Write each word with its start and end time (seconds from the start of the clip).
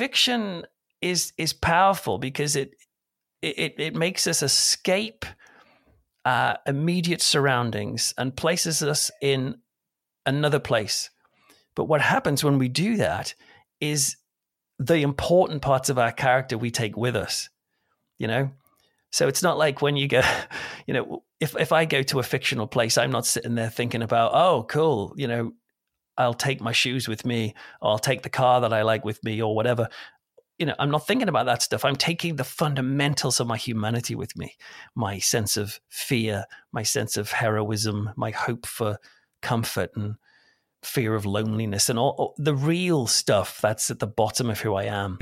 fiction 0.00 0.64
is 1.02 1.34
is 1.36 1.52
powerful 1.52 2.16
because 2.16 2.56
it 2.56 2.70
it 3.42 3.74
it 3.78 3.94
makes 3.94 4.26
us 4.26 4.42
escape 4.42 5.26
uh, 6.24 6.54
immediate 6.66 7.20
surroundings 7.20 8.14
and 8.16 8.34
places 8.34 8.82
us 8.82 9.10
in 9.20 9.56
another 10.24 10.58
place. 10.58 11.10
But 11.74 11.84
what 11.84 12.00
happens 12.00 12.42
when 12.42 12.56
we 12.56 12.68
do 12.68 12.96
that 12.96 13.34
is 13.78 14.16
the 14.78 15.02
important 15.02 15.60
parts 15.60 15.90
of 15.90 15.98
our 15.98 16.12
character 16.12 16.56
we 16.56 16.70
take 16.70 16.96
with 16.96 17.14
us, 17.14 17.50
you 18.18 18.26
know? 18.26 18.50
So 19.12 19.28
it's 19.28 19.42
not 19.42 19.58
like 19.58 19.82
when 19.82 19.96
you 19.96 20.08
go, 20.08 20.22
you 20.86 20.94
know, 20.94 21.24
if, 21.40 21.54
if 21.56 21.72
I 21.72 21.84
go 21.84 22.02
to 22.02 22.20
a 22.20 22.22
fictional 22.22 22.66
place, 22.66 22.96
I'm 22.96 23.12
not 23.12 23.26
sitting 23.26 23.54
there 23.54 23.70
thinking 23.70 24.02
about, 24.02 24.32
oh, 24.34 24.64
cool, 24.68 25.12
you 25.16 25.26
know, 25.26 25.52
I'll 26.20 26.34
take 26.34 26.60
my 26.60 26.72
shoes 26.72 27.08
with 27.08 27.24
me, 27.24 27.54
or 27.80 27.92
I'll 27.92 27.98
take 27.98 28.22
the 28.22 28.30
car 28.30 28.60
that 28.60 28.72
I 28.72 28.82
like 28.82 29.04
with 29.04 29.22
me, 29.24 29.42
or 29.42 29.54
whatever 29.54 29.88
you 30.60 30.66
know, 30.66 30.74
I'm 30.78 30.90
not 30.90 31.06
thinking 31.06 31.30
about 31.30 31.46
that 31.46 31.62
stuff. 31.62 31.86
I'm 31.86 31.96
taking 31.96 32.36
the 32.36 32.44
fundamentals 32.44 33.40
of 33.40 33.46
my 33.46 33.56
humanity 33.56 34.14
with 34.14 34.36
me 34.36 34.56
my 34.94 35.18
sense 35.18 35.56
of 35.56 35.80
fear, 35.88 36.44
my 36.70 36.82
sense 36.82 37.16
of 37.16 37.32
heroism, 37.32 38.10
my 38.14 38.30
hope 38.30 38.66
for 38.66 38.98
comfort 39.40 39.90
and 39.96 40.16
fear 40.82 41.14
of 41.14 41.24
loneliness, 41.24 41.88
and 41.88 41.98
all, 41.98 42.14
all 42.18 42.34
the 42.36 42.54
real 42.54 43.06
stuff 43.06 43.58
that's 43.62 43.90
at 43.90 44.00
the 44.00 44.06
bottom 44.06 44.50
of 44.50 44.60
who 44.60 44.74
I 44.74 44.84
am. 44.84 45.16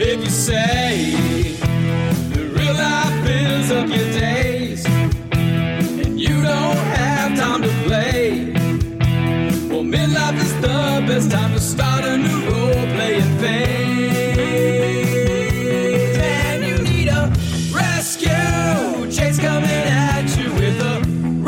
If 0.00 0.24
you 0.24 0.30
say 0.30 1.23
midlife 9.94 10.38
is 10.42 10.54
the 10.60 11.04
best 11.06 11.30
time 11.30 11.52
to 11.52 11.60
start 11.60 12.04
a 12.04 12.16
new 12.16 12.40
role 12.50 12.86
playing 12.94 13.38
phase. 13.38 13.76
And 16.18 16.64
you 16.66 16.76
need 16.82 17.08
a 17.08 17.30
rescue. 17.70 19.08
Chase 19.16 19.38
coming 19.38 19.84
at 20.10 20.26
you 20.36 20.52
with 20.54 20.80
a 20.94 20.94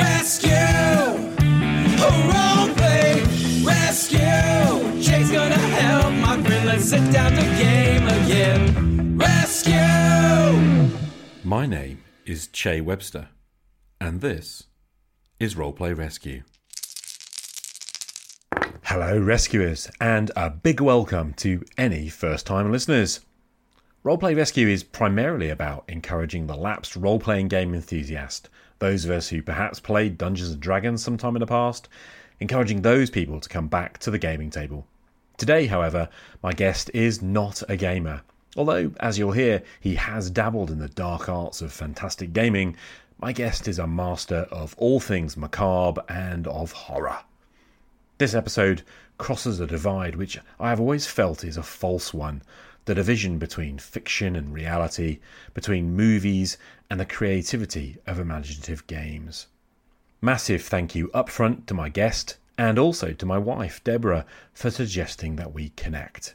rescue. 0.03 0.77
A 2.07 2.11
role 2.31 2.69
play 2.81 3.11
rescue. 3.65 5.03
Chase 5.03 5.31
gonna 5.33 5.65
help 5.83 6.13
my 6.15 6.41
friend. 6.45 6.67
Let's 6.67 6.85
sit 6.85 7.05
down 7.13 7.33
to 7.33 7.45
game 7.65 8.07
again. 8.21 9.19
Rescue. 9.19 10.91
My 11.43 11.67
name 11.67 11.99
is 12.25 12.47
Che 12.47 12.81
Webster, 12.81 13.29
and 14.01 14.21
this 14.21 14.65
is 15.41 15.57
Roleplay 15.57 15.97
Rescue. 15.97 16.43
Hello, 18.91 19.19
rescuers, 19.19 19.91
and 20.01 20.31
a 20.37 20.49
big 20.49 20.81
welcome 20.81 21.35
to 21.39 21.65
any 21.77 22.09
first 22.09 22.47
time 22.47 22.71
listeners. 22.71 23.19
Roleplay 24.05 24.37
Rescue 24.37 24.69
is 24.69 24.85
primarily 24.85 25.51
about 25.51 25.83
encouraging 25.89 26.47
the 26.47 26.55
lapsed 26.55 26.95
role 26.95 27.19
playing 27.19 27.49
game 27.49 27.75
enthusiast, 27.75 28.49
those 28.79 29.05
of 29.05 29.11
us 29.11 29.29
who 29.29 29.43
perhaps 29.43 29.81
played 29.81 30.17
Dungeons 30.17 30.51
and 30.51 30.61
Dragons 30.61 31.03
sometime 31.03 31.35
in 31.35 31.41
the 31.41 31.49
past, 31.49 31.89
encouraging 32.39 32.83
those 32.83 33.11
people 33.11 33.41
to 33.41 33.49
come 33.49 33.67
back 33.67 33.99
to 33.99 34.11
the 34.13 34.21
gaming 34.21 34.51
table. 34.51 34.87
Today, 35.37 35.67
however, 35.67 36.09
my 36.41 36.53
guest 36.53 36.89
is 36.95 37.21
not 37.21 37.65
a 37.69 37.77
gamer. 37.77 38.23
Although, 38.57 38.93
as 39.01 39.19
you'll 39.19 39.33
hear, 39.33 39.65
he 39.81 39.97
has 39.97 40.31
dabbled 40.31 40.71
in 40.71 40.79
the 40.79 40.89
dark 40.89 41.29
arts 41.29 41.61
of 41.61 41.73
fantastic 41.73 42.33
gaming, 42.33 42.77
my 43.19 43.33
guest 43.33 43.67
is 43.67 43.81
a 43.81 43.87
master 43.89 44.47
of 44.53 44.77
all 44.79 45.01
things 45.01 45.37
macabre 45.37 46.05
and 46.09 46.47
of 46.47 46.71
horror. 46.71 47.19
This 48.19 48.33
episode 48.33 48.81
crosses 49.19 49.61
a 49.61 49.67
divide 49.67 50.15
which 50.15 50.39
I 50.59 50.71
have 50.71 50.81
always 50.81 51.07
felt 51.07 51.45
is 51.45 51.59
a 51.59 51.63
false 51.63 52.15
one 52.15 52.43
the 52.87 52.95
division 52.95 53.39
between 53.39 53.77
fiction 53.77 54.35
and 54.35 54.55
reality, 54.55 55.19
between 55.53 55.95
movies 55.95 56.57
and 56.89 56.99
the 56.99 57.05
creativity 57.05 57.99
of 58.07 58.19
imaginative 58.19 58.87
games. 58.87 59.49
Massive 60.23 60.63
thank 60.63 60.95
you 60.95 61.09
upfront 61.09 61.67
to 61.67 61.75
my 61.75 61.91
guest 61.91 62.39
and 62.57 62.79
also 62.79 63.13
to 63.13 63.27
my 63.27 63.37
wife, 63.37 63.85
Deborah, 63.85 64.25
for 64.55 64.71
suggesting 64.71 65.37
that 65.37 65.53
we 65.53 65.69
connect. 65.77 66.35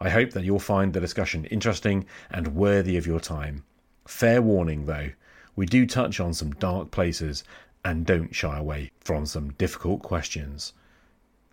I 0.00 0.10
hope 0.10 0.32
that 0.32 0.42
you'll 0.42 0.58
find 0.58 0.92
the 0.92 0.98
discussion 0.98 1.44
interesting 1.44 2.04
and 2.32 2.56
worthy 2.56 2.96
of 2.96 3.06
your 3.06 3.20
time. 3.20 3.62
Fair 4.08 4.42
warning, 4.42 4.86
though, 4.86 5.10
we 5.54 5.66
do 5.66 5.86
touch 5.86 6.18
on 6.18 6.34
some 6.34 6.50
dark 6.50 6.90
places 6.90 7.44
and 7.84 8.04
don't 8.04 8.34
shy 8.34 8.58
away 8.58 8.90
from 8.98 9.24
some 9.24 9.52
difficult 9.52 10.02
questions. 10.02 10.72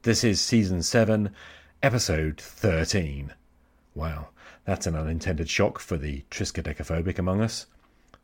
This 0.03 0.23
is 0.23 0.39
season 0.39 0.81
7, 0.81 1.29
episode 1.83 2.39
13. 2.39 3.33
Wow, 3.95 4.29
that's 4.63 4.87
an 4.87 4.95
unintended 4.95 5.49
shock 5.49 5.77
for 5.77 5.97
the 5.97 6.23
triskaidekaphobic 6.31 7.19
among 7.19 7.41
us. 7.41 7.65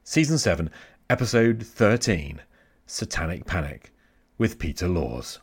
Season 0.01 0.37
7, 0.37 0.69
episode 1.09 1.61
13 1.65 2.41
Satanic 2.85 3.45
Panic 3.45 3.91
with 4.37 4.57
Peter 4.57 4.87
Laws. 4.87 5.39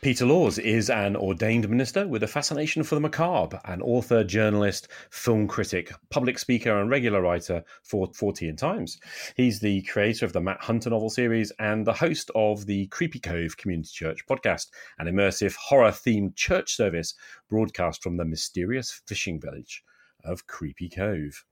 Peter 0.00 0.24
Laws 0.24 0.60
is 0.60 0.90
an 0.90 1.16
ordained 1.16 1.68
minister 1.68 2.06
with 2.06 2.22
a 2.22 2.28
fascination 2.28 2.84
for 2.84 2.94
the 2.94 3.00
macabre, 3.00 3.60
an 3.64 3.82
author, 3.82 4.22
journalist, 4.22 4.86
film 5.10 5.48
critic, 5.48 5.92
public 6.08 6.38
speaker, 6.38 6.80
and 6.80 6.88
regular 6.88 7.20
writer 7.20 7.64
for 7.82 8.06
Fortean 8.12 8.56
Times. 8.56 9.00
He's 9.34 9.58
the 9.58 9.82
creator 9.82 10.24
of 10.24 10.32
the 10.32 10.40
Matt 10.40 10.60
Hunter 10.60 10.90
novel 10.90 11.10
series 11.10 11.50
and 11.58 11.84
the 11.84 11.92
host 11.92 12.30
of 12.36 12.64
the 12.66 12.86
Creepy 12.86 13.18
Cove 13.18 13.56
Community 13.56 13.90
Church 13.92 14.24
podcast, 14.24 14.68
an 15.00 15.08
immersive 15.08 15.56
horror 15.56 15.90
themed 15.90 16.36
church 16.36 16.76
service 16.76 17.14
broadcast 17.50 18.00
from 18.00 18.16
the 18.16 18.24
mysterious 18.24 19.02
fishing 19.04 19.40
village 19.40 19.82
of 20.22 20.46
Creepy 20.46 20.88
Cove. 20.88 21.44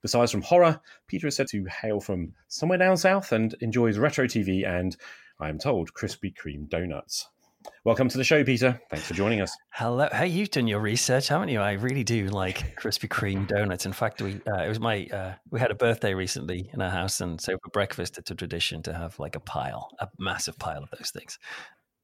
Besides 0.00 0.32
from 0.32 0.40
horror, 0.40 0.80
Peter 1.06 1.26
is 1.26 1.36
said 1.36 1.48
to 1.48 1.66
hail 1.66 2.00
from 2.00 2.32
somewhere 2.48 2.78
down 2.78 2.96
south 2.96 3.30
and 3.32 3.54
enjoys 3.60 3.98
retro 3.98 4.24
TV 4.24 4.66
and, 4.66 4.96
I 5.38 5.50
am 5.50 5.58
told, 5.58 5.92
Krispy 5.92 6.34
Kreme 6.34 6.66
donuts. 6.66 7.28
Welcome 7.84 8.08
to 8.08 8.16
the 8.18 8.24
show, 8.24 8.42
Peter. 8.42 8.80
Thanks 8.90 9.06
for 9.06 9.14
joining 9.14 9.40
us. 9.40 9.54
Hello. 9.72 10.08
Hey, 10.12 10.28
you've 10.28 10.50
done 10.50 10.66
your 10.66 10.80
research, 10.80 11.28
haven't 11.28 11.48
you? 11.50 11.60
I 11.60 11.72
really 11.72 12.04
do 12.04 12.26
like 12.28 12.78
Krispy 12.80 13.08
Kreme 13.08 13.46
donuts. 13.46 13.84
In 13.86 13.92
fact, 13.92 14.22
we 14.22 14.40
uh, 14.46 14.62
it 14.62 14.68
was 14.68 14.80
my 14.80 15.06
uh, 15.12 15.34
we 15.50 15.60
had 15.60 15.70
a 15.70 15.74
birthday 15.74 16.14
recently 16.14 16.70
in 16.72 16.80
our 16.80 16.90
house, 16.90 17.20
and 17.20 17.40
so 17.40 17.52
for 17.62 17.70
breakfast, 17.70 18.16
it's 18.18 18.30
a 18.30 18.34
tradition 18.34 18.82
to 18.84 18.94
have 18.94 19.18
like 19.18 19.36
a 19.36 19.40
pile, 19.40 19.88
a 20.00 20.08
massive 20.18 20.58
pile 20.58 20.82
of 20.82 20.90
those 20.90 21.10
things. 21.10 21.38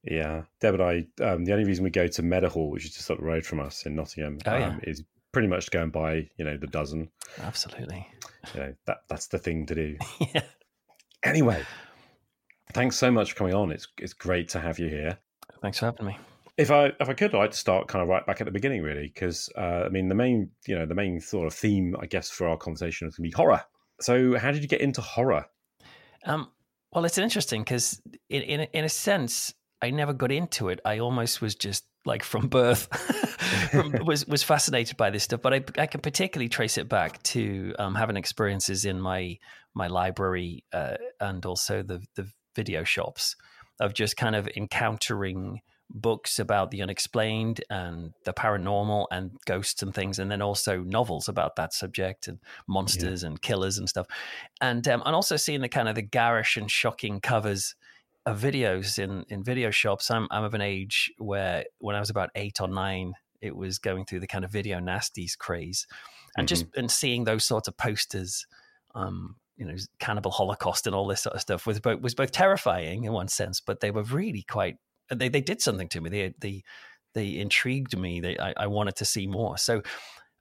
Yeah, 0.03 0.43
Deb 0.61 0.75
and 0.79 0.83
I. 0.83 1.23
Um, 1.23 1.43
the 1.43 1.53
only 1.53 1.65
reason 1.65 1.83
we 1.83 1.89
go 1.89 2.07
to 2.07 2.21
Meadowhall, 2.21 2.69
which 2.69 2.85
is 2.85 2.93
just 2.93 3.09
up 3.09 3.17
the 3.17 3.25
road 3.25 3.45
from 3.45 3.59
us 3.59 3.85
in 3.85 3.95
Nottingham, 3.95 4.37
Oh, 4.45 4.55
yeah. 4.57 4.67
um, 4.69 4.79
is 4.83 5.03
pretty 5.31 5.47
much 5.47 5.65
to 5.65 5.71
go 5.71 5.81
and 5.83 5.91
buy, 5.91 6.29
you 6.37 6.45
know, 6.45 6.55
the 6.57 6.67
dozen. 6.67 7.09
Absolutely. 7.41 8.07
You 8.53 8.59
know, 8.59 8.73
that 8.85 8.97
that's 9.09 9.27
the 9.27 9.39
thing 9.39 9.65
to 9.65 9.75
do. 9.75 9.97
yeah. 10.35 10.41
Anyway, 11.23 11.63
thanks 12.73 12.95
so 12.95 13.09
much 13.11 13.31
for 13.31 13.39
coming 13.39 13.55
on. 13.55 13.71
It's 13.71 13.87
it's 13.97 14.13
great 14.13 14.49
to 14.49 14.59
have 14.59 14.77
you 14.77 14.87
here. 14.87 15.17
Thanks 15.61 15.79
for 15.79 15.85
having 15.85 16.05
me. 16.05 16.17
If 16.57 16.71
I 16.71 16.87
if 16.99 17.07
I 17.09 17.13
could, 17.13 17.35
I'd 17.35 17.53
start 17.53 17.87
kind 17.87 18.01
of 18.01 18.09
right 18.09 18.25
back 18.25 18.41
at 18.41 18.45
the 18.45 18.51
beginning, 18.51 18.81
really, 18.81 19.11
because 19.13 19.49
uh, 19.55 19.83
I 19.85 19.89
mean 19.89 20.07
the 20.07 20.15
main 20.15 20.49
you 20.65 20.77
know 20.77 20.85
the 20.85 20.95
main 20.95 21.19
sort 21.19 21.45
of 21.47 21.53
theme, 21.53 21.95
I 21.99 22.07
guess, 22.07 22.29
for 22.29 22.47
our 22.47 22.57
conversation 22.57 23.07
is 23.07 23.15
going 23.15 23.29
to 23.29 23.35
be 23.35 23.37
horror. 23.37 23.63
So, 24.01 24.37
how 24.37 24.51
did 24.51 24.61
you 24.61 24.67
get 24.67 24.81
into 24.81 25.01
horror? 25.01 25.45
Um, 26.25 26.49
well, 26.91 27.05
it's 27.05 27.17
interesting 27.17 27.61
because 27.61 28.01
in, 28.29 28.41
in 28.41 28.61
in 28.73 28.85
a 28.85 28.89
sense, 28.89 29.53
I 29.81 29.91
never 29.91 30.13
got 30.13 30.31
into 30.31 30.69
it. 30.69 30.79
I 30.83 30.99
almost 30.99 31.41
was 31.41 31.53
just 31.53 31.85
like 32.05 32.23
from 32.23 32.47
birth 32.47 32.87
from, 33.71 33.91
was 34.05 34.27
was 34.27 34.41
fascinated 34.41 34.97
by 34.97 35.11
this 35.11 35.23
stuff. 35.23 35.41
But 35.43 35.53
I 35.53 35.63
I 35.77 35.85
can 35.85 36.01
particularly 36.01 36.49
trace 36.49 36.79
it 36.79 36.89
back 36.89 37.21
to 37.23 37.75
um, 37.77 37.93
having 37.93 38.17
experiences 38.17 38.85
in 38.85 38.99
my 38.99 39.37
my 39.75 39.87
library 39.87 40.63
uh, 40.73 40.97
and 41.19 41.45
also 41.45 41.83
the 41.83 42.03
the 42.15 42.27
video 42.55 42.83
shops 42.83 43.35
of 43.79 43.93
just 43.93 44.17
kind 44.17 44.35
of 44.35 44.47
encountering 44.55 45.61
books 45.89 46.37
about 46.37 46.69
the 46.69 46.81
unexplained 46.81 47.63
and 47.69 48.13
the 48.25 48.33
paranormal 48.33 49.05
and 49.11 49.31
ghosts 49.45 49.81
and 49.81 49.93
things, 49.93 50.19
and 50.19 50.29
then 50.29 50.41
also 50.41 50.81
novels 50.81 51.29
about 51.29 51.55
that 51.55 51.73
subject 51.73 52.27
and 52.27 52.39
monsters 52.67 53.23
and 53.23 53.41
killers 53.41 53.77
and 53.77 53.87
stuff, 53.87 54.07
and 54.61 54.87
um, 54.87 55.01
and 55.05 55.15
also 55.15 55.37
seeing 55.37 55.61
the 55.61 55.69
kind 55.69 55.87
of 55.87 55.95
the 55.95 56.01
garish 56.01 56.57
and 56.57 56.69
shocking 56.69 57.21
covers 57.21 57.75
of 58.25 58.39
videos 58.39 58.99
in 58.99 59.23
in 59.29 59.43
video 59.43 59.71
shops. 59.71 60.11
I'm 60.11 60.27
I'm 60.31 60.43
of 60.43 60.53
an 60.53 60.61
age 60.61 61.11
where 61.17 61.65
when 61.79 61.95
I 61.95 61.99
was 61.99 62.09
about 62.09 62.29
eight 62.35 62.59
or 62.59 62.67
nine, 62.67 63.13
it 63.41 63.55
was 63.55 63.79
going 63.79 64.05
through 64.05 64.19
the 64.19 64.27
kind 64.27 64.43
of 64.43 64.51
video 64.51 64.79
nasties 64.79 65.37
craze, 65.37 65.87
and 66.37 66.47
just 66.47 66.65
and 66.75 66.91
seeing 66.91 67.23
those 67.23 67.45
sorts 67.45 67.67
of 67.67 67.77
posters. 67.77 68.45
Um, 68.93 69.35
you 69.57 69.65
know, 69.65 69.75
cannibal 69.99 70.31
holocaust 70.31 70.87
and 70.87 70.95
all 70.95 71.07
this 71.07 71.21
sort 71.21 71.35
of 71.35 71.41
stuff 71.41 71.65
was 71.65 71.79
both 71.79 72.01
was 72.01 72.15
both 72.15 72.31
terrifying 72.31 73.03
in 73.03 73.11
one 73.11 73.27
sense, 73.27 73.59
but 73.59 73.79
they 73.79 73.91
were 73.91 74.03
really 74.03 74.45
quite. 74.49 74.77
They 75.13 75.29
they 75.29 75.41
did 75.41 75.61
something 75.61 75.89
to 75.89 76.01
me. 76.01 76.09
They 76.09 76.33
they 76.39 76.63
they 77.13 77.37
intrigued 77.37 77.97
me. 77.97 78.19
They 78.19 78.37
I, 78.37 78.53
I 78.57 78.67
wanted 78.67 78.95
to 78.97 79.05
see 79.05 79.27
more. 79.27 79.57
So 79.57 79.81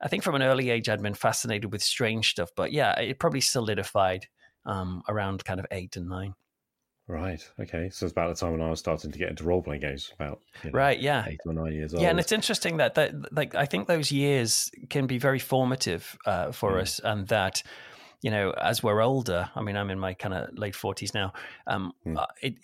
I 0.00 0.08
think 0.08 0.22
from 0.22 0.34
an 0.34 0.42
early 0.42 0.70
age 0.70 0.88
I'd 0.88 1.02
been 1.02 1.14
fascinated 1.14 1.72
with 1.72 1.82
strange 1.82 2.30
stuff, 2.30 2.50
but 2.56 2.72
yeah, 2.72 2.98
it 3.00 3.18
probably 3.18 3.40
solidified 3.40 4.26
um, 4.66 5.02
around 5.08 5.44
kind 5.44 5.60
of 5.60 5.66
eight 5.70 5.96
and 5.96 6.08
nine. 6.08 6.34
Right. 7.08 7.40
Okay. 7.60 7.88
So 7.90 8.04
it's 8.04 8.12
about 8.12 8.34
the 8.34 8.40
time 8.40 8.50
when 8.52 8.60
I 8.60 8.68
was 8.68 8.80
starting 8.80 9.12
to 9.12 9.18
get 9.18 9.30
into 9.30 9.44
role 9.44 9.62
playing 9.62 9.82
games. 9.82 10.12
About 10.14 10.40
you 10.64 10.70
know, 10.70 10.78
right. 10.78 10.98
Yeah. 10.98 11.24
Eight 11.28 11.38
or 11.46 11.52
nine 11.52 11.72
years 11.72 11.94
old. 11.94 12.02
Yeah, 12.02 12.10
and 12.10 12.18
it's 12.18 12.32
interesting 12.32 12.78
that 12.78 12.96
that 12.96 13.32
like 13.32 13.54
I 13.54 13.64
think 13.64 13.86
those 13.86 14.10
years 14.10 14.70
can 14.90 15.06
be 15.06 15.18
very 15.18 15.38
formative 15.38 16.18
uh, 16.26 16.50
for 16.50 16.72
mm. 16.72 16.82
us, 16.82 16.98
and 16.98 17.28
that 17.28 17.62
you 18.26 18.32
know 18.32 18.50
as 18.50 18.82
we're 18.82 19.02
older. 19.02 19.48
I 19.54 19.62
mean, 19.62 19.76
I'm 19.76 19.88
in 19.88 20.00
my 20.00 20.12
kind 20.12 20.34
of 20.34 20.58
late 20.58 20.74
forties 20.74 21.14
now. 21.14 21.32
Um, 21.68 21.92
mm. 22.04 22.26
it, 22.42 22.54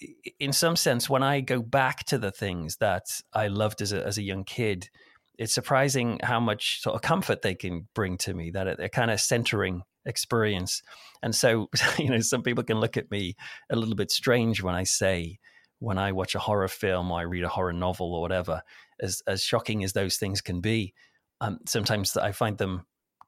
in 0.40 0.52
some 0.52 0.74
sense, 0.74 1.08
when 1.08 1.22
I 1.22 1.40
go 1.40 1.62
back 1.62 2.02
to 2.06 2.18
the 2.18 2.32
things 2.32 2.78
that 2.78 3.20
I 3.32 3.46
loved 3.46 3.80
as 3.80 3.92
a 3.92 4.04
as 4.04 4.18
a 4.18 4.24
young 4.24 4.42
kid, 4.42 4.90
it's 5.38 5.54
surprising 5.54 6.18
how 6.20 6.40
much 6.40 6.82
sort 6.82 6.96
of 6.96 7.02
comfort 7.02 7.42
they 7.42 7.54
can 7.54 7.86
bring 7.94 8.18
to 8.18 8.34
me. 8.34 8.50
That 8.50 8.76
they're 8.76 8.88
kind 8.88 9.12
of 9.12 9.20
centering 9.20 9.82
experience. 10.04 10.82
And 11.22 11.32
so, 11.32 11.70
you 11.96 12.10
know, 12.10 12.18
some 12.18 12.42
people 12.42 12.64
can 12.64 12.80
look 12.80 12.96
at 12.96 13.12
me 13.12 13.36
a 13.70 13.76
little 13.76 13.94
bit 13.94 14.10
strange 14.10 14.64
when 14.64 14.74
I 14.74 14.82
say, 14.82 15.38
when 15.78 15.96
I 15.96 16.10
watch 16.10 16.34
a 16.34 16.40
horror 16.40 16.66
film 16.66 17.12
or 17.12 17.20
I 17.20 17.22
read 17.22 17.44
a 17.44 17.48
horror 17.48 17.72
novel 17.72 18.16
or 18.16 18.20
whatever, 18.20 18.62
as 19.00 19.22
as 19.28 19.44
shocking 19.44 19.84
as 19.84 19.92
those 19.92 20.16
things 20.16 20.40
can 20.40 20.60
be, 20.60 20.92
um, 21.40 21.60
sometimes 21.68 22.16
I 22.16 22.32
find 22.32 22.58
them 22.58 22.84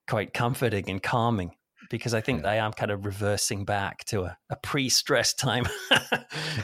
quite 0.08 0.34
comforting 0.34 0.90
and 0.90 1.00
calming 1.00 1.52
because 1.90 2.14
I 2.14 2.20
think 2.20 2.42
yeah. 2.42 2.50
I 2.50 2.54
am 2.56 2.72
kind 2.72 2.90
of 2.90 3.04
reversing 3.04 3.64
back 3.64 4.04
to 4.06 4.22
a, 4.22 4.36
a 4.50 4.56
pre-stress 4.56 5.34
time. 5.34 5.66
you 5.90 5.98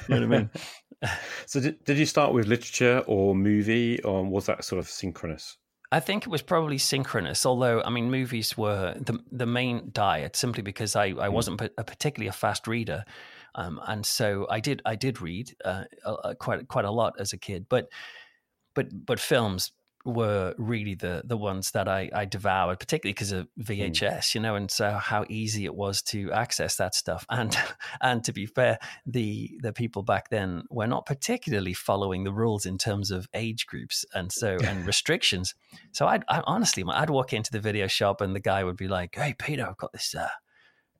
know 0.09 0.21
what 0.21 0.23
I 0.23 0.27
mean? 0.27 0.51
so, 1.47 1.61
did, 1.61 1.85
did 1.85 1.99
you 1.99 2.07
start 2.07 2.33
with 2.33 2.47
literature 2.47 3.03
or 3.07 3.35
movie, 3.35 4.01
or 4.03 4.25
was 4.25 4.47
that 4.47 4.65
sort 4.65 4.79
of 4.79 4.89
synchronous? 4.89 5.57
I 5.93 6.01
think 6.01 6.25
it 6.25 6.29
was 6.29 6.43
probably 6.43 6.79
synchronous, 6.79 7.45
although 7.45 7.83
I 7.83 7.91
mean, 7.91 8.11
movies 8.11 8.57
were 8.57 8.95
the 9.01 9.19
the 9.33 9.47
main 9.47 9.91
diet 9.93 10.37
simply 10.37 10.63
because 10.63 10.95
I, 10.95 11.07
I 11.07 11.29
hmm. 11.29 11.33
wasn't 11.33 11.61
a 11.61 11.85
particularly 11.85 12.29
a 12.29 12.33
fast 12.33 12.67
reader, 12.67 13.05
um, 13.55 13.81
and 13.87 14.07
so 14.07 14.47
I 14.49 14.61
did 14.61 14.83
I 14.85 14.95
did 14.95 15.21
read 15.21 15.55
uh, 15.65 15.85
quite 16.39 16.69
quite 16.69 16.85
a 16.85 16.91
lot 16.91 17.15
as 17.19 17.33
a 17.33 17.39
kid, 17.39 17.67
but 17.69 17.89
but 18.75 18.87
but 19.05 19.19
films 19.19 19.73
were 20.05 20.55
really 20.59 20.95
the 20.95 21.23
the 21.25 21.37
ones 21.37 21.73
that 21.73 21.89
I, 21.89 22.11
I 22.15 22.25
devoured, 22.25 22.81
particularly 22.81 23.13
because 23.13 23.33
of 23.33 23.49
VHS, 23.61 24.19
mm. 24.19 24.35
you 24.35 24.41
know, 24.41 24.55
and 24.55 24.71
so 24.71 24.93
how 24.93 25.25
easy 25.29 25.65
it 25.65 25.75
was 25.75 26.03
to 26.03 26.33
access 26.33 26.77
that 26.77 26.95
stuff. 26.95 27.27
And 27.41 27.57
and 28.03 28.23
to 28.25 28.33
be 28.33 28.47
fair, 28.47 28.79
the 29.07 29.51
the 29.63 29.73
people 29.73 30.03
back 30.03 30.29
then 30.29 30.65
were 30.71 30.87
not 30.87 31.07
particularly 31.07 31.73
following 31.73 32.25
the 32.25 32.33
rules 32.33 32.67
in 32.67 32.77
terms 32.77 33.11
of 33.11 33.29
age 33.35 33.67
groups 33.67 34.05
and 34.15 34.31
so 34.31 34.59
and 34.63 34.87
restrictions. 34.93 35.55
So 35.93 36.07
I'd 36.07 36.25
I, 36.29 36.43
honestly, 36.45 36.85
I'd 36.87 37.11
walk 37.11 37.33
into 37.33 37.51
the 37.51 37.61
video 37.61 37.87
shop 37.87 38.21
and 38.21 38.35
the 38.35 38.41
guy 38.41 38.65
would 38.65 38.77
be 38.77 38.89
like, 38.89 39.15
"Hey, 39.15 39.35
Peter, 39.39 39.67
I've 39.67 39.79
got 39.79 39.93
this." 39.93 40.15
Uh, 40.15 40.29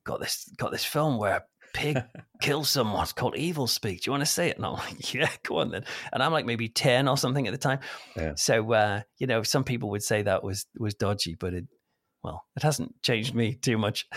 got 0.03 0.19
this 0.19 0.49
got 0.57 0.71
this 0.71 0.85
film 0.85 1.17
where 1.17 1.45
pig 1.73 2.01
kills 2.41 2.69
someone. 2.69 3.03
It's 3.03 3.13
called 3.13 3.35
Evilspeak. 3.35 4.01
Do 4.01 4.07
you 4.07 4.11
want 4.11 4.21
to 4.21 4.31
see 4.31 4.43
it? 4.43 4.57
And 4.57 4.65
I'm 4.65 4.73
like, 4.73 5.13
yeah, 5.13 5.29
go 5.43 5.57
on 5.57 5.71
then. 5.71 5.85
And 6.11 6.21
I'm 6.23 6.31
like 6.31 6.45
maybe 6.45 6.69
10 6.69 7.07
or 7.07 7.17
something 7.17 7.47
at 7.47 7.51
the 7.51 7.57
time. 7.57 7.79
Yeah. 8.15 8.33
So, 8.35 8.73
uh, 8.73 9.01
you 9.17 9.27
know, 9.27 9.43
some 9.43 9.63
people 9.63 9.89
would 9.91 10.03
say 10.03 10.21
that 10.23 10.43
was, 10.43 10.65
was 10.77 10.93
dodgy, 10.95 11.35
but 11.39 11.53
it, 11.53 11.65
well, 12.23 12.45
it 12.55 12.63
hasn't 12.63 13.01
changed 13.01 13.33
me 13.33 13.55
too 13.55 13.77
much. 13.77 14.07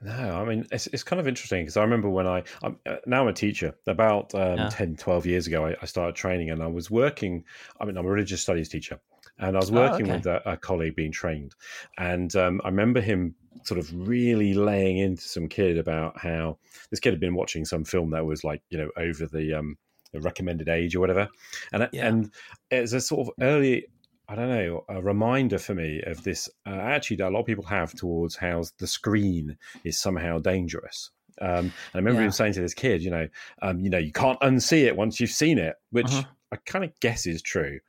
No, 0.00 0.12
I 0.12 0.44
mean, 0.44 0.66
it's, 0.70 0.86
it's 0.88 1.02
kind 1.02 1.18
of 1.18 1.26
interesting 1.26 1.62
because 1.62 1.78
I 1.78 1.82
remember 1.82 2.10
when 2.10 2.26
I, 2.26 2.42
I'm 2.62 2.78
uh, 2.84 2.96
now 3.06 3.22
I'm 3.22 3.28
a 3.28 3.32
teacher. 3.32 3.74
About 3.86 4.34
um, 4.34 4.58
yeah. 4.58 4.68
10, 4.68 4.96
12 4.96 5.26
years 5.26 5.46
ago, 5.46 5.66
I, 5.66 5.76
I, 5.80 5.86
started 5.86 6.14
training 6.14 6.50
and 6.50 6.62
I 6.62 6.66
was 6.66 6.90
working. 6.90 7.44
I 7.80 7.86
mean, 7.86 7.96
I'm 7.96 8.04
a 8.04 8.10
religious 8.10 8.42
studies 8.42 8.68
teacher 8.68 9.00
and 9.38 9.56
I 9.56 9.60
was 9.60 9.70
oh, 9.70 9.74
working 9.74 10.10
oh, 10.10 10.14
okay. 10.14 10.16
with 10.16 10.26
a, 10.26 10.52
a, 10.52 10.56
colleague 10.56 10.96
being 10.96 11.12
trained. 11.12 11.54
And 11.98 12.34
um, 12.36 12.60
I 12.64 12.68
remember 12.68 13.00
him 13.00 13.34
sort 13.62 13.78
of 13.78 13.90
really 14.08 14.54
laying 14.54 14.98
into 14.98 15.22
some 15.22 15.48
kid 15.48 15.78
about 15.78 16.18
how 16.18 16.58
this 16.90 17.00
kid 17.00 17.12
had 17.12 17.20
been 17.20 17.34
watching 17.34 17.64
some 17.64 17.84
film 17.84 18.10
that 18.10 18.26
was 18.26 18.44
like 18.44 18.62
you 18.70 18.78
know 18.78 18.90
over 18.96 19.26
the 19.26 19.54
um 19.54 19.76
recommended 20.14 20.68
age 20.68 20.94
or 20.94 21.00
whatever 21.00 21.28
and 21.72 21.88
yeah. 21.92 22.06
and 22.06 22.30
it's 22.70 22.92
a 22.92 23.00
sort 23.00 23.26
of 23.26 23.34
early 23.40 23.86
I 24.26 24.36
don't 24.36 24.48
know, 24.48 24.84
a 24.88 25.02
reminder 25.02 25.58
for 25.58 25.74
me 25.74 26.02
of 26.06 26.24
this 26.24 26.48
uh, 26.66 26.70
attitude 26.70 27.18
that 27.18 27.28
a 27.28 27.30
lot 27.30 27.40
of 27.40 27.46
people 27.46 27.64
have 27.64 27.94
towards 27.94 28.36
how 28.36 28.64
the 28.78 28.86
screen 28.86 29.58
is 29.84 30.00
somehow 30.00 30.38
dangerous. 30.38 31.10
Um, 31.40 31.48
and 31.58 31.72
I 31.94 31.98
remember 31.98 32.20
yeah. 32.20 32.26
him 32.26 32.32
saying 32.32 32.54
to 32.54 32.60
this 32.60 32.74
kid, 32.74 33.02
you 33.02 33.10
know, 33.10 33.28
um, 33.60 33.80
you 33.80 33.90
know, 33.90 33.98
you 33.98 34.12
can't 34.12 34.40
unsee 34.40 34.84
it 34.84 34.96
once 34.96 35.20
you've 35.20 35.30
seen 35.30 35.58
it, 35.58 35.74
which 35.90 36.06
uh-huh. 36.06 36.22
I 36.52 36.56
kind 36.64 36.84
of 36.84 36.98
guess 37.00 37.26
is 37.26 37.42
true, 37.42 37.80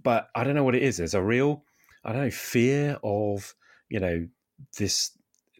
but 0.00 0.28
I 0.36 0.44
don't 0.44 0.54
know 0.54 0.64
what 0.64 0.76
it 0.76 0.82
is. 0.82 0.98
There's 0.98 1.14
a 1.14 1.22
real, 1.22 1.64
I 2.04 2.12
don't 2.12 2.22
know, 2.22 2.30
fear 2.30 2.98
of, 3.02 3.52
you 3.88 3.98
know, 3.98 4.28
this 4.78 5.12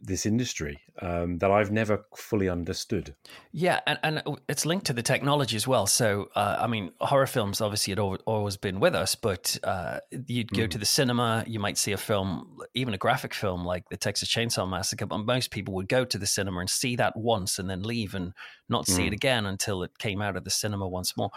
this 0.03 0.27
industry 0.27 0.79
um, 1.01 1.39
that 1.39 1.51
I've 1.51 1.71
never 1.71 2.05
fully 2.15 2.49
understood. 2.49 3.15
Yeah, 3.53 3.81
and, 3.87 3.99
and 4.03 4.23
it's 4.49 4.67
linked 4.67 4.87
to 4.87 4.93
the 4.93 5.03
technology 5.03 5.57
as 5.57 5.67
well. 5.67 5.87
So, 5.87 6.29
uh, 6.35 6.59
I 6.61 6.67
mean, 6.67 6.93
horror 7.01 7.27
films 7.27 7.61
obviously 7.61 7.93
had 7.93 7.99
always 7.99 8.57
been 8.57 8.79
with 8.79 8.95
us, 8.95 9.15
but 9.15 9.59
uh, 9.65 10.01
you'd 10.27 10.53
go 10.53 10.65
mm. 10.65 10.71
to 10.71 10.79
the 10.79 10.87
cinema, 10.87 11.45
you 11.47 11.59
might 11.59 11.79
see 11.79 11.93
a 11.93 11.97
film, 11.97 12.59
even 12.75 12.95
a 12.95 12.99
graphic 12.99 13.35
film 13.35 13.65
like 13.65 13.89
the 13.89 13.97
Texas 13.97 14.29
Chainsaw 14.29 14.69
Massacre, 14.69 15.07
but 15.07 15.19
most 15.19 15.51
people 15.51 15.75
would 15.75 15.89
go 15.89 16.05
to 16.05 16.19
the 16.19 16.27
cinema 16.27 16.61
and 16.61 16.71
see 16.71 16.97
that 16.97 17.17
once 17.17 17.59
and 17.59 17.69
then 17.69 17.83
leave 17.83 18.15
and 18.15 18.33
not 18.69 18.87
see 18.87 19.05
mm. 19.05 19.09
it 19.09 19.13
again 19.13 19.47
until 19.47 19.83
it 19.83 19.99
came 19.99 20.21
out 20.21 20.37
of 20.37 20.45
the 20.45 20.51
cinema 20.51 20.87
once 20.87 21.17
more. 21.17 21.31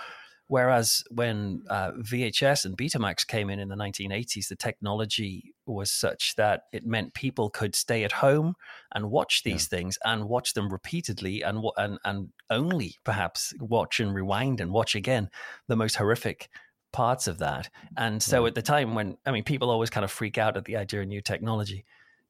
Whereas 0.50 1.04
when 1.12 1.62
uh, 1.70 1.92
VHS 1.92 2.66
and 2.66 2.76
Betamax 2.76 3.26
came 3.26 3.52
in 3.52 3.60
in 3.60 3.70
the 3.70 3.76
1980s, 3.76 4.48
the 4.48 4.56
technology 4.56 5.54
was 5.68 5.92
such 5.92 6.36
that 6.38 6.64
it 6.74 6.88
meant 6.88 7.14
people 7.14 7.52
could 7.52 7.76
stay 7.76 8.04
at 8.04 8.12
home 8.12 8.56
and 8.96 9.12
watch 9.12 9.44
these 9.44 9.70
yeah. 9.72 9.78
things 9.78 10.00
and 10.04 10.28
watch 10.28 10.56
them 10.56 10.70
repeatedly 10.72 11.44
and, 11.44 11.64
and 11.78 12.00
and 12.04 12.30
only 12.50 12.96
perhaps 13.04 13.54
watch 13.60 14.00
and 14.00 14.16
rewind 14.16 14.60
and 14.60 14.72
watch 14.72 14.96
again 14.96 15.30
the 15.68 15.76
most 15.76 15.98
horrific 15.98 16.50
parts 16.92 17.28
of 17.28 17.38
that. 17.38 17.70
And 17.96 18.22
so 18.22 18.48
at 18.48 18.56
the 18.56 18.64
time 18.64 18.96
when 18.96 19.18
I 19.28 19.32
mean 19.32 19.44
people 19.44 19.70
always 19.70 19.92
kind 19.92 20.04
of 20.04 20.10
freak 20.10 20.40
out 20.40 20.58
at 20.58 20.66
the 20.66 20.78
idea 20.78 21.02
of 21.02 21.08
new 21.08 21.22
technology, 21.22 21.86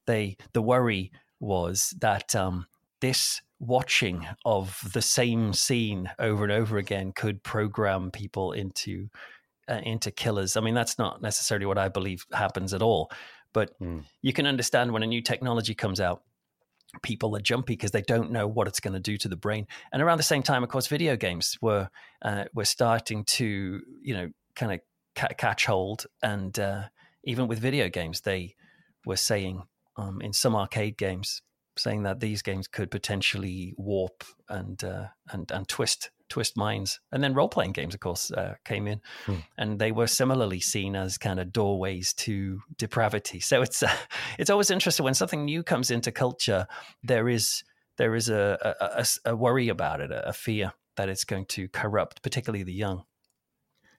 they 0.06 0.36
the 0.52 0.60
worry 0.60 1.10
was 1.40 1.94
that 2.00 2.36
um, 2.36 2.66
this 3.00 3.40
watching 3.58 4.26
of 4.44 4.80
the 4.94 5.02
same 5.02 5.52
scene 5.52 6.10
over 6.18 6.42
and 6.42 6.52
over 6.52 6.78
again 6.78 7.12
could 7.12 7.42
program 7.42 8.10
people 8.10 8.52
into 8.52 9.08
uh, 9.68 9.80
into 9.84 10.10
killers. 10.10 10.56
I 10.56 10.60
mean, 10.60 10.74
that's 10.74 10.98
not 10.98 11.22
necessarily 11.22 11.66
what 11.66 11.78
I 11.78 11.88
believe 11.88 12.26
happens 12.32 12.74
at 12.74 12.82
all, 12.82 13.10
but 13.52 13.78
mm. 13.78 14.02
you 14.22 14.32
can 14.32 14.46
understand 14.46 14.92
when 14.92 15.02
a 15.02 15.06
new 15.06 15.22
technology 15.22 15.74
comes 15.74 16.00
out, 16.00 16.22
people 17.02 17.36
are 17.36 17.40
jumpy 17.40 17.74
because 17.74 17.92
they 17.92 18.02
don't 18.02 18.32
know 18.32 18.48
what 18.48 18.66
it's 18.66 18.80
going 18.80 18.94
to 18.94 19.00
do 19.00 19.16
to 19.18 19.28
the 19.28 19.36
brain. 19.36 19.66
And 19.92 20.02
around 20.02 20.16
the 20.16 20.24
same 20.24 20.42
time, 20.42 20.64
of 20.64 20.70
course, 20.70 20.88
video 20.88 21.16
games 21.16 21.56
were 21.60 21.88
uh, 22.22 22.44
were 22.54 22.64
starting 22.64 23.24
to 23.24 23.80
you 24.02 24.14
know 24.14 24.30
kind 24.56 24.72
of 24.72 24.80
ca- 25.14 25.34
catch 25.36 25.66
hold, 25.66 26.06
and 26.22 26.58
uh, 26.58 26.84
even 27.24 27.46
with 27.46 27.58
video 27.58 27.88
games, 27.88 28.22
they 28.22 28.56
were 29.04 29.16
saying 29.16 29.62
um, 29.96 30.20
in 30.20 30.32
some 30.32 30.56
arcade 30.56 30.96
games 30.96 31.42
saying 31.80 32.04
that 32.04 32.20
these 32.20 32.42
games 32.42 32.68
could 32.68 32.90
potentially 32.90 33.74
warp 33.76 34.24
and 34.48 34.82
uh, 34.84 35.06
and 35.30 35.50
and 35.50 35.68
twist 35.68 36.10
twist 36.30 36.56
minds. 36.56 37.00
And 37.12 37.22
then 37.22 37.34
role 37.34 37.48
playing 37.48 37.72
games, 37.72 37.92
of 37.92 38.00
course, 38.00 38.30
uh, 38.30 38.54
came 38.64 38.86
in, 38.86 39.00
hmm. 39.26 39.36
and 39.58 39.78
they 39.78 39.92
were 39.92 40.06
similarly 40.06 40.60
seen 40.60 40.96
as 40.96 41.18
kind 41.18 41.40
of 41.40 41.52
doorways 41.52 42.14
to 42.14 42.62
depravity. 42.78 43.40
So 43.40 43.60
it's 43.62 43.82
uh, 43.82 43.94
it's 44.38 44.50
always 44.50 44.70
interesting 44.70 45.04
when 45.04 45.14
something 45.14 45.44
new 45.44 45.62
comes 45.62 45.90
into 45.90 46.12
culture. 46.12 46.66
There 47.02 47.28
is 47.28 47.64
there 47.98 48.14
is 48.14 48.28
a 48.30 48.76
a, 48.80 49.30
a 49.30 49.36
worry 49.36 49.68
about 49.68 50.00
it, 50.00 50.10
a 50.12 50.32
fear 50.32 50.72
that 50.96 51.08
it's 51.08 51.24
going 51.24 51.46
to 51.46 51.68
corrupt, 51.68 52.22
particularly 52.22 52.62
the 52.62 52.72
young. 52.72 53.04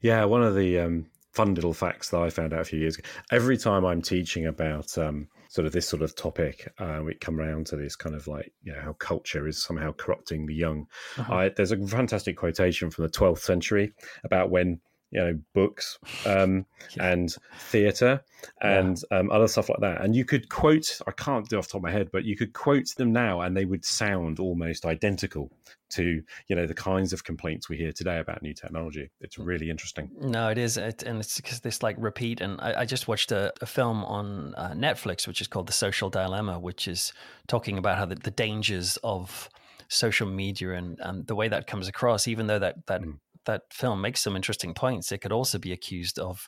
Yeah, 0.02 0.26
one 0.26 0.42
of 0.42 0.56
the 0.56 0.80
um, 0.80 1.06
fun 1.32 1.54
little 1.54 1.74
facts 1.74 2.10
that 2.10 2.20
I 2.20 2.30
found 2.30 2.54
out 2.54 2.62
a 2.62 2.66
few 2.66 2.80
years 2.80 2.98
ago. 2.98 3.08
Every 3.32 3.58
time 3.58 3.86
I'm 3.86 4.02
teaching 4.02 4.48
about 4.48 4.98
um, 4.98 5.28
sort 5.52 5.66
of 5.66 5.74
this 5.74 5.90
sort 5.90 6.02
of 6.02 6.16
topic, 6.16 6.72
uh, 6.80 7.02
we 7.04 7.14
come 7.14 7.38
around 7.38 7.66
to 7.66 7.76
this 7.76 7.98
kind 7.98 8.16
of 8.16 8.26
like 8.26 8.54
you 8.64 8.72
know 8.72 8.80
how 8.80 8.94
culture 8.94 9.50
is 9.50 9.62
somehow 9.62 9.92
corrupting 9.92 10.46
the 10.46 10.56
young. 10.56 10.88
Uh-huh. 11.18 11.34
I, 11.34 11.50
there's 11.50 11.74
a 11.74 11.88
fantastic 11.88 12.38
quotation 12.38 12.90
from 12.90 13.04
the 13.04 13.12
12th 13.12 13.40
century 13.40 13.92
about 14.24 14.50
when 14.50 14.80
you 15.12 15.20
know 15.22 15.40
books 15.54 16.00
um, 16.26 16.66
yeah. 16.96 17.08
and 17.08 17.36
theatre 17.58 18.24
and 18.62 19.04
yeah. 19.12 19.20
um, 19.20 19.32
other 19.32 19.48
stuff 19.48 19.70
like 19.70 19.80
that. 19.80 20.02
And 20.02 20.16
you 20.16 20.26
could 20.26 20.50
quote 20.50 21.00
i 21.08 21.12
can't 21.12 21.48
do 21.50 21.58
off 21.58 21.68
the 21.68 21.74
top 21.74 21.80
of 21.80 21.84
my 21.84 21.92
head 21.92 22.10
but 22.12 22.24
you 22.24 22.36
could 22.36 22.54
quote 22.54 22.88
them 22.98 23.12
now 23.12 23.42
and 23.42 23.56
they 23.56 23.66
would 23.66 23.86
sound 23.86 24.40
almost 24.40 24.86
identical 24.86 25.52
to 25.92 26.24
you 26.48 26.56
know 26.56 26.66
the 26.66 26.74
kinds 26.74 27.14
of 27.14 27.24
complaints 27.24 27.70
we 27.70 27.78
hear 27.78 27.92
today 27.92 28.20
about 28.20 28.42
new 28.42 28.54
technology. 28.54 29.10
It's 29.20 29.38
really 29.38 29.70
interesting. 29.70 30.10
No 30.20 30.50
it 30.50 30.58
is. 30.58 30.78
It, 30.78 31.04
and 31.04 31.20
it's 31.20 31.36
because 31.36 31.60
this 31.60 31.84
like 31.84 31.96
repeat 32.00 32.42
and 32.42 32.60
i, 32.62 32.82
I 32.82 32.86
just 32.86 33.08
watched 33.08 33.32
a, 33.32 33.54
a 33.62 33.66
film 33.66 34.04
on 34.06 34.56
uh, 34.56 34.72
netflix 34.72 35.28
which 35.28 35.42
is 35.42 35.48
called 35.48 35.68
the 35.68 35.74
social 35.74 36.10
dilemma 36.10 36.60
which 36.60 36.88
is 36.88 37.14
talking 37.48 37.78
about 37.78 37.98
how 37.98 38.06
the, 38.06 38.16
the 38.16 38.32
dangers 38.32 38.98
of 39.04 39.50
social 39.88 40.28
media 40.28 40.74
and, 40.74 40.98
and 41.02 41.28
the 41.28 41.36
way 41.36 41.48
that 41.50 41.68
comes 41.68 41.88
across 41.88 42.28
even 42.28 42.48
though 42.48 42.60
that 42.60 42.86
that 42.88 43.02
mm 43.02 43.18
that 43.46 43.64
film 43.72 44.02
makes 44.02 44.22
some 44.22 44.36
interesting 44.36 44.74
points, 44.74 45.12
it 45.12 45.20
could 45.20 45.32
also 45.32 45.58
be 45.58 45.72
accused 45.72 46.20
of 46.20 46.48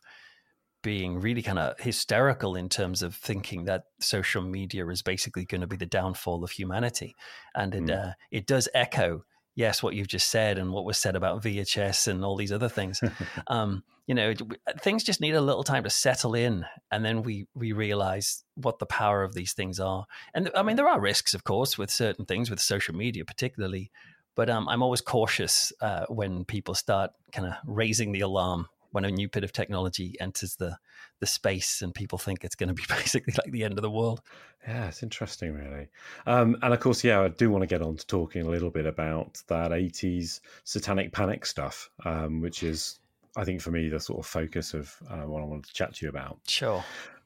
being 0.81 1.19
really 1.19 1.41
kind 1.41 1.59
of 1.59 1.79
hysterical 1.79 2.55
in 2.55 2.67
terms 2.67 3.01
of 3.01 3.15
thinking 3.15 3.65
that 3.65 3.83
social 4.01 4.41
media 4.41 4.85
is 4.87 5.01
basically 5.01 5.45
going 5.45 5.61
to 5.61 5.67
be 5.67 5.77
the 5.77 5.85
downfall 5.85 6.43
of 6.43 6.51
humanity, 6.51 7.15
and 7.55 7.73
it 7.73 7.83
mm. 7.85 8.09
uh, 8.09 8.13
it 8.31 8.45
does 8.45 8.67
echo 8.73 9.23
yes, 9.55 9.83
what 9.83 9.93
you've 9.93 10.07
just 10.07 10.29
said 10.29 10.57
and 10.57 10.71
what 10.71 10.85
was 10.85 10.97
said 10.97 11.15
about 11.15 11.43
VHS 11.43 12.07
and 12.07 12.23
all 12.23 12.35
these 12.35 12.51
other 12.51 12.69
things. 12.69 13.01
um, 13.47 13.83
you 14.07 14.15
know, 14.15 14.33
things 14.79 15.03
just 15.03 15.21
need 15.21 15.35
a 15.35 15.41
little 15.41 15.63
time 15.63 15.83
to 15.83 15.89
settle 15.89 16.35
in, 16.35 16.65
and 16.91 17.05
then 17.05 17.23
we 17.23 17.47
we 17.55 17.71
realize 17.71 18.43
what 18.55 18.79
the 18.79 18.85
power 18.85 19.23
of 19.23 19.33
these 19.33 19.53
things 19.53 19.79
are. 19.79 20.05
And 20.33 20.51
I 20.55 20.63
mean, 20.63 20.75
there 20.75 20.89
are 20.89 20.99
risks, 20.99 21.33
of 21.33 21.43
course, 21.43 21.77
with 21.77 21.89
certain 21.89 22.25
things, 22.25 22.49
with 22.49 22.59
social 22.59 22.95
media 22.95 23.23
particularly. 23.25 23.91
But 24.35 24.49
um, 24.49 24.67
I'm 24.67 24.81
always 24.81 25.01
cautious 25.01 25.71
uh, 25.81 26.05
when 26.09 26.45
people 26.45 26.73
start 26.73 27.11
kind 27.31 27.47
of 27.47 27.53
raising 27.65 28.11
the 28.11 28.21
alarm 28.21 28.67
when 28.91 29.05
a 29.05 29.11
new 29.11 29.27
bit 29.27 29.43
of 29.43 29.51
technology 29.51 30.15
enters 30.19 30.55
the 30.55 30.77
the 31.19 31.25
space 31.25 31.81
and 31.81 31.95
people 31.95 32.17
think 32.17 32.43
it's 32.43 32.55
going 32.55 32.67
to 32.67 32.73
be 32.73 32.83
basically 32.89 33.33
like 33.37 33.51
the 33.51 33.63
end 33.63 33.77
of 33.77 33.81
the 33.81 33.89
world. 33.89 34.21
Yeah, 34.67 34.87
it's 34.87 35.03
interesting, 35.03 35.53
really. 35.53 35.87
Um, 36.25 36.57
and 36.61 36.73
of 36.73 36.79
course, 36.79 37.03
yeah, 37.03 37.21
I 37.21 37.29
do 37.29 37.49
want 37.49 37.63
to 37.63 37.67
get 37.67 37.81
on 37.81 37.97
to 37.97 38.07
talking 38.07 38.45
a 38.45 38.49
little 38.49 38.69
bit 38.69 38.85
about 38.85 39.41
that 39.47 39.71
80s 39.71 40.39
satanic 40.63 41.11
panic 41.11 41.45
stuff, 41.45 41.89
um, 42.05 42.41
which 42.41 42.63
is, 42.63 42.99
I 43.35 43.43
think, 43.43 43.61
for 43.61 43.71
me, 43.71 43.89
the 43.89 43.99
sort 43.99 44.19
of 44.19 44.25
focus 44.25 44.73
of 44.73 44.95
uh, 45.09 45.27
what 45.27 45.41
I 45.41 45.45
wanted 45.45 45.65
to 45.65 45.73
chat 45.73 45.95
to 45.95 46.05
you 46.05 46.09
about. 46.09 46.39
Sure. 46.47 46.83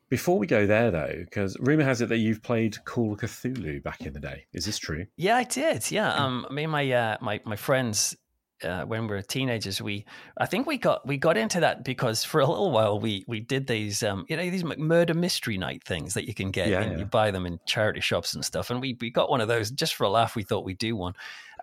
Before 0.09 0.39
we 0.39 0.47
go 0.47 0.65
there, 0.65 0.89
though, 0.89 1.15
because 1.19 1.57
rumor 1.59 1.83
has 1.83 2.01
it 2.01 2.09
that 2.09 2.17
you've 2.17 2.41
played 2.41 2.83
Call 2.85 3.13
of 3.13 3.19
Cthulhu 3.19 3.83
back 3.83 4.01
in 4.01 4.13
the 4.13 4.19
day. 4.19 4.45
Is 4.53 4.65
this 4.65 4.77
true? 4.77 5.05
Yeah, 5.17 5.35
I 5.35 5.43
did. 5.43 5.91
Yeah, 5.91 6.13
um, 6.13 6.47
me 6.49 6.63
and 6.63 6.71
my 6.71 6.89
uh, 6.91 7.17
my 7.19 7.41
my 7.45 7.57
friends 7.57 8.15
uh, 8.63 8.83
when 8.85 9.03
we 9.03 9.07
were 9.09 9.21
teenagers, 9.21 9.81
we 9.81 10.05
I 10.37 10.45
think 10.45 10.65
we 10.65 10.77
got 10.77 11.05
we 11.05 11.17
got 11.17 11.37
into 11.37 11.59
that 11.59 11.83
because 11.83 12.23
for 12.23 12.41
a 12.41 12.47
little 12.47 12.71
while 12.71 12.99
we 12.99 13.23
we 13.27 13.39
did 13.39 13.67
these 13.67 14.01
um, 14.01 14.25
you 14.29 14.37
know 14.37 14.49
these 14.49 14.63
murder 14.63 15.13
mystery 15.13 15.57
night 15.57 15.83
things 15.83 16.13
that 16.15 16.27
you 16.27 16.33
can 16.33 16.51
get 16.51 16.69
yeah, 16.69 16.81
and 16.81 16.93
yeah. 16.93 16.97
you 16.99 17.05
buy 17.05 17.31
them 17.31 17.45
in 17.45 17.59
charity 17.65 18.01
shops 18.01 18.33
and 18.33 18.43
stuff, 18.43 18.69
and 18.69 18.81
we 18.81 18.97
we 18.99 19.09
got 19.09 19.29
one 19.29 19.41
of 19.41 19.47
those 19.47 19.71
just 19.71 19.95
for 19.95 20.05
a 20.05 20.09
laugh. 20.09 20.35
We 20.35 20.43
thought 20.43 20.65
we'd 20.65 20.77
do 20.77 20.95
one, 20.95 21.13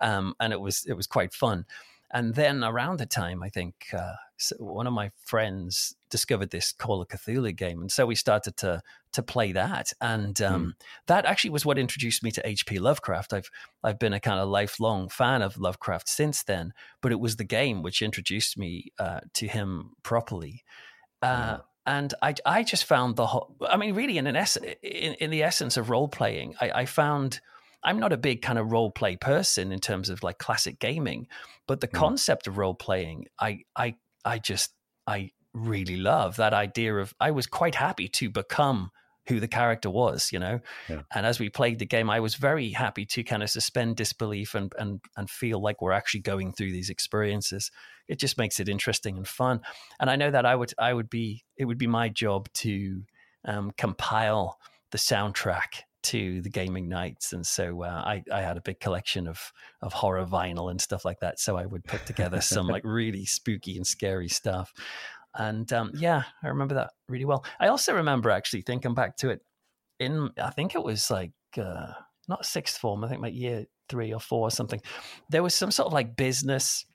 um, 0.01 0.35
and 0.39 0.53
it 0.53 0.59
was 0.59 0.85
it 0.85 0.93
was 0.93 1.07
quite 1.07 1.33
fun. 1.33 1.65
And 2.11 2.35
then 2.35 2.63
around 2.63 2.99
the 2.99 3.05
time, 3.05 3.43
I 3.43 3.49
think 3.49 3.87
uh, 3.93 4.13
one 4.59 4.87
of 4.87 4.93
my 4.93 5.11
friends 5.25 5.95
discovered 6.09 6.51
this 6.51 6.71
Call 6.71 7.01
of 7.01 7.07
Cthulhu 7.07 7.55
game, 7.55 7.81
and 7.81 7.91
so 7.91 8.05
we 8.05 8.15
started 8.15 8.55
to 8.57 8.81
to 9.13 9.23
play 9.23 9.51
that. 9.53 9.93
And 9.99 10.41
um, 10.41 10.65
mm. 10.65 10.85
that 11.07 11.25
actually 11.25 11.49
was 11.49 11.65
what 11.65 11.77
introduced 11.77 12.23
me 12.23 12.31
to 12.31 12.47
H.P. 12.47 12.79
Lovecraft. 12.79 13.33
I've 13.33 13.49
I've 13.83 13.99
been 13.99 14.13
a 14.13 14.19
kind 14.19 14.39
of 14.39 14.47
lifelong 14.49 15.09
fan 15.09 15.41
of 15.41 15.57
Lovecraft 15.57 16.07
since 16.07 16.43
then, 16.43 16.73
but 17.01 17.11
it 17.11 17.19
was 17.19 17.35
the 17.35 17.43
game 17.43 17.81
which 17.81 18.01
introduced 18.01 18.57
me 18.57 18.91
uh, 18.99 19.21
to 19.33 19.47
him 19.47 19.91
properly. 20.03 20.63
Uh, 21.21 21.57
And 21.87 22.13
I, 22.19 22.33
I 22.47 22.63
just 22.63 22.85
found 22.85 23.15
the 23.15 23.27
whole. 23.27 23.55
I 23.69 23.77
mean, 23.77 23.93
really, 23.93 24.17
in 24.17 24.25
an 24.25 24.35
ess- 24.35 24.57
in, 24.81 25.13
in 25.13 25.29
the 25.29 25.43
essence 25.43 25.77
of 25.77 25.91
role 25.91 26.07
playing, 26.07 26.55
I, 26.59 26.71
I 26.81 26.85
found 26.85 27.41
I'm 27.85 27.99
not 27.99 28.11
a 28.11 28.17
big 28.17 28.41
kind 28.41 28.59
of 28.59 28.71
role 28.71 28.91
play 28.91 29.15
person 29.15 29.71
in 29.71 29.79
terms 29.79 30.09
of 30.09 30.23
like 30.23 30.39
classic 30.39 30.79
gaming, 30.79 31.27
but 31.67 31.79
the 31.79 31.87
mm. 31.87 31.93
concept 31.93 32.47
of 32.47 32.57
role 32.57 32.73
playing, 32.73 33.27
I 33.39 33.61
I 33.75 33.95
I 34.25 34.39
just 34.39 34.73
I 35.07 35.31
really 35.53 35.95
love 35.95 36.35
that 36.37 36.53
idea 36.53 36.95
of 36.95 37.13
I 37.19 37.31
was 37.31 37.47
quite 37.47 37.75
happy 37.75 38.07
to 38.09 38.29
become 38.29 38.91
who 39.27 39.39
the 39.39 39.47
character 39.47 39.89
was, 39.89 40.31
you 40.31 40.39
know. 40.39 40.59
Yeah. 40.87 41.01
And 41.13 41.25
as 41.25 41.39
we 41.39 41.49
played 41.49 41.79
the 41.79 41.85
game, 41.85 42.09
I 42.09 42.19
was 42.19 42.35
very 42.35 42.69
happy 42.69 43.05
to 43.07 43.23
kind 43.23 43.41
of 43.41 43.49
suspend 43.49 43.95
disbelief 43.97 44.55
and 44.55 44.73
and 44.79 44.99
and 45.15 45.29
feel 45.29 45.61
like 45.61 45.81
we're 45.81 45.91
actually 45.91 46.21
going 46.21 46.53
through 46.53 46.71
these 46.71 46.89
experiences. 46.89 47.71
It 48.07 48.19
just 48.19 48.37
makes 48.37 48.59
it 48.59 48.67
interesting 48.67 49.17
and 49.17 49.27
fun. 49.27 49.61
And 49.99 50.09
I 50.09 50.15
know 50.15 50.31
that 50.31 50.45
I 50.45 50.55
would 50.55 50.73
I 50.79 50.93
would 50.93 51.09
be 51.09 51.43
it 51.55 51.65
would 51.65 51.77
be 51.77 51.87
my 51.87 52.09
job 52.09 52.49
to 52.53 53.03
um, 53.45 53.71
compile 53.77 54.57
the 54.91 54.97
soundtrack 54.97 55.83
to 56.05 56.41
the 56.41 56.49
gaming 56.49 56.87
nights, 56.87 57.33
and 57.33 57.45
so 57.45 57.83
uh, 57.83 58.03
I, 58.05 58.23
I 58.31 58.41
had 58.41 58.57
a 58.57 58.61
big 58.61 58.79
collection 58.79 59.27
of 59.27 59.51
of 59.81 59.93
horror 59.93 60.25
vinyl 60.25 60.71
and 60.71 60.79
stuff 60.79 61.05
like 61.05 61.19
that. 61.19 61.39
So 61.39 61.57
I 61.57 61.65
would 61.65 61.83
put 61.83 62.05
together 62.05 62.41
some 62.41 62.67
like 62.67 62.83
really 62.85 63.25
spooky 63.25 63.77
and 63.77 63.85
scary 63.85 64.29
stuff, 64.29 64.73
and 65.35 65.71
um, 65.73 65.91
yeah, 65.95 66.23
I 66.43 66.47
remember 66.47 66.75
that 66.75 66.91
really 67.09 67.25
well. 67.25 67.45
I 67.59 67.67
also 67.67 67.93
remember 67.93 68.29
actually 68.29 68.61
thinking 68.61 68.93
back 68.93 69.17
to 69.17 69.29
it 69.29 69.41
in 69.99 70.29
I 70.41 70.49
think 70.49 70.75
it 70.75 70.83
was 70.83 71.09
like 71.09 71.31
uh, 71.57 71.93
not 72.27 72.45
sixth 72.45 72.77
form, 72.77 73.03
I 73.03 73.09
think 73.09 73.21
like 73.21 73.33
year 73.33 73.65
three 73.89 74.13
or 74.13 74.19
four 74.19 74.47
or 74.47 74.51
something. 74.51 74.81
There 75.29 75.43
was 75.43 75.53
some 75.53 75.71
sort 75.71 75.87
of 75.87 75.93
like 75.93 76.15
business 76.15 76.85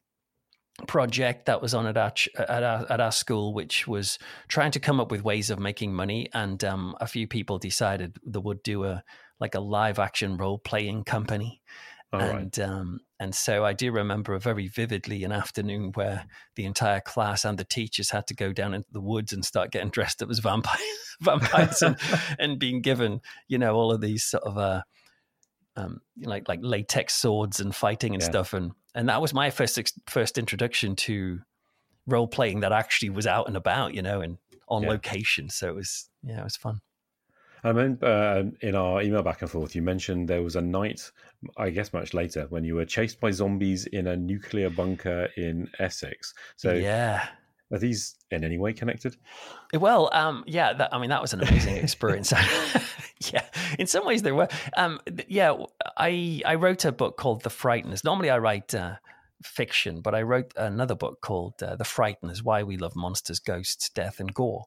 project 0.86 1.46
that 1.46 1.62
was 1.62 1.74
on 1.74 1.86
at 1.86 1.96
our 1.96 2.12
at 2.38 2.62
our 2.62 2.86
at 2.90 3.00
our 3.00 3.12
school, 3.12 3.54
which 3.54 3.86
was 3.86 4.18
trying 4.48 4.70
to 4.72 4.80
come 4.80 5.00
up 5.00 5.10
with 5.10 5.24
ways 5.24 5.50
of 5.50 5.58
making 5.58 5.94
money. 5.94 6.28
And 6.32 6.62
um, 6.64 6.96
a 7.00 7.06
few 7.06 7.26
people 7.26 7.58
decided 7.58 8.16
they 8.24 8.38
would 8.38 8.62
do 8.62 8.84
a 8.84 9.02
like 9.40 9.54
a 9.54 9.60
live 9.60 9.98
action 9.98 10.36
role 10.36 10.58
playing 10.58 11.04
company. 11.04 11.62
and 12.12 12.56
right. 12.58 12.58
um, 12.58 13.00
and 13.20 13.34
so 13.34 13.64
I 13.64 13.72
do 13.72 13.92
remember 13.92 14.38
very 14.38 14.66
vividly 14.66 15.24
an 15.24 15.32
afternoon 15.32 15.92
where 15.94 16.24
the 16.56 16.64
entire 16.64 17.00
class 17.00 17.44
and 17.44 17.58
the 17.58 17.64
teachers 17.64 18.10
had 18.10 18.26
to 18.28 18.34
go 18.34 18.52
down 18.52 18.74
into 18.74 18.88
the 18.92 19.00
woods 19.00 19.32
and 19.32 19.44
start 19.44 19.70
getting 19.70 19.90
dressed 19.96 20.22
up 20.22 20.30
as 20.30 20.38
vampires, 20.38 20.80
vampires, 21.20 21.82
and, 21.82 21.96
and 22.38 22.58
being 22.58 22.80
given 22.80 23.20
you 23.46 23.58
know 23.58 23.74
all 23.74 23.92
of 23.92 24.00
these 24.00 24.24
sort 24.24 24.44
of 24.44 24.58
uh, 24.58 24.82
um, 25.76 26.00
like 26.22 26.48
like 26.48 26.60
latex 26.62 27.14
swords 27.14 27.60
and 27.60 27.74
fighting 27.74 28.14
and 28.14 28.22
yeah. 28.22 28.28
stuff, 28.28 28.54
and 28.54 28.72
and 28.94 29.08
that 29.08 29.20
was 29.20 29.32
my 29.32 29.50
first 29.50 29.78
first 30.08 30.38
introduction 30.38 30.96
to 30.96 31.40
role 32.06 32.28
playing 32.28 32.60
that 32.60 32.72
actually 32.72 33.10
was 33.10 33.26
out 33.26 33.46
and 33.46 33.56
about, 33.56 33.94
you 33.94 34.02
know, 34.02 34.20
and 34.20 34.38
on 34.68 34.82
yeah. 34.82 34.90
location. 34.90 35.48
So 35.48 35.68
it 35.68 35.74
was 35.74 36.08
yeah, 36.22 36.40
it 36.40 36.44
was 36.44 36.56
fun. 36.56 36.80
I 37.62 37.68
remember 37.68 38.06
uh, 38.06 38.66
in 38.66 38.74
our 38.74 39.02
email 39.02 39.22
back 39.22 39.42
and 39.42 39.50
forth, 39.50 39.74
you 39.74 39.82
mentioned 39.82 40.28
there 40.28 40.42
was 40.42 40.56
a 40.56 40.62
night, 40.62 41.10
I 41.58 41.68
guess 41.68 41.92
much 41.92 42.14
later, 42.14 42.46
when 42.48 42.64
you 42.64 42.74
were 42.74 42.86
chased 42.86 43.20
by 43.20 43.32
zombies 43.32 43.84
in 43.86 44.06
a 44.06 44.16
nuclear 44.16 44.70
bunker 44.70 45.28
in 45.36 45.68
Essex. 45.78 46.32
So 46.56 46.72
yeah, 46.72 47.28
are 47.72 47.78
these 47.78 48.16
in 48.30 48.44
any 48.44 48.58
way 48.58 48.72
connected? 48.72 49.16
Well, 49.72 50.10
um, 50.12 50.44
yeah, 50.46 50.72
that, 50.72 50.92
I 50.92 50.98
mean 50.98 51.10
that 51.10 51.22
was 51.22 51.32
an 51.32 51.42
amazing 51.42 51.76
experience. 51.76 52.32
yeah, 53.32 53.44
in 53.78 53.86
some 53.86 54.04
ways 54.06 54.22
there 54.22 54.34
were. 54.34 54.48
Um, 54.76 55.00
yeah, 55.28 55.54
I 55.96 56.42
I 56.44 56.56
wrote 56.56 56.84
a 56.84 56.92
book 56.92 57.16
called 57.16 57.42
The 57.42 57.50
Frighteners. 57.50 58.04
Normally 58.04 58.30
I 58.30 58.38
write 58.38 58.74
uh, 58.74 58.96
fiction, 59.42 60.00
but 60.00 60.14
I 60.14 60.22
wrote 60.22 60.52
another 60.56 60.94
book 60.94 61.20
called 61.20 61.62
uh, 61.62 61.76
The 61.76 61.84
Frighteners: 61.84 62.42
Why 62.42 62.62
We 62.62 62.76
Love 62.76 62.96
Monsters, 62.96 63.38
Ghosts, 63.38 63.90
Death, 63.90 64.20
and 64.20 64.34
Gore. 64.34 64.66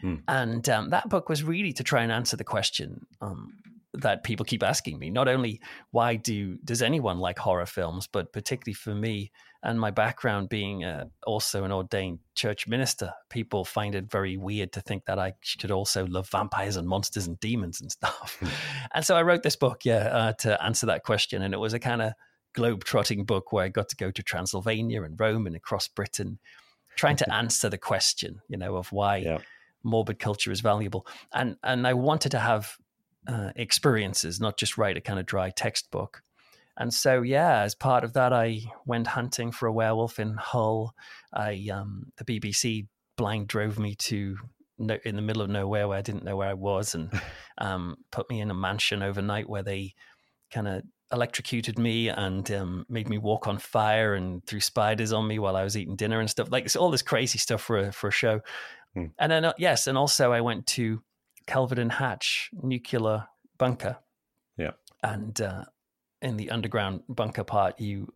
Hmm. 0.00 0.16
And 0.28 0.68
um, 0.68 0.90
that 0.90 1.08
book 1.08 1.28
was 1.28 1.42
really 1.42 1.72
to 1.72 1.84
try 1.84 2.02
and 2.02 2.12
answer 2.12 2.36
the 2.36 2.44
question 2.44 3.06
um, 3.20 3.54
that 3.94 4.24
people 4.24 4.44
keep 4.44 4.62
asking 4.62 4.98
me. 4.98 5.10
Not 5.10 5.28
only 5.28 5.60
why 5.90 6.16
do 6.16 6.56
does 6.64 6.82
anyone 6.82 7.18
like 7.18 7.38
horror 7.38 7.66
films, 7.66 8.06
but 8.06 8.32
particularly 8.32 8.74
for 8.74 8.94
me 8.94 9.30
and 9.62 9.78
my 9.78 9.90
background 9.90 10.48
being 10.48 10.84
uh, 10.84 11.04
also 11.24 11.62
an 11.62 11.70
ordained 11.70 12.18
church 12.34 12.66
minister, 12.66 13.12
people 13.30 13.64
find 13.64 13.94
it 13.94 14.10
very 14.10 14.36
weird 14.36 14.72
to 14.72 14.80
think 14.80 15.04
that 15.04 15.18
I 15.18 15.34
should 15.40 15.70
also 15.70 16.06
love 16.06 16.28
vampires 16.28 16.76
and 16.76 16.88
monsters 16.88 17.28
and 17.28 17.38
demons 17.38 17.80
and 17.80 17.90
stuff. 17.90 18.38
Hmm. 18.40 18.48
and 18.94 19.04
so 19.04 19.14
I 19.14 19.22
wrote 19.22 19.44
this 19.44 19.54
book, 19.54 19.84
yeah, 19.84 20.08
uh, 20.08 20.32
to 20.40 20.62
answer 20.62 20.86
that 20.86 21.04
question. 21.04 21.42
And 21.42 21.54
it 21.54 21.58
was 21.58 21.74
a 21.74 21.78
kind 21.78 22.02
of 22.02 22.12
globe-trotting 22.54 23.24
book 23.24 23.52
where 23.52 23.64
I 23.64 23.68
got 23.68 23.88
to 23.90 23.96
go 23.96 24.10
to 24.10 24.22
Transylvania 24.22 25.02
and 25.04 25.18
Rome 25.18 25.46
and 25.46 25.54
across 25.54 25.86
Britain, 25.86 26.40
trying 26.96 27.16
to 27.16 27.32
answer 27.32 27.68
the 27.68 27.78
question, 27.78 28.40
you 28.48 28.56
know, 28.56 28.76
of 28.76 28.90
why 28.90 29.18
yeah. 29.18 29.38
morbid 29.84 30.18
culture 30.18 30.50
is 30.50 30.60
valuable. 30.60 31.06
And 31.32 31.56
and 31.62 31.86
I 31.86 31.94
wanted 31.94 32.30
to 32.30 32.40
have 32.40 32.76
uh, 33.26 33.50
experiences, 33.56 34.40
not 34.40 34.56
just 34.56 34.78
write 34.78 34.96
a 34.96 35.00
kind 35.00 35.18
of 35.18 35.26
dry 35.26 35.50
textbook. 35.50 36.22
And 36.76 36.92
so, 36.92 37.22
yeah, 37.22 37.60
as 37.62 37.74
part 37.74 38.02
of 38.02 38.14
that, 38.14 38.32
I 38.32 38.62
went 38.86 39.06
hunting 39.06 39.52
for 39.52 39.66
a 39.66 39.72
werewolf 39.72 40.18
in 40.18 40.34
Hull. 40.34 40.94
I 41.32 41.68
um, 41.72 42.12
the 42.16 42.24
BBC 42.24 42.86
blind 43.16 43.48
drove 43.48 43.78
me 43.78 43.94
to 43.96 44.36
no, 44.78 44.98
in 45.04 45.16
the 45.16 45.22
middle 45.22 45.42
of 45.42 45.50
nowhere 45.50 45.86
where 45.86 45.98
I 45.98 46.02
didn't 46.02 46.24
know 46.24 46.36
where 46.36 46.48
I 46.48 46.54
was, 46.54 46.94
and 46.94 47.12
um, 47.58 47.96
put 48.10 48.28
me 48.30 48.40
in 48.40 48.50
a 48.50 48.54
mansion 48.54 49.02
overnight 49.02 49.48
where 49.48 49.62
they 49.62 49.94
kind 50.50 50.66
of 50.66 50.82
electrocuted 51.12 51.78
me 51.78 52.08
and 52.08 52.50
um, 52.52 52.86
made 52.88 53.08
me 53.08 53.18
walk 53.18 53.46
on 53.46 53.58
fire 53.58 54.14
and 54.14 54.44
threw 54.46 54.60
spiders 54.60 55.12
on 55.12 55.26
me 55.26 55.38
while 55.38 55.56
I 55.56 55.64
was 55.64 55.76
eating 55.76 55.94
dinner 55.94 56.20
and 56.20 56.30
stuff 56.30 56.50
like 56.50 56.74
all 56.74 56.90
this 56.90 57.02
crazy 57.02 57.38
stuff 57.38 57.60
for 57.60 57.78
a, 57.78 57.92
for 57.92 58.08
a 58.08 58.12
show. 58.12 58.40
Hmm. 58.94 59.06
And 59.18 59.30
then 59.30 59.44
uh, 59.44 59.52
yes, 59.58 59.86
and 59.86 59.98
also 59.98 60.32
I 60.32 60.40
went 60.40 60.66
to 60.68 61.02
Kelvedon 61.52 61.92
Hatch 61.92 62.50
nuclear 62.62 63.26
bunker. 63.58 63.98
Yeah. 64.56 64.72
And 65.02 65.38
uh, 65.40 65.64
in 66.22 66.36
the 66.36 66.50
underground 66.50 67.02
bunker 67.08 67.44
part, 67.44 67.78
you 67.78 68.12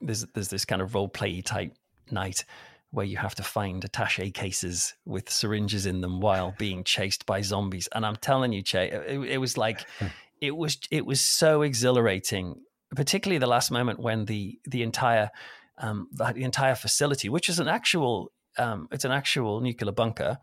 there's 0.00 0.26
there's 0.34 0.48
this 0.48 0.64
kind 0.64 0.82
of 0.82 0.94
role 0.94 1.08
play 1.08 1.40
type 1.40 1.74
night 2.10 2.44
where 2.90 3.06
you 3.06 3.16
have 3.16 3.34
to 3.34 3.42
find 3.42 3.84
attache 3.84 4.30
cases 4.30 4.94
with 5.04 5.28
syringes 5.30 5.86
in 5.86 6.00
them 6.00 6.20
while 6.20 6.54
being 6.58 6.84
chased 6.84 7.26
by 7.26 7.40
zombies. 7.40 7.88
And 7.92 8.06
I'm 8.06 8.16
telling 8.16 8.52
you, 8.52 8.62
Che, 8.62 8.90
it, 8.90 9.18
it 9.18 9.38
was 9.38 9.56
like 9.56 9.86
it 10.40 10.54
was 10.54 10.78
it 10.90 11.06
was 11.06 11.20
so 11.20 11.62
exhilarating, 11.62 12.56
particularly 12.94 13.38
the 13.38 13.46
last 13.46 13.70
moment 13.70 13.98
when 13.98 14.26
the 14.26 14.58
the 14.66 14.82
entire 14.82 15.30
um, 15.78 16.08
the, 16.12 16.32
the 16.32 16.44
entire 16.44 16.74
facility, 16.74 17.28
which 17.30 17.48
is 17.48 17.58
an 17.58 17.68
actual 17.68 18.30
um, 18.58 18.88
it's 18.92 19.04
an 19.04 19.12
actual 19.12 19.60
nuclear 19.60 19.92
bunker, 19.92 20.38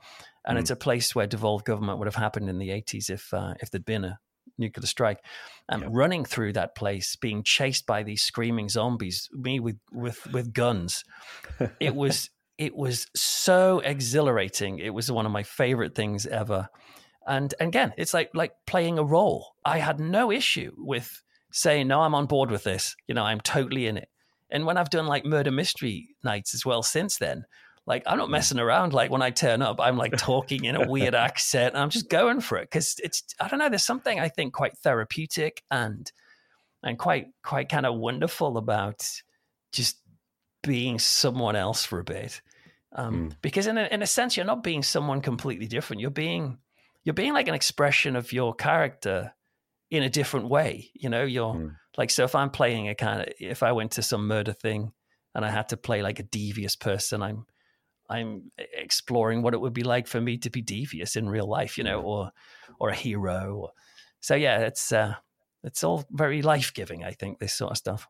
and 0.46 0.58
mm. 0.58 0.62
it's 0.62 0.72
a 0.72 0.76
place 0.76 1.14
where 1.16 1.28
devolved 1.28 1.66
government 1.66 2.00
would 2.00 2.08
have 2.08 2.16
happened 2.16 2.50
in 2.50 2.58
the 2.58 2.70
80s 2.70 3.10
if 3.10 3.34
uh, 3.34 3.54
if 3.60 3.70
there'd 3.72 3.86
been 3.86 4.06
a 4.06 4.20
nuclear 4.58 4.86
strike. 4.86 5.24
And 5.70 5.84
yep. 5.84 5.92
running 5.94 6.26
through 6.26 6.54
that 6.54 6.76
place, 6.76 7.16
being 7.16 7.44
chased 7.44 7.86
by 7.86 8.04
these 8.04 8.24
screaming 8.24 8.70
zombies, 8.70 9.30
me 9.34 9.60
with 9.60 9.78
with 9.92 10.26
with 10.32 10.54
guns, 10.54 11.04
it 11.80 11.96
was 11.96 12.30
it 12.58 12.76
was 12.76 13.08
so 13.16 13.80
exhilarating. 13.80 14.80
It 14.80 14.94
was 14.94 15.12
one 15.12 15.26
of 15.26 15.32
my 15.32 15.44
favorite 15.44 15.96
things 15.96 16.26
ever. 16.26 16.70
And, 17.28 17.54
and 17.60 17.70
again, 17.70 17.94
it's 17.98 18.14
like 18.14 18.32
like 18.34 18.54
playing 18.66 18.98
a 18.98 19.04
role. 19.04 19.56
I 19.64 19.80
had 19.80 20.00
no 20.00 20.32
issue 20.32 20.72
with 20.78 21.24
saying, 21.52 21.88
no, 21.88 22.02
I'm 22.02 22.16
on 22.16 22.26
board 22.26 22.50
with 22.50 22.64
this. 22.64 22.96
You 23.08 23.16
know, 23.16 23.24
I'm 23.24 23.42
totally 23.42 23.88
in 23.88 23.98
it. 23.98 24.10
And 24.50 24.66
when 24.66 24.78
I've 24.78 24.90
done 24.90 25.08
like 25.08 25.26
murder 25.26 25.52
mystery 25.52 26.10
nights 26.24 26.54
as 26.54 26.66
well 26.66 26.84
since 26.84 27.18
then, 27.18 27.46
like 27.88 28.04
I'm 28.06 28.18
not 28.18 28.30
messing 28.30 28.60
around. 28.60 28.94
Like 28.94 29.12
when 29.12 29.22
I 29.22 29.32
turn 29.32 29.62
up, 29.62 29.80
I'm 29.80 29.98
like 29.98 30.16
talking 30.18 30.66
in 30.66 30.76
a 30.76 30.88
weird 30.90 31.16
accent. 31.16 31.74
And 31.74 31.82
I'm 31.82 31.90
just 31.90 32.10
going 32.10 32.42
for 32.42 32.58
it 32.58 32.70
because 32.70 32.96
it's 33.04 33.24
I 33.40 33.48
don't 33.48 33.60
know. 33.60 33.70
There's 33.70 33.86
something 33.86 34.20
I 34.20 34.30
think 34.30 34.54
quite 34.54 34.78
therapeutic 34.80 35.64
and 35.72 36.12
and 36.84 36.98
quite 36.98 37.28
quite 37.44 37.70
kind 37.70 37.86
of 37.86 37.96
wonderful 37.96 38.58
about 38.58 39.08
just 39.72 39.98
being 40.64 41.00
someone 41.00 41.56
else 41.56 41.86
for 41.86 42.00
a 42.00 42.04
bit. 42.04 42.42
Um, 42.94 43.30
mm. 43.30 43.36
Because 43.42 43.68
in 43.68 43.78
a, 43.78 43.86
in 43.86 44.02
a 44.02 44.08
sense, 44.08 44.36
you're 44.36 44.46
not 44.46 44.64
being 44.64 44.84
someone 44.84 45.22
completely 45.22 45.68
different. 45.68 46.02
You're 46.02 46.12
being 46.12 46.58
you're 47.04 47.14
being 47.14 47.34
like 47.34 47.48
an 47.48 47.56
expression 47.56 48.16
of 48.16 48.32
your 48.32 48.54
character 48.54 49.34
in 49.90 50.04
a 50.04 50.10
different 50.10 50.50
way. 50.50 50.90
You 50.94 51.10
know, 51.10 51.24
you're 51.24 51.54
mm. 51.54 51.76
like, 51.98 52.10
so 52.10 52.24
if 52.24 52.36
I'm 52.36 52.50
playing 52.50 52.90
a 52.90 52.96
kind 52.96 53.22
of, 53.22 53.34
if 53.40 53.64
I 53.64 53.74
went 53.74 53.92
to 53.94 54.02
some 54.02 54.28
murder 54.28 54.54
thing 54.54 54.94
and 55.36 55.46
I 55.46 55.50
had 55.50 55.70
to 55.70 55.78
play 55.78 56.02
like 56.02 56.20
a 56.20 56.24
devious 56.24 56.76
person, 56.76 57.22
I'm, 57.22 57.46
I'm 58.12 58.52
exploring 58.58 59.42
what 59.42 59.54
it 59.54 59.62
would 59.62 59.74
be 59.74 59.84
like 59.84 60.08
for 60.08 60.20
me 60.20 60.38
to 60.40 60.50
be 60.50 60.62
devious 60.62 61.16
in 61.16 61.30
real 61.30 61.48
life, 61.48 61.78
you 61.78 61.84
know, 61.84 62.02
or, 62.02 62.32
or 62.80 62.90
a 62.90 62.96
hero. 62.96 63.70
So 64.20 64.36
yeah, 64.36 64.60
it's, 64.60 64.92
uh, 64.92 65.16
it's 65.64 65.84
all 65.84 66.06
very 66.12 66.42
life 66.42 66.74
giving. 66.74 67.04
I 67.04 67.12
think 67.14 67.40
this 67.40 67.54
sort 67.54 67.72
of 67.72 67.78
stuff. 67.78 68.08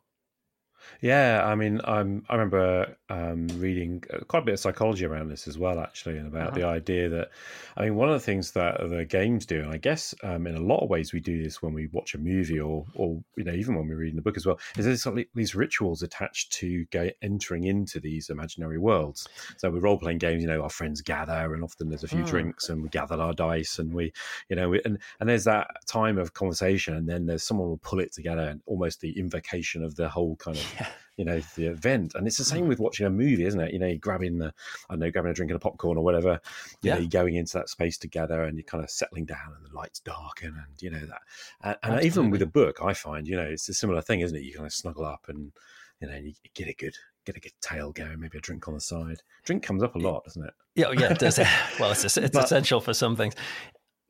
Yeah, 1.01 1.43
I 1.45 1.55
mean, 1.55 1.81
I'm, 1.83 2.23
I 2.29 2.33
remember 2.35 2.95
um, 3.09 3.47
reading 3.57 4.03
uh, 4.13 4.19
quite 4.25 4.43
a 4.43 4.45
bit 4.45 4.53
of 4.53 4.59
psychology 4.59 5.05
around 5.05 5.29
this 5.29 5.47
as 5.47 5.57
well, 5.57 5.79
actually, 5.79 6.17
and 6.17 6.27
about 6.27 6.49
uh-huh. 6.49 6.57
the 6.57 6.63
idea 6.65 7.09
that, 7.09 7.31
I 7.77 7.85
mean, 7.85 7.95
one 7.95 8.09
of 8.09 8.13
the 8.13 8.25
things 8.25 8.51
that 8.51 8.77
the 8.89 9.05
games 9.05 9.45
do, 9.45 9.61
and 9.61 9.71
I 9.71 9.77
guess 9.77 10.13
um, 10.23 10.47
in 10.47 10.55
a 10.55 10.61
lot 10.61 10.83
of 10.83 10.89
ways 10.89 11.13
we 11.13 11.19
do 11.19 11.41
this 11.41 11.61
when 11.61 11.73
we 11.73 11.87
watch 11.87 12.13
a 12.15 12.17
movie 12.17 12.59
or, 12.59 12.85
or 12.95 13.21
you 13.35 13.43
know, 13.43 13.53
even 13.53 13.75
when 13.75 13.87
we're 13.87 13.95
reading 13.95 14.19
a 14.19 14.21
book 14.21 14.37
as 14.37 14.45
well, 14.45 14.59
is 14.77 14.85
there's 14.85 15.27
these 15.33 15.55
rituals 15.55 16.03
attached 16.03 16.51
to 16.53 16.85
entering 17.21 17.63
into 17.63 17.99
these 17.99 18.29
imaginary 18.29 18.77
worlds. 18.77 19.27
So 19.57 19.69
with 19.71 19.83
role 19.83 19.97
playing 19.97 20.19
games, 20.19 20.41
you 20.41 20.47
know, 20.47 20.61
our 20.61 20.69
friends 20.69 21.01
gather, 21.01 21.53
and 21.53 21.63
often 21.63 21.89
there's 21.89 22.03
a 22.03 22.07
few 22.07 22.23
mm. 22.23 22.27
drinks, 22.27 22.69
and 22.69 22.81
we 22.81 22.89
gather 22.89 23.15
our 23.15 23.33
dice, 23.33 23.79
and 23.79 23.93
we, 23.93 24.13
you 24.49 24.55
know, 24.55 24.69
we, 24.69 24.81
and 24.85 24.99
and 25.19 25.29
there's 25.29 25.45
that 25.45 25.67
time 25.87 26.17
of 26.17 26.33
conversation, 26.33 26.95
and 26.95 27.07
then 27.07 27.25
there's 27.25 27.43
someone 27.43 27.67
will 27.67 27.77
pull 27.77 27.99
it 27.99 28.13
together, 28.13 28.43
and 28.43 28.61
almost 28.65 29.01
the 29.01 29.17
invocation 29.17 29.83
of 29.83 29.95
the 29.95 30.09
whole 30.09 30.35
kind 30.37 30.57
of 30.57 30.70
yeah. 30.75 30.87
you 31.17 31.25
know 31.25 31.41
the 31.55 31.67
event. 31.67 32.13
And 32.15 32.27
it's 32.27 32.37
the 32.37 32.43
same 32.43 32.65
mm. 32.65 32.67
with 32.69 32.79
watching 32.79 33.05
a 33.05 33.09
movie 33.09 33.45
isn't 33.45 33.59
it? 33.59 33.73
You 33.73 33.79
know 33.79 33.87
you're 33.87 33.97
grabbing 33.97 34.37
the 34.37 34.53
i 34.89 34.95
know 34.95 35.11
grabbing 35.11 35.31
a 35.31 35.33
drink 35.33 35.51
and 35.51 35.55
a 35.55 35.59
popcorn 35.59 35.97
or 35.97 36.03
whatever. 36.03 36.39
You 36.81 36.89
yeah. 36.89 36.93
know 36.93 36.99
you're 37.01 37.09
going 37.09 37.35
into 37.35 37.53
that 37.53 37.69
space 37.69 37.97
together 37.97 38.43
and 38.43 38.57
you're 38.57 38.63
kind 38.63 38.83
of 38.83 38.89
settling 38.89 39.25
down 39.25 39.53
and 39.55 39.65
the 39.65 39.75
lights 39.75 39.99
darken 39.99 40.49
and 40.49 40.81
you 40.81 40.89
know 40.89 41.05
that. 41.05 41.21
And, 41.61 41.77
and 41.83 42.05
even 42.05 42.29
with 42.29 42.41
a 42.41 42.47
book 42.47 42.79
i 42.83 42.93
find 42.93 43.27
you 43.27 43.35
know 43.35 43.43
it's 43.43 43.69
a 43.69 43.73
similar 43.73 44.01
thing 44.01 44.21
isn't 44.21 44.37
it? 44.37 44.43
You 44.43 44.53
kind 44.53 44.65
of 44.65 44.73
snuggle 44.73 45.05
up 45.05 45.25
and 45.27 45.51
you 45.99 46.07
know 46.07 46.15
you 46.15 46.33
get 46.53 46.67
a 46.67 46.73
good 46.73 46.95
get 47.25 47.37
a 47.37 47.39
good 47.39 47.53
tail 47.61 47.91
going 47.91 48.19
maybe 48.19 48.37
a 48.37 48.41
drink 48.41 48.67
on 48.67 48.73
the 48.73 48.81
side. 48.81 49.21
Drink 49.43 49.63
comes 49.63 49.83
up 49.83 49.95
a 49.95 49.99
lot 49.99 50.23
doesn't 50.25 50.43
it? 50.43 50.53
Yeah 50.75 50.85
oh, 50.87 50.93
yeah 50.93 51.11
it 51.11 51.19
does. 51.19 51.39
Well 51.79 51.91
it's, 51.91 52.03
it's 52.03 52.31
but, 52.31 52.45
essential 52.45 52.81
for 52.81 52.93
some 52.93 53.15
things 53.15 53.35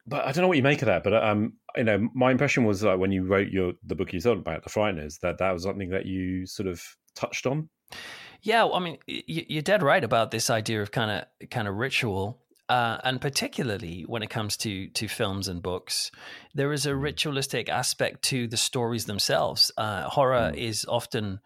but 0.05 0.25
I 0.25 0.31
don't 0.31 0.41
know 0.41 0.47
what 0.47 0.57
you 0.57 0.63
make 0.63 0.81
of 0.81 0.87
that. 0.87 1.03
But 1.03 1.13
um, 1.13 1.53
you 1.75 1.83
know, 1.83 2.09
my 2.13 2.31
impression 2.31 2.65
was 2.65 2.83
like 2.83 2.99
when 2.99 3.11
you 3.11 3.25
wrote 3.25 3.49
your 3.49 3.73
the 3.85 3.95
book 3.95 4.13
you 4.13 4.21
thought 4.21 4.37
about 4.37 4.63
the 4.63 4.69
Frighteners, 4.69 5.19
that 5.21 5.37
that 5.39 5.51
was 5.51 5.63
something 5.63 5.89
that 5.89 6.05
you 6.05 6.45
sort 6.45 6.67
of 6.67 6.83
touched 7.15 7.45
on. 7.45 7.69
Yeah, 8.41 8.63
well, 8.63 8.75
I 8.75 8.79
mean, 8.79 8.97
you're 9.07 9.61
dead 9.61 9.83
right 9.83 10.03
about 10.03 10.31
this 10.31 10.49
idea 10.49 10.81
of 10.81 10.91
kind 10.91 11.11
of 11.11 11.49
kind 11.49 11.67
of 11.67 11.75
ritual, 11.75 12.41
uh, 12.69 12.97
and 13.03 13.21
particularly 13.21 14.03
when 14.07 14.23
it 14.23 14.29
comes 14.29 14.57
to 14.57 14.87
to 14.89 15.07
films 15.07 15.47
and 15.47 15.61
books, 15.61 16.11
there 16.55 16.73
is 16.73 16.85
a 16.85 16.91
mm. 16.91 17.01
ritualistic 17.01 17.69
aspect 17.69 18.23
to 18.23 18.47
the 18.47 18.57
stories 18.57 19.05
themselves. 19.05 19.71
Uh, 19.77 20.09
horror 20.09 20.51
mm. 20.53 20.57
is 20.57 20.85
often 20.89 21.39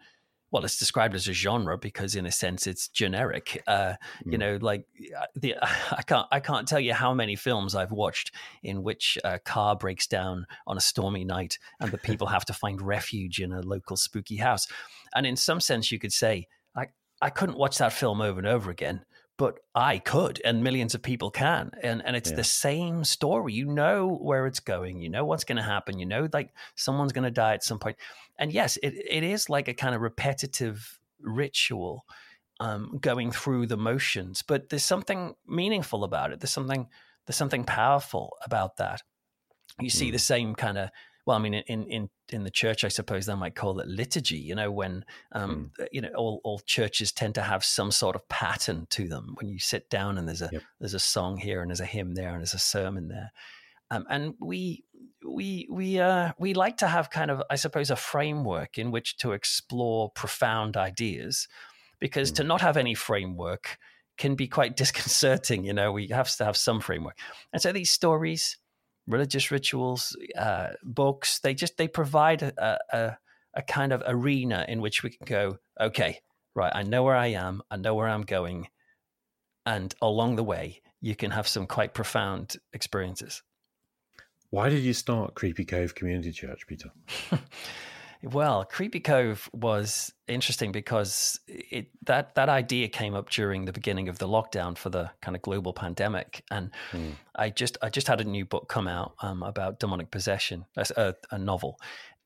well, 0.50 0.64
it's 0.64 0.78
described 0.78 1.14
as 1.14 1.26
a 1.26 1.32
genre 1.32 1.76
because, 1.76 2.14
in 2.14 2.24
a 2.26 2.32
sense, 2.32 2.66
it's 2.66 2.88
generic. 2.88 3.62
Uh, 3.66 3.94
mm. 4.24 4.32
You 4.32 4.38
know, 4.38 4.58
like 4.60 4.86
uh, 5.18 5.26
the 5.34 5.56
I 5.62 6.02
can't 6.02 6.26
I 6.30 6.40
can't 6.40 6.68
tell 6.68 6.80
you 6.80 6.94
how 6.94 7.12
many 7.14 7.36
films 7.36 7.74
I've 7.74 7.92
watched 7.92 8.32
in 8.62 8.82
which 8.82 9.18
a 9.24 9.38
car 9.38 9.76
breaks 9.76 10.06
down 10.06 10.46
on 10.66 10.76
a 10.76 10.80
stormy 10.80 11.24
night 11.24 11.58
and 11.80 11.90
the 11.90 11.98
people 11.98 12.28
have 12.28 12.44
to 12.46 12.52
find 12.52 12.80
refuge 12.80 13.40
in 13.40 13.52
a 13.52 13.60
local 13.60 13.96
spooky 13.96 14.36
house. 14.36 14.66
And 15.14 15.26
in 15.26 15.36
some 15.36 15.60
sense, 15.60 15.90
you 15.90 15.98
could 15.98 16.12
say 16.12 16.46
I 16.76 16.86
I 17.20 17.30
couldn't 17.30 17.58
watch 17.58 17.78
that 17.78 17.92
film 17.92 18.20
over 18.20 18.38
and 18.38 18.48
over 18.48 18.70
again 18.70 19.04
but 19.38 19.58
I 19.74 19.98
could, 19.98 20.40
and 20.44 20.64
millions 20.64 20.94
of 20.94 21.02
people 21.02 21.30
can. 21.30 21.70
And 21.82 22.02
and 22.04 22.16
it's 22.16 22.30
yeah. 22.30 22.36
the 22.36 22.44
same 22.44 23.04
story. 23.04 23.52
You 23.52 23.66
know 23.66 24.18
where 24.22 24.46
it's 24.46 24.60
going. 24.60 25.00
You 25.00 25.10
know 25.10 25.24
what's 25.24 25.44
going 25.44 25.56
to 25.56 25.62
happen. 25.62 25.98
You 25.98 26.06
know, 26.06 26.28
like 26.32 26.50
someone's 26.74 27.12
going 27.12 27.24
to 27.24 27.30
die 27.30 27.54
at 27.54 27.62
some 27.62 27.78
point. 27.78 27.96
And 28.38 28.52
yes, 28.52 28.76
it 28.82 28.94
it 28.94 29.22
is 29.22 29.48
like 29.48 29.68
a 29.68 29.74
kind 29.74 29.94
of 29.94 30.00
repetitive 30.00 30.98
ritual, 31.20 32.04
um, 32.60 32.98
going 33.00 33.32
through 33.32 33.66
the 33.66 33.76
motions. 33.76 34.42
But 34.42 34.68
there's 34.68 34.84
something 34.84 35.34
meaningful 35.46 36.04
about 36.04 36.32
it. 36.32 36.40
There's 36.40 36.50
something 36.50 36.88
there's 37.26 37.36
something 37.36 37.64
powerful 37.64 38.36
about 38.44 38.76
that. 38.76 39.02
You 39.80 39.90
see 39.90 40.08
mm. 40.08 40.12
the 40.12 40.18
same 40.18 40.54
kind 40.54 40.78
of 40.78 40.90
well, 41.26 41.36
I 41.36 41.40
mean, 41.40 41.54
in 41.54 41.84
in 41.88 42.08
in 42.28 42.44
the 42.44 42.50
church, 42.50 42.84
I 42.84 42.88
suppose 42.88 43.26
they 43.26 43.34
might 43.34 43.56
call 43.56 43.80
it 43.80 43.88
liturgy. 43.88 44.38
You 44.38 44.54
know, 44.54 44.70
when 44.70 45.04
um, 45.32 45.72
mm. 45.78 45.88
you 45.90 46.00
know 46.00 46.10
all, 46.16 46.40
all 46.44 46.60
churches 46.60 47.10
tend 47.10 47.34
to 47.34 47.42
have 47.42 47.64
some 47.64 47.90
sort 47.90 48.14
of 48.14 48.28
pattern 48.28 48.86
to 48.90 49.08
them. 49.08 49.34
When 49.36 49.48
you 49.48 49.58
sit 49.58 49.90
down 49.90 50.18
and 50.18 50.28
there's 50.28 50.42
a 50.42 50.50
yep. 50.52 50.62
there's 50.78 50.94
a 50.94 51.00
song 51.00 51.36
here 51.36 51.60
and 51.60 51.70
there's 51.70 51.80
a 51.80 51.86
hymn 51.86 52.14
there 52.14 52.30
and 52.30 52.38
there's 52.38 52.54
a 52.54 52.60
sermon 52.60 53.08
there, 53.08 53.32
um, 53.90 54.06
and 54.08 54.34
we 54.40 54.84
we 55.24 55.66
we 55.70 56.00
uh, 56.00 56.32
we 56.38 56.54
like 56.54 56.78
to 56.78 56.88
have 56.88 57.10
kind 57.10 57.30
of 57.30 57.42
I 57.50 57.56
suppose 57.56 57.90
a 57.90 57.96
framework 57.96 58.78
in 58.78 58.90
which 58.90 59.16
to 59.18 59.32
explore 59.32 60.10
profound 60.10 60.76
ideas, 60.76 61.48
because 62.00 62.32
mm. 62.32 62.36
to 62.36 62.44
not 62.44 62.60
have 62.60 62.76
any 62.76 62.94
framework 62.94 63.78
can 64.18 64.34
be 64.34 64.48
quite 64.48 64.76
disconcerting. 64.82 65.64
You 65.64 65.72
know, 65.72 65.92
we 65.92 66.08
have 66.08 66.34
to 66.36 66.44
have 66.44 66.56
some 66.56 66.80
framework, 66.80 67.18
and 67.52 67.60
so 67.62 67.72
these 67.72 67.90
stories 67.90 68.58
religious 69.06 69.50
rituals, 69.50 70.16
uh, 70.36 70.68
books. 70.82 71.38
They 71.40 71.54
just 71.54 71.76
they 71.76 71.88
provide 71.88 72.42
a, 72.42 72.78
a, 72.92 73.18
a 73.54 73.62
kind 73.62 73.92
of 73.92 74.02
arena 74.06 74.64
in 74.68 74.80
which 74.80 75.02
we 75.02 75.10
can 75.10 75.26
go. 75.26 75.58
Okay, 75.80 76.20
right. 76.54 76.72
I 76.74 76.82
know 76.82 77.02
where 77.02 77.16
I 77.16 77.28
am. 77.28 77.62
I 77.70 77.76
know 77.76 77.94
where 77.94 78.08
I'm 78.08 78.22
going, 78.22 78.68
and 79.64 79.94
along 80.02 80.36
the 80.36 80.44
way, 80.44 80.82
you 81.00 81.14
can 81.14 81.30
have 81.30 81.48
some 81.48 81.66
quite 81.66 81.94
profound 81.94 82.56
experiences. 82.72 83.42
Why 84.50 84.68
did 84.68 84.82
you 84.82 84.92
start 84.92 85.34
Creepy 85.34 85.64
Cove 85.64 85.94
Community 85.94 86.32
Church, 86.32 86.66
Peter? 86.66 86.90
Well, 88.22 88.64
Creepy 88.64 89.00
Cove 89.00 89.48
was 89.52 90.12
interesting 90.26 90.72
because 90.72 91.38
it 91.46 91.88
that 92.06 92.34
that 92.34 92.48
idea 92.48 92.88
came 92.88 93.14
up 93.14 93.30
during 93.30 93.66
the 93.66 93.72
beginning 93.72 94.08
of 94.08 94.18
the 94.18 94.26
lockdown 94.26 94.76
for 94.76 94.88
the 94.88 95.10
kind 95.20 95.36
of 95.36 95.42
global 95.42 95.72
pandemic, 95.72 96.42
and 96.50 96.70
mm. 96.92 97.12
I 97.34 97.50
just 97.50 97.76
I 97.82 97.90
just 97.90 98.08
had 98.08 98.20
a 98.20 98.24
new 98.24 98.44
book 98.44 98.68
come 98.68 98.88
out 98.88 99.14
um, 99.20 99.42
about 99.42 99.78
demonic 99.78 100.10
possession, 100.10 100.64
a, 100.76 101.14
a 101.30 101.38
novel, 101.38 101.78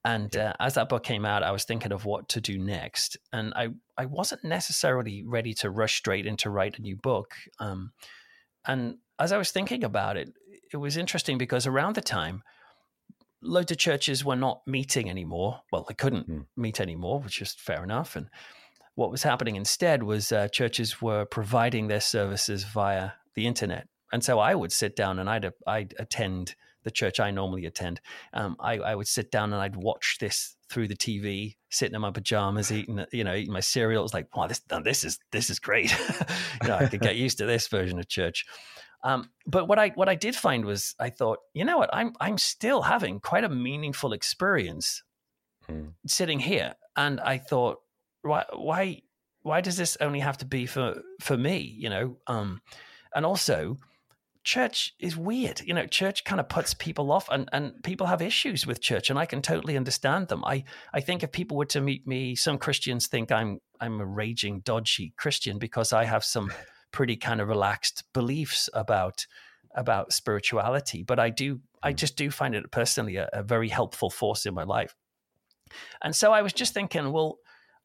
and 0.04 0.34
uh, 0.36 0.54
as 0.60 0.74
that 0.74 0.88
book 0.88 1.02
came 1.02 1.26
out, 1.26 1.42
I 1.42 1.50
was 1.50 1.64
thinking 1.64 1.92
of 1.92 2.04
what 2.04 2.28
to 2.30 2.40
do 2.40 2.58
next, 2.58 3.16
and 3.32 3.52
I 3.54 3.68
I 3.98 4.06
wasn't 4.06 4.44
necessarily 4.44 5.22
ready 5.26 5.54
to 5.54 5.70
rush 5.70 5.96
straight 5.96 6.26
into 6.26 6.50
write 6.50 6.78
a 6.78 6.82
new 6.82 6.96
book, 6.96 7.34
um, 7.58 7.92
and 8.66 8.98
as 9.18 9.32
I 9.32 9.38
was 9.38 9.50
thinking 9.50 9.84
about 9.84 10.16
it, 10.16 10.32
it 10.72 10.76
was 10.76 10.96
interesting 10.96 11.38
because 11.38 11.66
around 11.66 11.94
the 11.94 12.00
time 12.00 12.42
loads 13.42 13.72
of 13.72 13.78
churches 13.78 14.24
were 14.24 14.36
not 14.36 14.60
meeting 14.66 15.08
anymore. 15.08 15.60
Well, 15.72 15.84
they 15.88 15.94
couldn't 15.94 16.28
mm. 16.28 16.46
meet 16.56 16.80
anymore, 16.80 17.20
which 17.20 17.40
is 17.40 17.52
fair 17.52 17.82
enough. 17.82 18.16
And 18.16 18.28
what 18.94 19.10
was 19.10 19.22
happening 19.22 19.56
instead 19.56 20.02
was 20.02 20.30
uh, 20.30 20.48
churches 20.48 21.00
were 21.00 21.24
providing 21.24 21.88
their 21.88 22.00
services 22.00 22.64
via 22.64 23.12
the 23.34 23.46
internet. 23.46 23.88
And 24.12 24.22
so 24.22 24.38
I 24.38 24.54
would 24.54 24.72
sit 24.72 24.96
down 24.96 25.18
and 25.18 25.30
I'd, 25.30 25.50
I'd 25.66 25.94
attend 25.98 26.54
the 26.82 26.90
church 26.90 27.20
I 27.20 27.30
normally 27.30 27.66
attend. 27.66 28.00
Um, 28.32 28.56
I, 28.58 28.78
I, 28.78 28.94
would 28.94 29.06
sit 29.06 29.30
down 29.30 29.52
and 29.52 29.60
I'd 29.60 29.76
watch 29.76 30.16
this 30.18 30.56
through 30.70 30.88
the 30.88 30.96
TV, 30.96 31.56
sitting 31.68 31.94
in 31.94 32.00
my 32.00 32.10
pajamas, 32.10 32.72
eating, 32.72 33.04
you 33.12 33.22
know, 33.22 33.34
eating 33.34 33.52
my 33.52 33.60
cereal. 33.60 34.00
It 34.00 34.04
was 34.04 34.14
like, 34.14 34.34
wow, 34.34 34.46
this, 34.46 34.62
this 34.82 35.04
is, 35.04 35.18
this 35.30 35.50
is 35.50 35.58
great. 35.58 35.94
you 36.62 36.68
know, 36.68 36.76
I 36.76 36.86
could 36.86 37.00
get 37.00 37.16
used 37.16 37.38
to 37.38 37.46
this 37.46 37.68
version 37.68 37.98
of 37.98 38.08
church. 38.08 38.46
Um, 39.02 39.30
but 39.46 39.66
what 39.66 39.78
I 39.78 39.88
what 39.90 40.08
I 40.08 40.14
did 40.14 40.36
find 40.36 40.64
was 40.64 40.94
I 40.98 41.10
thought, 41.10 41.38
you 41.54 41.64
know 41.64 41.78
what, 41.78 41.90
I'm 41.92 42.14
I'm 42.20 42.38
still 42.38 42.82
having 42.82 43.20
quite 43.20 43.44
a 43.44 43.48
meaningful 43.48 44.12
experience 44.12 45.02
mm. 45.68 45.92
sitting 46.06 46.40
here, 46.40 46.74
and 46.96 47.20
I 47.20 47.38
thought, 47.38 47.78
why 48.22 48.44
why 48.52 49.02
why 49.42 49.60
does 49.60 49.76
this 49.76 49.96
only 50.00 50.20
have 50.20 50.38
to 50.38 50.44
be 50.44 50.66
for 50.66 51.02
for 51.20 51.36
me? 51.36 51.58
You 51.78 51.88
know, 51.88 52.16
um, 52.26 52.60
and 53.14 53.24
also 53.24 53.78
church 54.44 54.94
is 54.98 55.16
weird. 55.16 55.60
You 55.60 55.74
know, 55.74 55.86
church 55.86 56.24
kind 56.24 56.40
of 56.40 56.48
puts 56.48 56.74
people 56.74 57.12
off, 57.12 57.28
and 57.30 57.48
and 57.52 57.82
people 57.82 58.06
have 58.06 58.22
issues 58.22 58.66
with 58.66 58.80
church, 58.80 59.10
and 59.10 59.18
I 59.18 59.26
can 59.26 59.42
totally 59.42 59.76
understand 59.76 60.28
them. 60.28 60.44
I 60.44 60.64
I 60.92 61.00
think 61.00 61.22
if 61.22 61.32
people 61.32 61.56
were 61.56 61.66
to 61.66 61.80
meet 61.80 62.06
me, 62.06 62.34
some 62.34 62.58
Christians 62.58 63.06
think 63.06 63.32
I'm 63.32 63.60
I'm 63.80 64.00
a 64.00 64.06
raging 64.06 64.60
dodgy 64.60 65.14
Christian 65.16 65.58
because 65.58 65.92
I 65.92 66.04
have 66.04 66.24
some 66.24 66.52
pretty 66.92 67.16
kind 67.16 67.40
of 67.40 67.48
relaxed 67.48 68.04
beliefs 68.12 68.68
about 68.74 69.26
about 69.74 70.12
spirituality. 70.12 71.02
But 71.02 71.18
I 71.18 71.30
do 71.30 71.60
I 71.82 71.90
hmm. 71.90 71.96
just 71.96 72.16
do 72.16 72.30
find 72.30 72.54
it 72.54 72.70
personally 72.70 73.16
a, 73.16 73.28
a 73.32 73.42
very 73.42 73.68
helpful 73.68 74.10
force 74.10 74.46
in 74.46 74.54
my 74.54 74.64
life. 74.64 74.94
And 76.02 76.14
so 76.14 76.32
I 76.32 76.42
was 76.42 76.52
just 76.52 76.74
thinking, 76.74 77.12
well, 77.12 77.38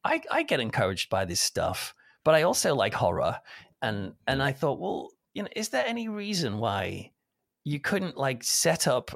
I, 0.04 0.20
I 0.30 0.42
get 0.42 0.60
encouraged 0.60 1.10
by 1.10 1.24
this 1.24 1.40
stuff, 1.40 1.94
but 2.24 2.34
I 2.34 2.42
also 2.42 2.74
like 2.74 2.94
horror. 2.94 3.40
And 3.82 4.14
and 4.26 4.42
I 4.42 4.52
thought, 4.52 4.80
well, 4.80 5.10
you 5.34 5.42
know, 5.42 5.48
is 5.54 5.68
there 5.70 5.86
any 5.86 6.08
reason 6.08 6.58
why 6.58 7.12
you 7.64 7.80
couldn't 7.80 8.16
like 8.16 8.42
set 8.42 8.86
up 8.86 9.10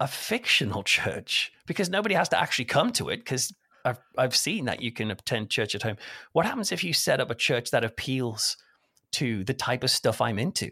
a 0.00 0.06
fictional 0.06 0.82
church? 0.96 1.52
Because 1.66 1.90
nobody 1.90 2.14
has 2.14 2.28
to 2.30 2.40
actually 2.40 2.66
come 2.66 2.92
to 2.92 3.08
it 3.08 3.18
because 3.18 3.52
I've 3.84 4.00
I've 4.18 4.36
seen 4.36 4.66
that 4.66 4.82
you 4.82 4.92
can 4.92 5.10
attend 5.10 5.50
church 5.50 5.74
at 5.74 5.82
home. 5.82 5.96
What 6.32 6.46
happens 6.46 6.72
if 6.72 6.84
you 6.84 6.92
set 6.92 7.20
up 7.20 7.30
a 7.30 7.34
church 7.34 7.70
that 7.70 7.84
appeals 7.84 8.56
to 9.12 9.44
the 9.44 9.54
type 9.54 9.84
of 9.84 9.90
stuff 9.90 10.20
I'm 10.20 10.38
into? 10.38 10.70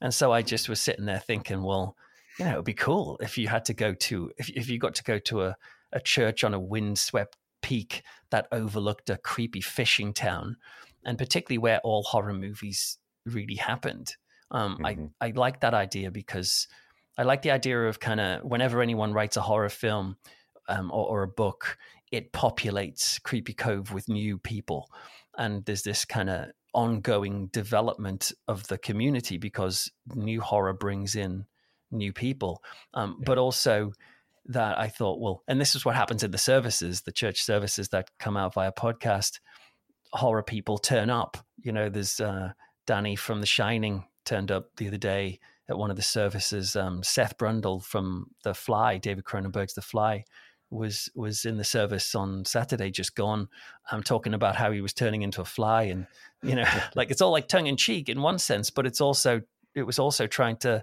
And 0.00 0.12
so 0.12 0.32
I 0.32 0.42
just 0.42 0.68
was 0.68 0.80
sitting 0.80 1.04
there 1.04 1.20
thinking, 1.20 1.62
well, 1.62 1.96
you 2.38 2.44
know, 2.44 2.52
it'd 2.52 2.64
be 2.64 2.74
cool 2.74 3.18
if 3.20 3.38
you 3.38 3.48
had 3.48 3.64
to 3.66 3.74
go 3.74 3.94
to 3.94 4.30
if 4.38 4.48
if 4.50 4.68
you 4.68 4.78
got 4.78 4.94
to 4.96 5.04
go 5.04 5.18
to 5.18 5.42
a, 5.42 5.56
a 5.92 6.00
church 6.00 6.44
on 6.44 6.54
a 6.54 6.60
windswept 6.60 7.36
peak 7.60 8.02
that 8.30 8.48
overlooked 8.52 9.10
a 9.10 9.16
creepy 9.18 9.60
fishing 9.60 10.12
town, 10.12 10.56
and 11.04 11.18
particularly 11.18 11.58
where 11.58 11.80
all 11.84 12.02
horror 12.02 12.34
movies 12.34 12.98
really 13.26 13.54
happened. 13.54 14.16
Um, 14.50 14.78
mm-hmm. 14.78 15.06
I 15.20 15.28
I 15.28 15.30
like 15.30 15.60
that 15.60 15.74
idea 15.74 16.10
because 16.10 16.68
I 17.16 17.22
like 17.22 17.42
the 17.42 17.50
idea 17.50 17.86
of 17.86 18.00
kind 18.00 18.20
of 18.20 18.42
whenever 18.42 18.82
anyone 18.82 19.12
writes 19.12 19.36
a 19.36 19.42
horror 19.42 19.68
film 19.68 20.16
um, 20.68 20.90
or, 20.90 21.08
or, 21.08 21.22
a 21.22 21.28
book, 21.28 21.76
it 22.10 22.32
populates 22.32 23.22
Creepy 23.22 23.52
Cove 23.52 23.92
with 23.92 24.08
new 24.08 24.38
people, 24.38 24.88
and 25.36 25.64
there's 25.64 25.82
this 25.82 26.04
kind 26.04 26.30
of 26.30 26.50
ongoing 26.74 27.46
development 27.48 28.32
of 28.48 28.66
the 28.68 28.78
community 28.78 29.38
because 29.38 29.90
new 30.14 30.40
horror 30.40 30.72
brings 30.72 31.16
in 31.16 31.44
new 31.90 32.12
people, 32.12 32.62
um, 32.94 33.16
yeah. 33.18 33.24
but 33.26 33.38
also 33.38 33.92
that 34.46 34.78
I 34.78 34.88
thought, 34.88 35.20
well, 35.20 35.42
and 35.46 35.60
this 35.60 35.74
is 35.74 35.84
what 35.84 35.94
happens 35.94 36.22
in 36.22 36.30
the 36.30 36.38
services, 36.38 37.02
the 37.02 37.12
church 37.12 37.42
services 37.42 37.90
that 37.90 38.10
come 38.18 38.36
out 38.36 38.54
via 38.54 38.72
podcast. 38.72 39.40
Horror 40.12 40.42
people 40.42 40.78
turn 40.78 41.10
up. 41.10 41.36
You 41.62 41.72
know, 41.72 41.88
there's 41.88 42.20
uh, 42.20 42.52
Danny 42.86 43.16
from 43.16 43.40
The 43.40 43.46
Shining 43.46 44.04
turned 44.24 44.50
up 44.50 44.76
the 44.76 44.88
other 44.88 44.98
day 44.98 45.38
at 45.68 45.78
one 45.78 45.90
of 45.90 45.96
the 45.96 46.02
services. 46.02 46.74
Um, 46.74 47.02
Seth 47.02 47.38
Brundle 47.38 47.82
from 47.82 48.30
The 48.42 48.54
Fly, 48.54 48.98
David 48.98 49.24
Cronenberg's 49.24 49.74
The 49.74 49.82
Fly, 49.82 50.24
was 50.72 51.10
was 51.14 51.44
in 51.44 51.58
the 51.58 51.64
service 51.64 52.14
on 52.14 52.44
Saturday, 52.44 52.90
just 52.90 53.14
gone. 53.14 53.48
I'm 53.90 53.98
um, 53.98 54.02
talking 54.02 54.34
about 54.34 54.56
how 54.56 54.72
he 54.72 54.80
was 54.80 54.92
turning 54.92 55.22
into 55.22 55.42
a 55.42 55.44
fly, 55.44 55.84
and 55.84 56.06
you 56.42 56.56
know, 56.56 56.64
like 56.94 57.10
it's 57.10 57.20
all 57.20 57.30
like 57.30 57.48
tongue 57.48 57.66
in 57.66 57.76
cheek 57.76 58.08
in 58.08 58.22
one 58.22 58.38
sense, 58.38 58.70
but 58.70 58.86
it's 58.86 59.00
also 59.00 59.42
it 59.74 59.82
was 59.82 59.98
also 59.98 60.26
trying 60.26 60.56
to 60.58 60.82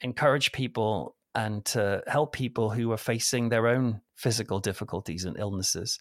encourage 0.00 0.52
people 0.52 1.16
and 1.34 1.64
to 1.64 2.02
help 2.06 2.32
people 2.32 2.68
who 2.70 2.92
are 2.92 2.98
facing 2.98 3.48
their 3.48 3.66
own 3.66 4.00
physical 4.16 4.60
difficulties 4.60 5.24
and 5.24 5.38
illnesses. 5.38 5.98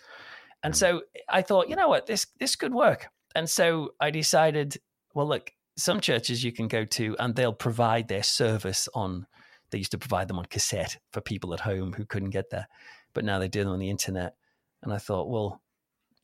And 0.63 0.73
mm. 0.73 0.77
so 0.77 1.01
I 1.29 1.41
thought, 1.41 1.69
you 1.69 1.75
know 1.75 1.87
what, 1.87 2.05
this 2.05 2.27
this 2.39 2.55
could 2.55 2.73
work. 2.73 3.07
And 3.33 3.49
so 3.49 3.93
I 4.01 4.11
decided, 4.11 4.77
well, 5.13 5.27
look, 5.27 5.53
some 5.77 6.01
churches 6.01 6.43
you 6.43 6.51
can 6.51 6.67
go 6.67 6.83
to 6.83 7.15
and 7.17 7.33
they'll 7.33 7.53
provide 7.53 8.09
their 8.09 8.23
service 8.23 8.89
on 8.93 9.25
they 9.71 9.77
used 9.77 9.91
to 9.91 9.97
provide 9.97 10.27
them 10.27 10.37
on 10.37 10.43
cassette 10.45 10.97
for 11.13 11.21
people 11.21 11.53
at 11.53 11.61
home 11.61 11.93
who 11.93 12.05
couldn't 12.05 12.31
get 12.31 12.49
there 12.49 12.67
but 13.13 13.25
now 13.25 13.39
they 13.39 13.47
do 13.47 13.63
them 13.63 13.73
on 13.73 13.79
the 13.79 13.89
internet 13.89 14.35
and 14.83 14.93
i 14.93 14.97
thought 14.97 15.29
well 15.29 15.61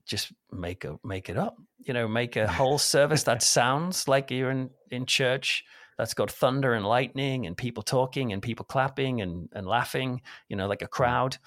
just 0.06 0.32
make 0.52 0.86
a 0.86 0.98
make 1.04 1.30
it 1.30 1.38
up 1.38 1.58
you 1.80 1.94
know 1.94 2.08
make 2.08 2.36
a 2.36 2.48
whole 2.48 2.78
service 2.96 3.24
that 3.24 3.42
sounds 3.42 4.08
like 4.08 4.32
you're 4.32 4.52
in 4.52 4.70
in 4.90 5.06
church 5.06 5.64
that's 5.98 6.14
got 6.14 6.32
thunder 6.32 6.74
and 6.74 6.86
lightning 6.86 7.46
and 7.46 7.58
people 7.58 7.84
talking 7.84 8.32
and 8.32 8.42
people 8.42 8.66
clapping 8.66 9.22
and, 9.22 9.50
and 9.54 9.66
laughing, 9.66 10.22
you 10.48 10.56
know, 10.56 10.68
like 10.68 10.84
a 10.84 10.88
crowd. 10.88 11.38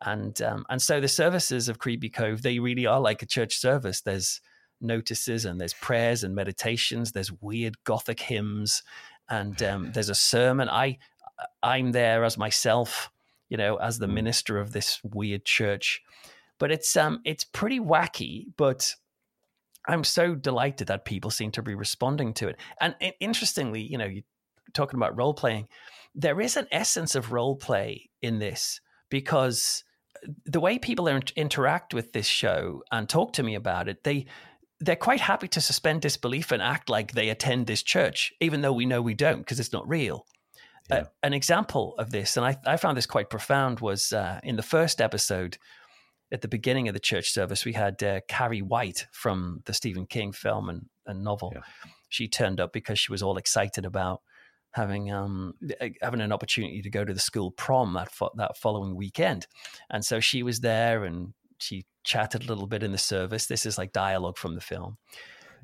And 0.00 0.40
um, 0.42 0.64
and 0.68 0.80
so 0.80 1.00
the 1.00 1.08
services 1.08 1.68
of 1.68 1.78
Creepy 1.78 2.08
Cove, 2.08 2.42
they 2.42 2.58
really 2.58 2.86
are 2.86 3.00
like 3.00 3.22
a 3.22 3.26
church 3.26 3.56
service. 3.58 4.00
There's 4.00 4.40
notices 4.80 5.44
and 5.44 5.60
there's 5.60 5.74
prayers 5.74 6.24
and 6.24 6.34
meditations. 6.34 7.12
There's 7.12 7.32
weird 7.32 7.82
gothic 7.84 8.20
hymns, 8.20 8.82
and 9.28 9.60
um, 9.62 9.92
there's 9.92 10.08
a 10.08 10.14
sermon. 10.14 10.68
I 10.68 10.98
I'm 11.64 11.90
there 11.90 12.22
as 12.22 12.38
myself, 12.38 13.10
you 13.48 13.56
know, 13.56 13.76
as 13.76 13.98
the 13.98 14.06
mm. 14.06 14.14
minister 14.14 14.58
of 14.58 14.72
this 14.72 15.00
weird 15.02 15.44
church. 15.44 16.02
But 16.58 16.70
it's 16.70 16.96
um 16.96 17.20
it's 17.24 17.44
pretty 17.44 17.80
wacky, 17.80 18.46
but 18.56 18.94
I'm 19.86 20.04
so 20.04 20.34
delighted 20.34 20.88
that 20.88 21.04
people 21.04 21.30
seem 21.30 21.50
to 21.52 21.62
be 21.62 21.74
responding 21.74 22.34
to 22.34 22.48
it. 22.48 22.56
And 22.80 22.94
interestingly, 23.20 23.80
you 23.82 23.96
know, 23.96 24.04
you're 24.04 24.22
talking 24.74 24.98
about 24.98 25.16
role 25.16 25.34
playing, 25.34 25.68
there 26.14 26.40
is 26.40 26.56
an 26.56 26.66
essence 26.70 27.14
of 27.14 27.32
role 27.32 27.56
play 27.56 28.10
in 28.20 28.38
this 28.38 28.80
because 29.08 29.84
the 30.44 30.60
way 30.60 30.78
people 30.78 31.06
interact 31.06 31.94
with 31.94 32.12
this 32.12 32.26
show 32.26 32.82
and 32.90 33.08
talk 33.08 33.32
to 33.34 33.42
me 33.42 33.54
about 33.54 33.88
it, 33.88 34.04
they 34.04 34.26
they're 34.80 34.96
quite 34.96 35.20
happy 35.20 35.48
to 35.48 35.60
suspend 35.60 36.02
disbelief 36.02 36.52
and 36.52 36.62
act 36.62 36.88
like 36.88 37.12
they 37.12 37.30
attend 37.30 37.66
this 37.66 37.82
church, 37.82 38.32
even 38.40 38.60
though 38.60 38.72
we 38.72 38.86
know 38.86 39.02
we 39.02 39.14
don't 39.14 39.38
because 39.38 39.58
it's 39.58 39.72
not 39.72 39.88
real. 39.88 40.24
Yeah. 40.90 41.04
An 41.22 41.34
example 41.34 41.94
of 41.98 42.10
this, 42.10 42.36
and 42.36 42.46
I, 42.46 42.56
I, 42.64 42.76
found 42.76 42.96
this 42.96 43.06
quite 43.06 43.30
profound, 43.30 43.80
was 43.80 44.12
uh, 44.12 44.40
in 44.42 44.56
the 44.56 44.62
first 44.62 45.00
episode 45.00 45.58
at 46.32 46.40
the 46.40 46.48
beginning 46.48 46.88
of 46.88 46.94
the 46.94 47.00
church 47.00 47.30
service, 47.30 47.64
we 47.64 47.72
had 47.72 48.02
uh, 48.02 48.20
Carrie 48.28 48.62
White 48.62 49.06
from 49.12 49.62
the 49.64 49.74
Stephen 49.74 50.06
King 50.06 50.32
film 50.32 50.68
and, 50.68 50.86
and 51.06 51.24
novel. 51.24 51.52
Yeah. 51.54 51.62
She 52.08 52.28
turned 52.28 52.60
up 52.60 52.72
because 52.72 52.98
she 52.98 53.12
was 53.12 53.22
all 53.22 53.36
excited 53.36 53.84
about 53.84 54.22
having 54.72 55.10
um, 55.10 55.54
having 56.00 56.20
an 56.20 56.32
opportunity 56.32 56.82
to 56.82 56.90
go 56.90 57.04
to 57.04 57.12
the 57.12 57.20
school 57.20 57.50
prom 57.50 57.94
that 57.94 58.10
fo- 58.10 58.32
that 58.36 58.56
following 58.56 58.96
weekend, 58.96 59.46
and 59.90 60.04
so 60.04 60.20
she 60.20 60.42
was 60.42 60.60
there 60.60 61.04
and 61.04 61.34
she 61.58 61.84
chatted 62.04 62.44
a 62.44 62.48
little 62.48 62.66
bit 62.66 62.82
in 62.82 62.92
the 62.92 62.98
service. 62.98 63.46
This 63.46 63.66
is 63.66 63.76
like 63.76 63.92
dialogue 63.92 64.38
from 64.38 64.54
the 64.54 64.60
film, 64.60 64.96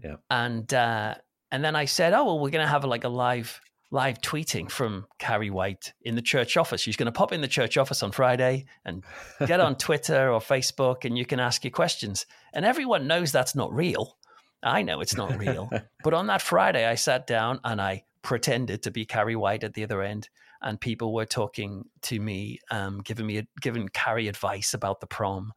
yeah. 0.02 0.16
And 0.30 0.72
uh, 0.72 1.14
and 1.50 1.64
then 1.64 1.76
I 1.76 1.84
said, 1.84 2.12
oh 2.12 2.24
well, 2.24 2.38
we're 2.40 2.50
going 2.50 2.64
to 2.64 2.70
have 2.70 2.84
like 2.84 3.04
a 3.04 3.08
live 3.08 3.60
live 3.94 4.20
tweeting 4.20 4.68
from 4.68 5.06
Carrie 5.20 5.50
White 5.50 5.92
in 6.02 6.16
the 6.16 6.20
church 6.20 6.56
office. 6.56 6.80
She's 6.80 6.96
going 6.96 7.06
to 7.06 7.12
pop 7.12 7.32
in 7.32 7.40
the 7.40 7.48
church 7.48 7.76
office 7.76 8.02
on 8.02 8.10
Friday 8.10 8.66
and 8.84 9.04
get 9.46 9.60
on 9.60 9.76
Twitter 9.78 10.32
or 10.32 10.40
Facebook 10.40 11.04
and 11.04 11.16
you 11.16 11.24
can 11.24 11.38
ask 11.38 11.62
your 11.62 11.70
questions. 11.70 12.26
And 12.52 12.64
everyone 12.64 13.06
knows 13.06 13.30
that's 13.30 13.54
not 13.54 13.72
real. 13.72 14.18
I 14.64 14.82
know 14.82 15.00
it's 15.00 15.16
not 15.16 15.38
real. 15.38 15.70
but 16.02 16.12
on 16.12 16.26
that 16.26 16.42
Friday, 16.42 16.84
I 16.84 16.96
sat 16.96 17.28
down 17.28 17.60
and 17.62 17.80
I 17.80 18.02
pretended 18.22 18.82
to 18.82 18.90
be 18.90 19.04
Carrie 19.04 19.36
White 19.36 19.62
at 19.62 19.74
the 19.74 19.84
other 19.84 20.02
end. 20.02 20.28
And 20.60 20.80
people 20.80 21.14
were 21.14 21.24
talking 21.24 21.84
to 22.02 22.18
me, 22.18 22.58
um, 22.72 23.00
giving 23.00 23.26
me, 23.26 23.46
giving 23.60 23.88
Carrie 23.90 24.26
advice 24.26 24.74
about 24.74 24.98
the 24.98 25.06
prom. 25.06 25.52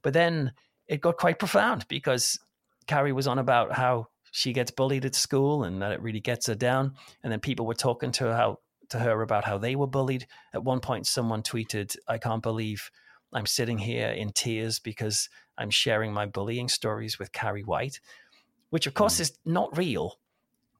But 0.00 0.14
then 0.14 0.52
it 0.86 1.02
got 1.02 1.18
quite 1.18 1.38
profound 1.38 1.86
because 1.88 2.38
Carrie 2.86 3.12
was 3.12 3.26
on 3.26 3.38
about 3.38 3.72
how 3.72 4.06
she 4.32 4.54
gets 4.54 4.70
bullied 4.70 5.04
at 5.04 5.14
school 5.14 5.62
and 5.62 5.80
that 5.82 5.92
it 5.92 6.00
really 6.00 6.18
gets 6.18 6.46
her 6.46 6.54
down. 6.54 6.94
And 7.22 7.30
then 7.30 7.38
people 7.38 7.66
were 7.66 7.74
talking 7.74 8.10
to 8.12 8.24
her 8.24 8.34
how 8.34 8.58
to 8.88 8.98
her 8.98 9.22
about 9.22 9.44
how 9.44 9.58
they 9.58 9.76
were 9.76 9.86
bullied. 9.86 10.26
At 10.54 10.64
one 10.64 10.80
point, 10.80 11.06
someone 11.06 11.42
tweeted, 11.42 11.94
"I 12.08 12.18
can't 12.18 12.42
believe 12.42 12.90
I'm 13.32 13.46
sitting 13.46 13.78
here 13.78 14.08
in 14.08 14.32
tears 14.32 14.78
because 14.78 15.28
I'm 15.56 15.70
sharing 15.70 16.12
my 16.12 16.26
bullying 16.26 16.68
stories 16.68 17.18
with 17.18 17.32
Carrie 17.32 17.62
White," 17.62 18.00
which 18.70 18.86
of 18.86 18.94
course 18.94 19.18
mm. 19.18 19.20
is 19.20 19.38
not 19.44 19.76
real. 19.76 20.18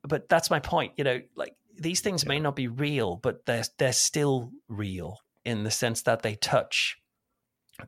But 0.03 0.31
that's 0.31 0.51
my 0.51 0.59
point. 0.59 0.95
You 0.97 1.05
know, 1.05 1.21
like 1.37 1.55
these 1.79 2.01
things 2.01 2.25
yeah. 2.25 2.31
may 2.31 2.41
not 2.41 2.57
be 2.57 2.69
real, 2.69 3.17
but 3.17 3.45
they're 3.45 3.65
they're 3.79 3.93
still 3.93 4.51
real 4.67 5.19
in 5.45 5.65
the 5.65 5.71
sense 5.71 6.03
that 6.03 6.23
they 6.23 6.37
touch 6.37 6.97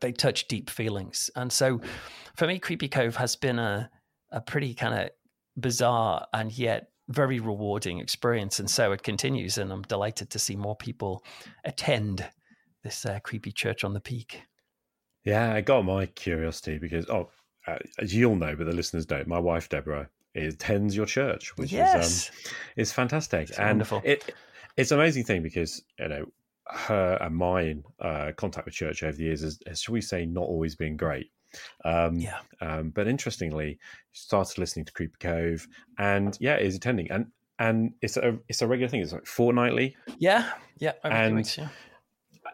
they 0.01 0.13
touch 0.13 0.47
deep 0.47 0.69
feelings. 0.69 1.31
And 1.35 1.51
so, 1.51 1.81
for 2.37 2.47
me, 2.47 2.59
Creepy 2.59 2.89
Cove 2.89 3.17
has 3.17 3.35
been 3.35 3.59
a 3.59 3.91
a 4.31 4.43
pretty 4.43 4.75
kind 4.75 4.95
of 4.95 5.11
bizarre 5.57 6.27
and 6.33 6.57
yet 6.57 6.91
very 7.09 7.39
rewarding 7.41 7.99
experience. 7.99 8.59
And 8.59 8.71
so 8.71 8.93
it 8.93 9.03
continues. 9.03 9.59
And 9.59 9.73
I'm 9.73 9.83
delighted 9.83 10.31
to 10.31 10.39
see 10.39 10.57
more 10.57 10.77
people 10.77 11.25
attend 11.65 12.27
this 12.83 13.05
uh, 13.07 13.21
creepy 13.23 13.53
church 13.53 13.85
on 13.85 13.93
the 13.95 14.01
peak. 14.01 14.43
Yeah, 15.25 15.55
I 15.55 15.61
got 15.63 15.85
my 15.85 16.07
curiosity 16.07 16.79
because, 16.79 17.09
oh, 17.09 17.31
uh, 17.67 17.79
as 17.99 18.15
you'll 18.15 18.37
know, 18.37 18.55
but 18.57 18.67
the 18.67 18.73
listeners 18.73 19.07
don't, 19.07 19.27
my 19.27 19.39
wife, 19.39 19.69
Deborah, 19.71 20.09
attends 20.35 20.95
your 20.97 21.07
church, 21.07 21.57
which 21.57 21.73
yes. 21.73 22.07
is 22.07 22.31
um, 22.31 22.55
is 22.77 22.93
fantastic. 22.93 23.49
It's 23.49 23.59
and 23.59 23.69
wonderful. 23.69 24.03
It, 24.05 24.35
it's 24.77 24.91
an 24.91 24.99
amazing 24.99 25.25
thing 25.25 25.43
because, 25.43 25.83
you 25.99 26.09
know, 26.09 26.27
her 26.67 27.19
and 27.21 27.37
mine 27.37 27.85
uh, 28.01 28.33
contact 28.37 28.67
with 28.67 28.75
church 28.75 29.03
over 29.03 29.17
the 29.17 29.25
years 29.25 29.43
has, 29.43 29.59
has, 29.67 29.81
shall 29.81 29.93
we 29.93 30.01
say, 30.01 30.27
not 30.27 30.43
always 30.43 30.75
been 30.75 30.97
great. 30.97 31.31
Um, 31.85 32.19
yeah. 32.19 32.39
Um, 32.61 32.91
but 32.91 33.09
interestingly, 33.09 33.79
started 34.13 34.59
listening 34.59 34.85
to 34.87 34.93
Creepy 34.93 35.17
Cove, 35.21 35.67
and 35.99 36.37
yeah, 36.41 36.57
is 36.57 36.75
attending. 36.75 37.11
And 37.11 37.27
and 37.59 37.95
it's 38.03 38.17
a 38.17 38.39
it's 38.49 38.63
a 38.63 38.67
regular 38.67 38.89
thing. 38.89 39.01
It's 39.01 39.13
like 39.13 39.27
fortnightly. 39.27 39.97
Yeah, 40.19 40.51
yeah, 40.79 40.93
and 41.05 41.37
weeks, 41.37 41.57
yeah. 41.59 41.69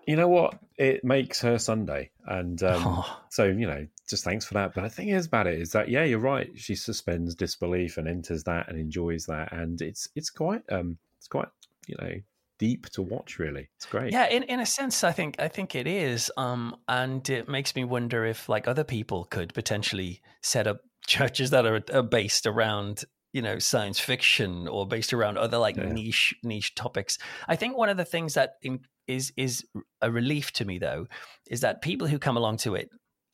you 0.07 0.17
know 0.17 0.29
what? 0.29 0.59
It 0.77 1.05
makes 1.05 1.41
her 1.43 1.59
Sunday, 1.59 2.11
and 2.27 2.63
um, 2.63 2.83
Oh. 2.87 3.21
so 3.31 3.45
you 3.45 3.67
know, 3.67 3.87
just 4.09 4.25
thanks 4.25 4.45
for 4.45 4.55
that. 4.55 4.75
But 4.75 4.83
the 4.83 4.91
thing 4.91 5.09
is 5.09 5.27
about 5.27 5.47
it 5.47 5.61
is 5.61 5.73
that 5.73 5.89
yeah, 5.89 6.05
you're 6.05 6.19
right. 6.19 6.51
She 6.55 6.75
suspends 6.75 7.35
disbelief 7.35 7.97
and 7.97 8.09
enters 8.09 8.45
that 8.45 8.69
and 8.69 8.79
enjoys 8.79 9.27
that, 9.27 9.53
and 9.53 9.81
it's 9.81 10.09
it's 10.15 10.31
quite 10.31 10.63
um 10.71 10.99
it's 11.19 11.29
quite 11.29 11.49
you 11.87 11.97
know 12.01 12.13
deep 12.61 12.89
to 12.91 13.03
watch. 13.03 13.41
Really, 13.41 13.69
it's 13.77 13.87
great. 13.87 14.13
Yeah, 14.13 14.29
in, 14.29 14.45
in 14.45 14.61
a 14.61 14.67
sense, 14.67 15.03
I 15.03 15.11
think 15.11 15.41
I 15.41 15.49
think 15.49 15.75
it 15.75 15.89
is, 15.89 16.31
um, 16.37 16.77
and 16.87 17.29
it 17.29 17.49
makes 17.49 17.75
me 17.75 17.83
wonder 17.83 18.25
if 18.25 18.49
like 18.49 18.69
other 18.69 18.85
people 18.85 19.25
could 19.25 19.53
potentially 19.55 20.21
set 20.43 20.67
up 20.69 20.79
churches 21.07 21.51
that 21.51 21.67
are, 21.67 21.83
are 21.93 22.03
based 22.05 22.47
around 22.47 23.05
you 23.33 23.43
know 23.43 23.59
science 23.59 23.99
fiction 23.99 24.69
or 24.69 24.87
based 24.87 25.13
around 25.13 25.39
other 25.39 25.59
like 25.59 25.77
Yeah. 25.77 25.93
niche 25.93 26.35
niche 26.45 26.75
topics. 26.75 27.19
I 27.49 27.57
think 27.57 27.77
one 27.77 27.89
of 27.89 27.97
the 27.97 28.05
things 28.05 28.35
that 28.35 28.51
in, 28.63 28.81
is 29.09 29.33
is 29.37 29.65
a 30.01 30.11
relief 30.11 30.53
to 30.53 30.65
me 30.65 30.79
though 30.79 31.07
is 31.49 31.61
that 31.63 31.83
people 31.83 32.07
who 32.07 32.19
come 32.19 32.37
along 32.37 32.59
to 32.59 32.75
it 32.75 32.91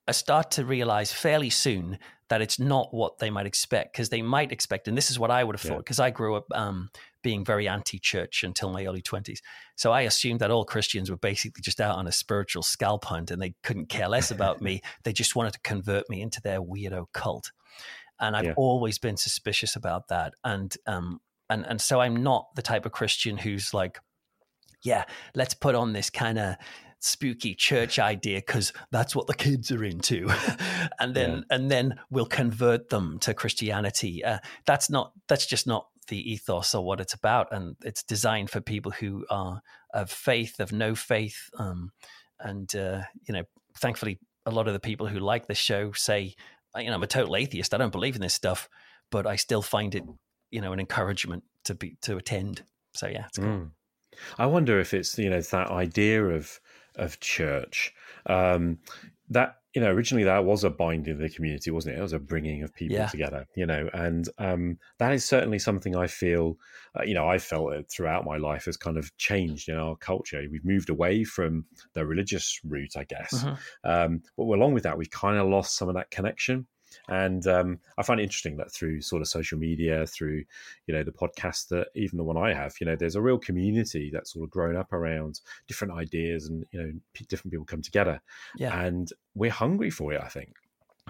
uh, 0.09 0.13
start 0.13 0.53
to 0.53 0.65
realize 0.65 1.13
fairly 1.13 1.51
soon 1.51 1.99
that 2.29 2.43
it's 2.43 2.59
not 2.59 2.93
what 2.93 3.19
they 3.19 3.31
might 3.31 3.47
expect 3.47 3.93
because 3.93 4.09
they 4.09 4.23
might 4.23 4.53
expect, 4.53 4.89
and 4.89 4.97
this 4.97 5.11
is 5.11 5.19
what 5.19 5.31
I 5.31 5.45
would 5.45 5.55
have 5.55 5.63
Yeah. 5.63 5.71
thought 5.71 5.85
because 5.85 6.01
I 6.01 6.11
grew 6.11 6.35
up 6.35 6.47
um, 6.53 6.91
being 7.23 7.45
very 7.45 7.69
anti-church 7.69 8.43
until 8.45 8.71
my 8.71 8.85
early 8.87 9.03
twenties. 9.03 9.41
So 9.77 9.93
I 9.93 10.03
assumed 10.03 10.41
that 10.41 10.51
all 10.51 10.65
Christians 10.65 11.11
were 11.11 11.17
basically 11.17 11.63
just 11.63 11.81
out 11.81 11.97
on 11.97 12.07
a 12.07 12.13
spiritual 12.13 12.63
scalp 12.63 13.05
hunt 13.05 13.31
and 13.31 13.41
they 13.41 13.55
couldn't 13.63 13.89
care 13.89 14.09
less 14.09 14.31
about 14.31 14.61
me. 14.63 14.81
They 15.05 15.13
just 15.13 15.37
wanted 15.37 15.53
to 15.55 15.61
convert 15.61 16.09
me 16.11 16.21
into 16.21 16.41
their 16.41 16.61
weirdo 16.61 17.07
cult. 17.13 17.53
And 18.19 18.37
I've 18.37 18.47
Yeah. 18.47 18.55
always 18.57 18.99
been 18.99 19.17
suspicious 19.17 19.77
about 19.77 20.09
that. 20.09 20.35
And 20.43 20.75
um 20.87 21.21
and 21.49 21.65
and 21.67 21.81
so 21.81 22.01
I'm 22.01 22.17
not 22.17 22.55
the 22.57 22.63
type 22.63 22.87
of 22.87 22.93
Christian 22.93 23.39
who's 23.39 23.73
like, 23.75 23.99
yeah, 24.83 25.05
let's 25.35 25.55
put 25.55 25.75
on 25.75 25.93
this 25.93 26.11
kind 26.11 26.39
of 26.39 26.57
spooky 27.07 27.55
church 27.55 27.99
idea 27.99 28.39
because 28.39 28.73
that's 28.91 29.15
what 29.15 29.27
the 29.27 29.35
kids 29.35 29.71
are 29.71 29.85
into 29.85 30.29
and 31.01 31.15
then 31.15 31.31
Yeah. 31.49 31.57
and 31.57 31.71
then 31.71 31.99
we'll 32.11 32.27
convert 32.27 32.89
them 32.89 33.19
to 33.21 33.33
christianity 33.35 34.25
uh, 34.25 34.39
that's 34.67 34.91
not 34.91 35.13
that's 35.29 35.47
just 35.47 35.67
not 35.67 35.87
the 36.09 36.33
ethos 36.33 36.75
or 36.75 36.85
what 36.85 37.01
it's 37.01 37.15
about 37.15 37.49
and 37.53 37.77
it's 37.85 38.03
designed 38.03 38.51
for 38.51 38.61
people 38.61 38.93
who 38.93 39.25
are 39.31 39.61
of 39.95 40.11
faith 40.11 40.61
of 40.61 40.73
no 40.73 40.95
faith 40.95 41.49
um, 41.59 41.91
and 42.41 42.75
uh, 42.77 43.03
you 43.27 43.35
know 43.35 43.43
thankfully 43.79 44.19
a 44.45 44.51
lot 44.51 44.67
of 44.69 44.73
the 44.75 44.81
people 44.81 45.07
who 45.07 45.19
like 45.19 45.47
this 45.47 45.59
show 45.59 45.93
say 45.93 46.35
you 46.77 46.87
know 46.87 46.95
i'm 46.95 47.03
a 47.03 47.07
total 47.07 47.37
atheist 47.37 47.73
i 47.75 47.77
don't 47.79 47.93
believe 47.93 48.15
in 48.15 48.21
this 48.21 48.35
stuff 48.35 48.69
but 49.11 49.27
i 49.27 49.37
still 49.37 49.63
find 49.63 49.95
it 49.95 50.05
you 50.51 50.61
know 50.61 50.73
an 50.73 50.81
encouragement 50.81 51.43
to 51.65 51.75
be 51.75 51.97
to 52.03 52.17
attend 52.17 52.63
so 52.95 53.07
yeah 53.07 53.27
it's 53.27 53.39
cool 53.39 53.47
Mm. 53.47 53.71
I 54.39 54.47
wonder 54.47 54.81
if 54.81 54.95
it's 54.95 55.19
you 55.19 55.29
know 55.29 55.41
that 55.43 55.71
idea 55.71 56.25
of 56.25 56.59
of 56.97 57.21
church 57.21 57.95
um, 58.27 58.79
that 59.29 59.57
you 59.75 59.81
know 59.81 59.91
originally 59.91 60.25
that 60.25 60.45
was 60.45 60.65
a 60.65 60.71
binding 60.71 61.13
of 61.15 61.19
the 61.19 61.29
community, 61.29 61.71
wasn't 61.71 61.95
it? 61.95 61.99
It 61.99 62.03
was 62.03 62.13
a 62.13 62.19
bringing 62.19 62.63
of 62.63 62.75
people 62.75 62.97
Yeah. 62.97 63.07
together, 63.07 63.47
you 63.55 63.67
know, 63.67 63.91
and 63.93 64.29
um, 64.39 64.79
that 64.99 65.13
is 65.13 65.25
certainly 65.25 65.59
something 65.59 65.95
I 65.97 66.07
feel, 66.07 66.57
uh, 66.99 67.03
you 67.03 67.13
know, 67.15 67.29
I 67.29 67.39
felt 67.39 67.75
it 67.75 67.91
throughout 67.91 68.25
my 68.25 68.37
life 68.39 68.65
has 68.65 68.77
kind 68.77 68.97
of 68.97 69.15
changed 69.19 69.69
in 69.69 69.77
our 69.77 69.97
culture. 69.97 70.43
We've 70.51 70.65
moved 70.65 70.89
away 70.89 71.25
from 71.25 71.67
the 71.93 72.07
religious 72.07 72.61
route, 72.65 72.97
I 72.97 73.05
guess, 73.05 73.45
Mhm. 73.45 73.59
um, 73.85 74.23
but 74.37 74.45
along 74.45 74.73
with 74.75 74.85
that, 74.85 74.97
we've 74.97 75.11
kind 75.11 75.37
of 75.39 75.47
lost 75.49 75.77
some 75.77 75.89
of 75.89 75.95
that 75.97 76.11
connection. 76.11 76.67
And 77.09 77.47
um, 77.47 77.79
I 77.99 78.03
find 78.03 78.21
it 78.21 78.25
interesting 78.25 78.57
that 78.57 78.73
through 78.73 79.01
sort 79.01 79.23
of 79.23 79.29
social 79.29 79.59
media, 79.59 80.07
through 80.07 80.45
you 80.87 80.95
know 80.95 81.03
the 81.03 81.13
podcast 81.13 81.69
that 81.69 81.89
even 81.95 82.19
the 82.19 82.25
one 82.25 82.37
I 82.37 82.53
have, 82.53 82.75
you 82.81 82.87
know, 82.87 82.97
there's 82.97 83.17
a 83.17 83.23
real 83.23 83.39
community 83.39 84.11
that's 84.13 84.33
sort 84.33 84.45
of 84.45 84.51
grown 84.51 84.77
up 84.77 84.93
around 84.93 85.41
different 85.69 85.95
ideas, 85.95 86.49
and 86.49 86.65
you 86.73 86.83
know, 86.83 86.93
p- 87.13 87.27
different 87.29 87.53
people 87.53 87.67
come 87.67 87.83
together, 87.83 88.21
yeah 88.57 88.85
and 88.85 89.13
we're 89.35 89.51
hungry 89.51 89.91
for 89.91 90.13
it. 90.13 90.21
I 90.23 90.29
think. 90.29 90.55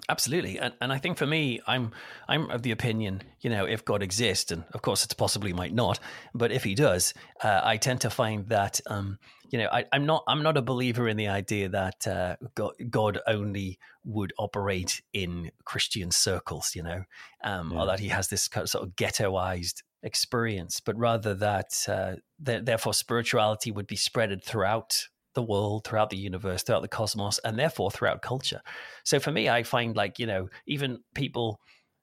Absolutely, 0.08 0.58
and 0.58 0.72
and 0.80 0.92
I 0.92 0.98
think 0.98 1.16
for 1.18 1.26
me, 1.26 1.60
I'm 1.66 1.90
I'm 2.28 2.50
of 2.50 2.62
the 2.62 2.70
opinion, 2.70 3.22
you 3.40 3.50
know, 3.50 3.64
if 3.64 3.84
God 3.84 4.02
exists, 4.02 4.52
and 4.52 4.62
of 4.72 4.82
course, 4.82 5.04
it's 5.04 5.14
possibly 5.14 5.52
might 5.52 5.74
not, 5.74 5.98
but 6.34 6.52
if 6.52 6.62
He 6.64 6.74
does, 6.74 7.12
uh, 7.42 7.60
I 7.64 7.76
tend 7.76 8.02
to 8.02 8.10
find 8.10 8.46
that, 8.48 8.80
um, 8.86 9.18
you 9.50 9.58
know, 9.58 9.68
I, 9.72 9.86
I'm 9.92 10.06
not 10.06 10.22
I'm 10.28 10.42
not 10.42 10.56
a 10.58 10.62
believer 10.62 11.08
in 11.08 11.16
the 11.16 11.28
idea 11.28 11.68
that 11.70 12.06
uh, 12.06 12.36
God, 12.54 12.72
God 12.90 13.18
only 13.26 13.78
would 14.04 14.32
operate 14.38 15.02
in 15.12 15.50
Christian 15.64 16.10
circles, 16.12 16.72
you 16.76 16.82
know, 16.84 17.02
um, 17.42 17.72
Yeah. 17.72 17.80
or 17.80 17.86
that 17.86 17.98
He 17.98 18.08
has 18.08 18.28
this 18.28 18.46
kind 18.48 18.62
of 18.62 18.68
sort 18.68 18.84
of 18.86 18.94
ghettoized 18.96 19.82
experience, 20.02 20.78
but 20.78 20.96
rather 20.96 21.34
that 21.34 21.84
uh, 21.88 22.16
th- 22.44 22.64
therefore 22.64 22.94
spirituality 22.94 23.72
would 23.72 23.86
be 23.88 23.96
spreaded 23.96 24.44
throughout 24.44 25.08
the 25.36 25.42
world, 25.42 25.84
throughout 25.84 26.10
the 26.10 26.16
universe, 26.16 26.64
throughout 26.64 26.82
the 26.82 26.88
cosmos, 26.88 27.38
and 27.44 27.56
therefore 27.56 27.92
throughout 27.92 28.22
culture. 28.22 28.60
So 29.04 29.20
for 29.20 29.30
me, 29.30 29.48
I 29.48 29.62
find 29.62 29.94
like, 29.94 30.18
you 30.18 30.26
know, 30.26 30.48
even 30.66 30.98
people, 31.14 31.60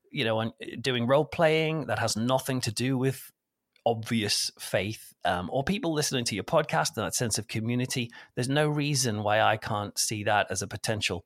you 0.09 0.23
know, 0.23 0.53
doing 0.79 1.05
role 1.05 1.25
playing 1.25 1.87
that 1.87 1.99
has 1.99 2.15
nothing 2.15 2.61
to 2.61 2.71
do 2.71 2.97
with 2.97 3.29
obvious 3.85 4.49
faith, 4.57 5.13
um, 5.25 5.49
or 5.51 5.61
people 5.61 5.93
listening 5.93 6.23
to 6.23 6.35
your 6.35 6.45
podcast 6.45 6.95
and 6.95 7.05
that 7.05 7.15
sense 7.15 7.37
of 7.37 7.49
community, 7.49 8.09
there's 8.35 8.47
no 8.47 8.69
reason 8.69 9.23
why 9.23 9.41
I 9.41 9.57
can't 9.57 9.99
see 9.99 10.23
that 10.23 10.47
as 10.49 10.61
a 10.61 10.67
potential 10.67 11.25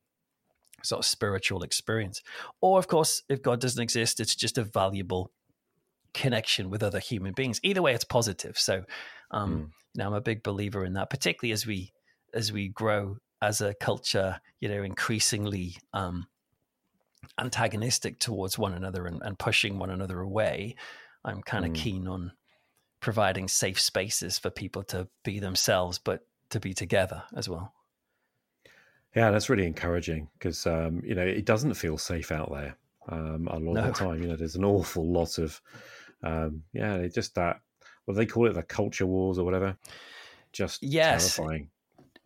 sort 0.83 0.99
of 0.99 1.05
spiritual 1.05 1.61
experience. 1.63 2.21
Or, 2.61 2.79
of 2.79 2.87
course, 2.87 3.21
if 3.29 3.43
God 3.43 3.59
doesn't 3.59 3.81
exist, 3.81 4.19
it's 4.19 4.35
just 4.35 4.57
a 4.57 4.63
valuable 4.63 5.31
connection 6.13 6.69
with 6.71 6.81
other 6.81 6.99
human 6.99 7.33
beings. 7.33 7.59
Either 7.61 7.81
way, 7.81 7.93
it's 7.93 8.03
positive. 8.03 8.57
So, 8.57 8.85
um, 9.29 9.51
Mm. 9.51 9.61
you 9.93 9.99
know, 9.99 10.07
I'm 10.07 10.13
a 10.13 10.21
big 10.21 10.41
believer 10.41 10.85
in 10.85 10.93
that, 10.93 11.09
particularly 11.09 11.51
as 11.51 11.67
we 11.67 11.91
as 12.33 12.51
we 12.51 12.69
grow 12.69 13.17
as 13.41 13.61
a 13.61 13.73
culture, 13.75 14.41
you 14.59 14.69
know, 14.69 14.83
increasingly 14.83 15.77
um, 15.93 16.27
antagonistic 17.39 18.19
towards 18.19 18.57
one 18.57 18.73
another 18.73 19.05
and, 19.07 19.21
and 19.23 19.39
pushing 19.39 19.79
one 19.79 19.89
another 19.89 20.19
away. 20.21 20.75
I'm 21.25 21.41
kind 21.41 21.65
of 21.65 21.73
Mm. 21.73 21.73
keen 21.73 22.07
on 22.07 22.31
providing 23.01 23.47
safe 23.47 23.79
spaces 23.81 24.39
for 24.39 24.49
people 24.51 24.83
to 24.85 25.09
be 25.23 25.39
themselves, 25.39 25.99
but 25.99 26.27
to 26.51 26.59
be 26.59 26.73
together 26.73 27.25
as 27.35 27.49
well. 27.49 27.73
Yeah, 29.15 29.31
that's 29.31 29.49
really 29.49 29.65
encouraging 29.65 30.29
because 30.33 30.67
um, 30.67 31.01
you 31.03 31.15
know 31.15 31.25
it 31.25 31.45
doesn't 31.45 31.73
feel 31.73 31.97
safe 31.97 32.31
out 32.31 32.51
there 32.51 32.77
um, 33.07 33.47
a 33.47 33.57
lot 33.59 33.77
No. 33.77 33.83
of 33.83 33.85
the 33.85 33.91
time. 33.91 34.21
You 34.21 34.29
know, 34.29 34.35
there's 34.35 34.55
an 34.55 34.65
awful 34.65 35.11
lot 35.11 35.37
of 35.37 35.61
um, 36.23 36.63
yeah, 36.73 37.07
just 37.07 37.35
that 37.35 37.61
what 38.05 38.13
do 38.13 38.17
they 38.19 38.25
call 38.25 38.47
it, 38.47 38.53
the 38.53 38.63
culture 38.63 39.05
wars 39.05 39.37
or 39.39 39.45
whatever. 39.45 39.77
Just 40.53 40.81
Yes. 40.81 41.01
terrifying. 41.01 41.71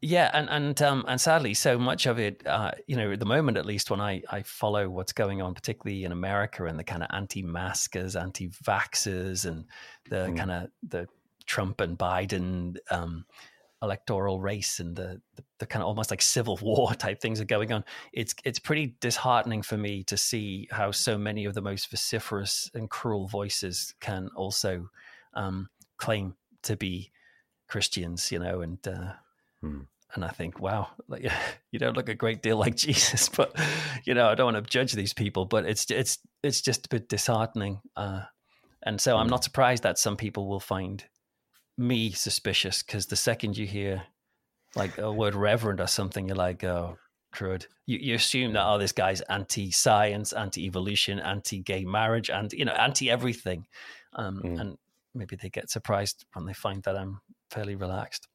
Yeah, 0.03 0.31
and 0.33 0.49
and 0.49 0.81
um, 0.81 1.05
and 1.07 1.21
sadly, 1.21 1.53
so 1.53 1.77
much 1.77 2.07
of 2.07 2.17
it, 2.17 2.45
uh, 2.47 2.71
you 2.87 2.95
know, 2.95 3.11
at 3.11 3.19
the 3.19 3.25
moment 3.25 3.57
at 3.57 3.67
least, 3.67 3.91
when 3.91 4.01
I 4.01 4.23
I 4.29 4.41
follow 4.41 4.89
what's 4.89 5.13
going 5.13 5.43
on, 5.43 5.53
particularly 5.53 6.03
in 6.03 6.11
America, 6.11 6.65
and 6.65 6.79
the 6.79 6.83
kind 6.83 7.03
of 7.03 7.09
anti-maskers, 7.11 8.15
anti-vaxxers, 8.15 9.45
and 9.45 9.67
the 10.09 10.31
Mm. 10.31 10.35
kind 10.35 10.49
of 10.51 10.71
the 10.81 11.07
Trump 11.45 11.81
and 11.81 11.99
Biden 11.99 12.77
um, 12.89 13.25
electoral 13.83 14.41
race, 14.41 14.79
and 14.79 14.95
the, 14.95 15.21
the 15.35 15.43
the 15.59 15.67
kind 15.67 15.83
of 15.83 15.87
almost 15.87 16.09
like 16.11 16.21
civil 16.23 16.57
war 16.63 16.95
type 16.95 17.21
things 17.21 17.39
are 17.39 17.45
going 17.45 17.71
on. 17.71 17.83
It's 18.13 18.33
it's 18.43 18.59
pretty 18.59 18.97
disheartening 19.01 19.61
for 19.61 19.77
me 19.77 20.03
to 20.05 20.17
see 20.17 20.67
how 20.71 20.91
so 20.91 21.17
many 21.17 21.45
of 21.45 21.53
the 21.53 21.61
most 21.61 21.91
vociferous 21.91 22.71
and 22.73 22.89
cruel 22.89 23.27
voices 23.27 23.93
can 23.99 24.29
also 24.35 24.89
um, 25.35 25.69
claim 25.97 26.37
to 26.63 26.75
be 26.75 27.11
Christians, 27.67 28.31
you 28.31 28.39
know, 28.39 28.61
and. 28.61 28.87
Uh, 28.87 29.13
Hmm. 29.61 29.81
And 30.13 30.25
I 30.25 30.29
think, 30.29 30.59
wow, 30.59 30.89
like, 31.07 31.25
you 31.71 31.79
don't 31.79 31.95
look 31.95 32.09
a 32.09 32.15
great 32.15 32.41
deal 32.41 32.57
like 32.57 32.75
Jesus, 32.87 33.29
but 33.29 33.55
you 34.05 34.13
know, 34.13 34.27
I 34.29 34.35
don't 34.35 34.53
want 34.53 34.65
to 34.65 34.69
judge 34.69 34.93
these 34.93 35.13
people, 35.13 35.45
but 35.45 35.65
it's 35.65 35.89
it's 35.89 36.19
it's 36.43 36.61
just 36.61 36.85
a 36.85 36.89
bit 36.89 37.09
disheartening, 37.09 37.79
uh, 37.95 38.23
and 38.83 38.99
so 38.99 39.17
I'm 39.17 39.27
not 39.27 39.43
surprised 39.43 39.83
that 39.83 39.99
some 39.99 40.17
people 40.17 40.47
will 40.47 40.59
find 40.59 41.03
me 41.77 42.11
suspicious 42.11 42.83
because 42.83 43.07
the 43.07 43.15
second 43.15 43.57
you 43.57 43.65
hear 43.65 44.03
like 44.75 44.97
a 44.97 45.11
word 45.11 45.35
reverend 45.35 45.81
or 45.81 45.87
something, 45.87 46.27
you're 46.27 46.35
like, 46.35 46.63
oh, 46.63 46.97
crud. 47.33 47.65
You 47.85 47.97
you 47.99 48.15
assume 48.15 48.53
that 48.53 48.65
oh, 48.65 48.77
this 48.77 48.91
guy's 48.91 49.21
anti-science, 49.21 50.33
anti-evolution, 50.33 51.19
anti-gay 51.19 51.85
marriage, 51.85 52.29
and 52.29 52.51
you 52.53 52.65
know, 52.65 52.73
anti-everything, 52.73 53.65
um, 54.13 54.39
Hmm. 54.41 54.59
and 54.59 54.77
maybe 55.13 55.35
they 55.35 55.49
get 55.49 55.69
surprised 55.69 56.25
when 56.33 56.45
they 56.45 56.53
find 56.53 56.83
that 56.83 56.97
I'm 56.97 57.21
fairly 57.49 57.75
relaxed. 57.75 58.27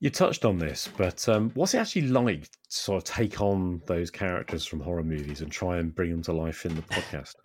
You 0.00 0.10
touched 0.10 0.44
on 0.44 0.58
this, 0.58 0.88
but 0.96 1.28
um, 1.28 1.50
what's 1.54 1.74
it 1.74 1.78
actually 1.78 2.02
like 2.02 2.42
to 2.44 2.50
sort 2.68 2.98
of 2.98 3.04
take 3.04 3.40
on 3.40 3.82
those 3.86 4.10
characters 4.10 4.64
from 4.64 4.78
horror 4.78 5.02
movies 5.02 5.40
and 5.40 5.50
try 5.50 5.78
and 5.78 5.92
bring 5.92 6.10
them 6.10 6.22
to 6.22 6.32
life 6.32 6.64
in 6.64 6.74
the 6.76 6.82
podcast? 6.82 7.34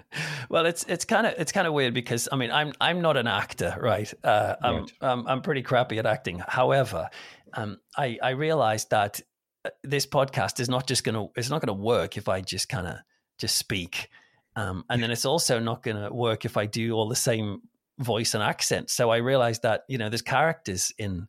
Well, 0.49 0.65
it's 0.67 0.83
it's 0.83 1.05
kind 1.05 1.25
of 1.25 1.33
it's 1.37 1.51
kind 1.51 1.65
of 1.65 1.73
weird 1.73 1.93
because 1.95 2.29
I 2.31 2.35
mean 2.35 2.51
I'm 2.51 2.73
I'm 2.79 3.01
not 3.01 3.17
an 3.17 3.25
actor, 3.25 3.75
right? 3.79 4.13
Uh, 4.23 4.55
I'm, 4.61 4.75
Right. 4.75 4.91
I'm 5.01 5.27
I'm 5.27 5.41
pretty 5.41 5.63
crappy 5.63 5.97
at 5.97 6.05
acting. 6.05 6.43
However, 6.47 7.09
um, 7.53 7.79
I 7.97 8.19
I 8.21 8.31
realized 8.31 8.91
that 8.91 9.21
uh, 9.65 9.69
this 9.83 10.05
podcast 10.05 10.59
is 10.59 10.69
not 10.69 10.85
just 10.85 11.03
gonna 11.03 11.27
it's 11.35 11.49
not 11.49 11.61
gonna 11.61 11.73
work 11.73 12.17
if 12.17 12.27
I 12.27 12.41
just 12.41 12.69
kind 12.69 12.85
of 12.85 12.97
just 13.39 13.57
speak, 13.57 14.09
um, 14.55 14.83
and 14.89 15.01
then 15.01 15.09
it's 15.09 15.25
also 15.25 15.59
not 15.59 15.81
gonna 15.81 16.13
work 16.13 16.45
if 16.45 16.57
I 16.57 16.67
do 16.67 16.91
all 16.91 17.09
the 17.09 17.15
same 17.15 17.61
voice 17.99 18.33
and 18.35 18.43
accent. 18.43 18.89
So 18.91 19.09
I 19.09 19.17
realized 19.17 19.63
that 19.63 19.85
you 19.87 19.97
know 19.97 20.09
there's 20.09 20.21
characters 20.21 20.91
in 20.99 21.27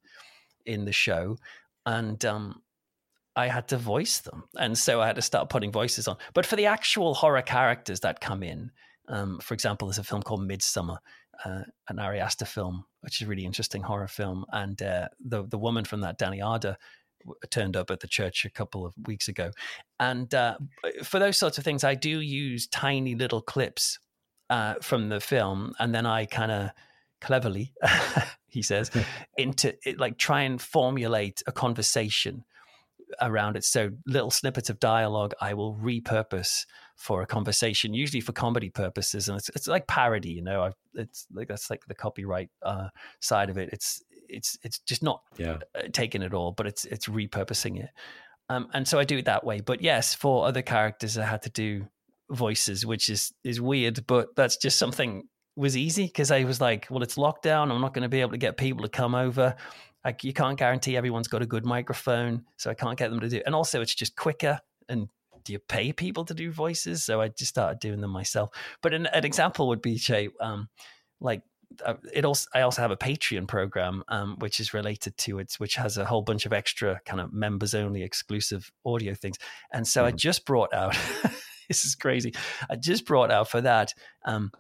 in 0.66 0.84
the 0.84 0.92
show, 0.92 1.38
and 1.86 2.24
um, 2.24 2.62
I 3.36 3.48
had 3.48 3.68
to 3.68 3.76
voice 3.76 4.20
them, 4.20 4.44
and 4.56 4.76
so 4.76 5.00
I 5.00 5.06
had 5.06 5.16
to 5.16 5.22
start 5.22 5.50
putting 5.50 5.72
voices 5.72 6.08
on. 6.08 6.16
But 6.34 6.46
for 6.46 6.56
the 6.56 6.66
actual 6.66 7.14
horror 7.14 7.42
characters 7.42 8.00
that 8.00 8.20
come 8.20 8.42
in, 8.42 8.70
um, 9.08 9.40
for 9.40 9.54
example, 9.54 9.88
there's 9.88 9.98
a 9.98 10.04
film 10.04 10.22
called 10.22 10.40
Midsommar, 10.40 10.98
uh, 11.44 11.62
an 11.88 11.98
Ari 11.98 12.20
Aster 12.20 12.44
film, 12.44 12.84
which 13.00 13.20
is 13.20 13.26
a 13.26 13.28
really 13.28 13.44
interesting 13.44 13.82
horror 13.82 14.08
film, 14.08 14.44
and 14.52 14.80
uh, 14.82 15.08
the 15.24 15.44
the 15.46 15.58
woman 15.58 15.84
from 15.84 16.00
that, 16.02 16.18
Dani 16.18 16.44
Ardor, 16.44 16.76
turned 17.50 17.76
up 17.76 17.90
at 17.90 18.00
the 18.00 18.08
church 18.08 18.44
a 18.44 18.50
couple 18.50 18.86
of 18.86 18.94
weeks 19.06 19.28
ago. 19.28 19.50
And 19.98 20.32
uh, 20.34 20.58
for 21.02 21.18
those 21.18 21.38
sorts 21.38 21.58
of 21.58 21.64
things, 21.64 21.84
I 21.84 21.94
do 21.94 22.20
use 22.20 22.66
tiny 22.66 23.14
little 23.14 23.42
clips 23.42 23.98
uh, 24.50 24.74
from 24.80 25.08
the 25.08 25.20
film, 25.20 25.74
and 25.78 25.94
then 25.94 26.06
I 26.06 26.26
kind 26.26 26.52
of 26.52 26.70
cleverly, 27.24 27.72
he 28.48 28.62
says, 28.62 28.90
into 29.36 29.74
it, 29.84 29.98
like 29.98 30.18
try 30.18 30.42
and 30.42 30.60
formulate 30.60 31.42
a 31.46 31.52
conversation 31.52 32.44
around 33.20 33.56
it. 33.56 33.64
So 33.64 33.90
little 34.06 34.30
snippets 34.30 34.70
of 34.70 34.78
dialogue 34.78 35.34
I 35.40 35.54
will 35.54 35.74
repurpose 35.76 36.66
for 36.96 37.22
a 37.22 37.26
conversation, 37.26 37.94
usually 37.94 38.20
for 38.20 38.32
comedy 38.32 38.70
purposes, 38.70 39.28
and 39.28 39.38
it's 39.38 39.48
it's 39.50 39.66
like 39.66 39.86
parody. 39.86 40.30
You 40.30 40.42
know, 40.42 40.62
I've, 40.62 40.74
it's 40.94 41.26
like 41.32 41.48
that's 41.48 41.70
like 41.70 41.84
the 41.86 41.94
copyright 41.94 42.50
uh, 42.62 42.88
side 43.20 43.50
of 43.50 43.58
it. 43.58 43.70
It's 43.72 44.02
it's 44.28 44.58
it's 44.62 44.78
just 44.80 45.02
not 45.02 45.22
yeah. 45.36 45.58
Uh, 45.74 45.82
taking 45.92 46.22
it 46.22 46.34
all, 46.34 46.52
but 46.52 46.66
it's 46.66 46.84
it's 46.84 47.06
repurposing 47.06 47.82
it. 47.82 47.90
Um, 48.50 48.68
and 48.74 48.86
so 48.86 48.98
I 48.98 49.04
do 49.04 49.18
it 49.18 49.24
that 49.24 49.44
way. 49.44 49.60
But 49.60 49.80
yes, 49.80 50.14
for 50.14 50.46
other 50.46 50.62
characters, 50.62 51.16
I 51.16 51.24
had 51.24 51.42
to 51.42 51.50
do 51.50 51.88
voices, 52.30 52.84
which 52.86 53.08
is 53.08 53.32
is 53.42 53.60
weird, 53.60 54.06
but 54.06 54.36
that's 54.36 54.56
just 54.56 54.78
something 54.78 55.24
was 55.56 55.76
easy 55.76 56.06
because 56.06 56.30
I 56.30 56.44
was 56.44 56.60
like, 56.60 56.86
well, 56.90 57.02
it's 57.02 57.16
lockdown. 57.16 57.70
I'm 57.70 57.80
not 57.80 57.94
going 57.94 58.02
to 58.02 58.08
be 58.08 58.20
able 58.20 58.32
to 58.32 58.38
get 58.38 58.56
people 58.56 58.82
to 58.82 58.88
come 58.88 59.14
over. 59.14 59.54
Like, 60.04 60.24
you 60.24 60.32
can't 60.32 60.58
guarantee 60.58 60.96
everyone's 60.96 61.28
got 61.28 61.42
a 61.42 61.46
good 61.46 61.64
microphone, 61.64 62.44
so 62.56 62.70
I 62.70 62.74
can't 62.74 62.98
get 62.98 63.10
them 63.10 63.20
to 63.20 63.28
do. 63.28 63.36
It. 63.36 63.44
And 63.46 63.54
also, 63.54 63.80
it's 63.80 63.94
just 63.94 64.16
quicker. 64.16 64.58
And 64.88 65.08
do 65.44 65.52
you 65.52 65.58
pay 65.58 65.92
people 65.92 66.24
to 66.26 66.34
do 66.34 66.50
voices? 66.50 67.04
So 67.04 67.20
I 67.20 67.28
just 67.28 67.50
started 67.50 67.78
doing 67.78 68.00
them 68.00 68.10
myself. 68.10 68.50
But 68.82 68.94
an, 68.94 69.06
an 69.06 69.24
example 69.24 69.68
would 69.68 69.82
be, 69.82 69.96
Shay, 69.96 70.28
um, 70.40 70.68
like 71.20 71.42
uh, 71.84 71.94
it 72.12 72.24
also 72.24 72.48
I 72.54 72.60
also 72.60 72.82
have 72.82 72.90
a 72.90 72.96
Patreon 72.96 73.48
program 73.48 74.04
um, 74.08 74.36
which 74.38 74.60
is 74.60 74.74
related 74.74 75.16
to 75.18 75.38
it, 75.38 75.54
which 75.58 75.76
has 75.76 75.96
a 75.96 76.04
whole 76.04 76.22
bunch 76.22 76.46
of 76.46 76.52
extra 76.52 77.00
kind 77.04 77.20
of 77.20 77.32
members 77.32 77.74
only 77.74 78.02
exclusive 78.02 78.70
audio 78.84 79.14
things. 79.14 79.36
And 79.72 79.86
so 79.86 80.02
mm-hmm. 80.02 80.08
I 80.08 80.12
just 80.12 80.44
brought 80.46 80.72
out 80.72 80.96
this 81.68 81.84
is 81.84 81.94
crazy. 81.94 82.34
I 82.68 82.76
just 82.76 83.06
brought 83.06 83.30
out 83.30 83.48
for 83.48 83.60
that 83.62 83.94
um, 84.24 84.52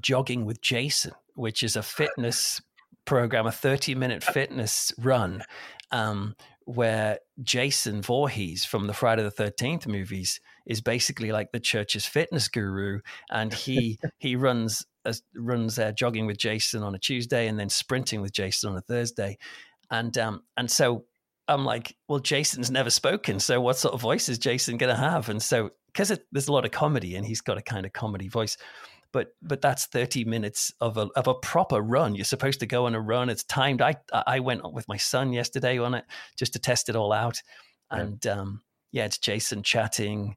jogging 0.00 0.44
with 0.44 0.60
Jason, 0.60 1.12
which 1.34 1.62
is 1.62 1.76
a 1.76 1.82
fitness 1.82 2.60
program, 3.04 3.46
a 3.46 3.52
30 3.52 3.94
minute 3.94 4.22
fitness 4.22 4.92
run 4.98 5.42
um, 5.90 6.34
where 6.64 7.18
Jason 7.42 8.02
Voorhees 8.02 8.64
from 8.64 8.86
the 8.86 8.94
Friday 8.94 9.22
the 9.22 9.30
13th 9.30 9.86
movies 9.86 10.40
is 10.66 10.80
basically 10.80 11.32
like 11.32 11.50
the 11.52 11.60
church's 11.60 12.06
fitness 12.06 12.48
guru. 12.48 13.00
And 13.30 13.52
he, 13.52 13.98
he 14.18 14.36
runs, 14.36 14.86
uh, 15.04 15.14
runs 15.34 15.78
uh, 15.78 15.92
jogging 15.92 16.26
with 16.26 16.38
Jason 16.38 16.82
on 16.82 16.94
a 16.94 16.98
Tuesday 16.98 17.48
and 17.48 17.58
then 17.58 17.68
sprinting 17.68 18.20
with 18.20 18.32
Jason 18.32 18.70
on 18.70 18.76
a 18.76 18.80
Thursday. 18.80 19.38
And, 19.90 20.16
um, 20.18 20.42
and 20.56 20.70
so 20.70 21.04
I'm 21.48 21.64
like, 21.64 21.96
well, 22.08 22.20
Jason's 22.20 22.70
never 22.70 22.90
spoken. 22.90 23.40
So 23.40 23.60
what 23.60 23.76
sort 23.76 23.94
of 23.94 24.00
voice 24.00 24.28
is 24.28 24.38
Jason 24.38 24.76
going 24.76 24.94
to 24.94 25.00
have? 25.00 25.28
And 25.28 25.42
so, 25.42 25.70
because 25.86 26.16
there's 26.30 26.48
a 26.48 26.52
lot 26.52 26.64
of 26.64 26.70
comedy 26.70 27.16
and 27.16 27.26
he's 27.26 27.42
got 27.42 27.58
a 27.58 27.62
kind 27.62 27.84
of 27.84 27.92
comedy 27.92 28.28
voice, 28.28 28.56
but 29.12 29.34
but 29.42 29.60
that's 29.60 29.86
30 29.86 30.24
minutes 30.24 30.72
of 30.80 30.96
a 30.96 31.08
of 31.14 31.26
a 31.26 31.34
proper 31.34 31.80
run. 31.80 32.14
You're 32.14 32.24
supposed 32.24 32.60
to 32.60 32.66
go 32.66 32.86
on 32.86 32.94
a 32.94 33.00
run. 33.00 33.28
It's 33.28 33.44
timed. 33.44 33.82
I 33.82 33.96
I 34.12 34.40
went 34.40 34.72
with 34.72 34.88
my 34.88 34.96
son 34.96 35.32
yesterday 35.32 35.78
on 35.78 35.94
it 35.94 36.04
just 36.36 36.54
to 36.54 36.58
test 36.58 36.88
it 36.88 36.96
all 36.96 37.12
out, 37.12 37.42
and 37.90 38.26
um, 38.26 38.62
yeah, 38.90 39.04
it's 39.04 39.18
Jason 39.18 39.62
chatting, 39.62 40.36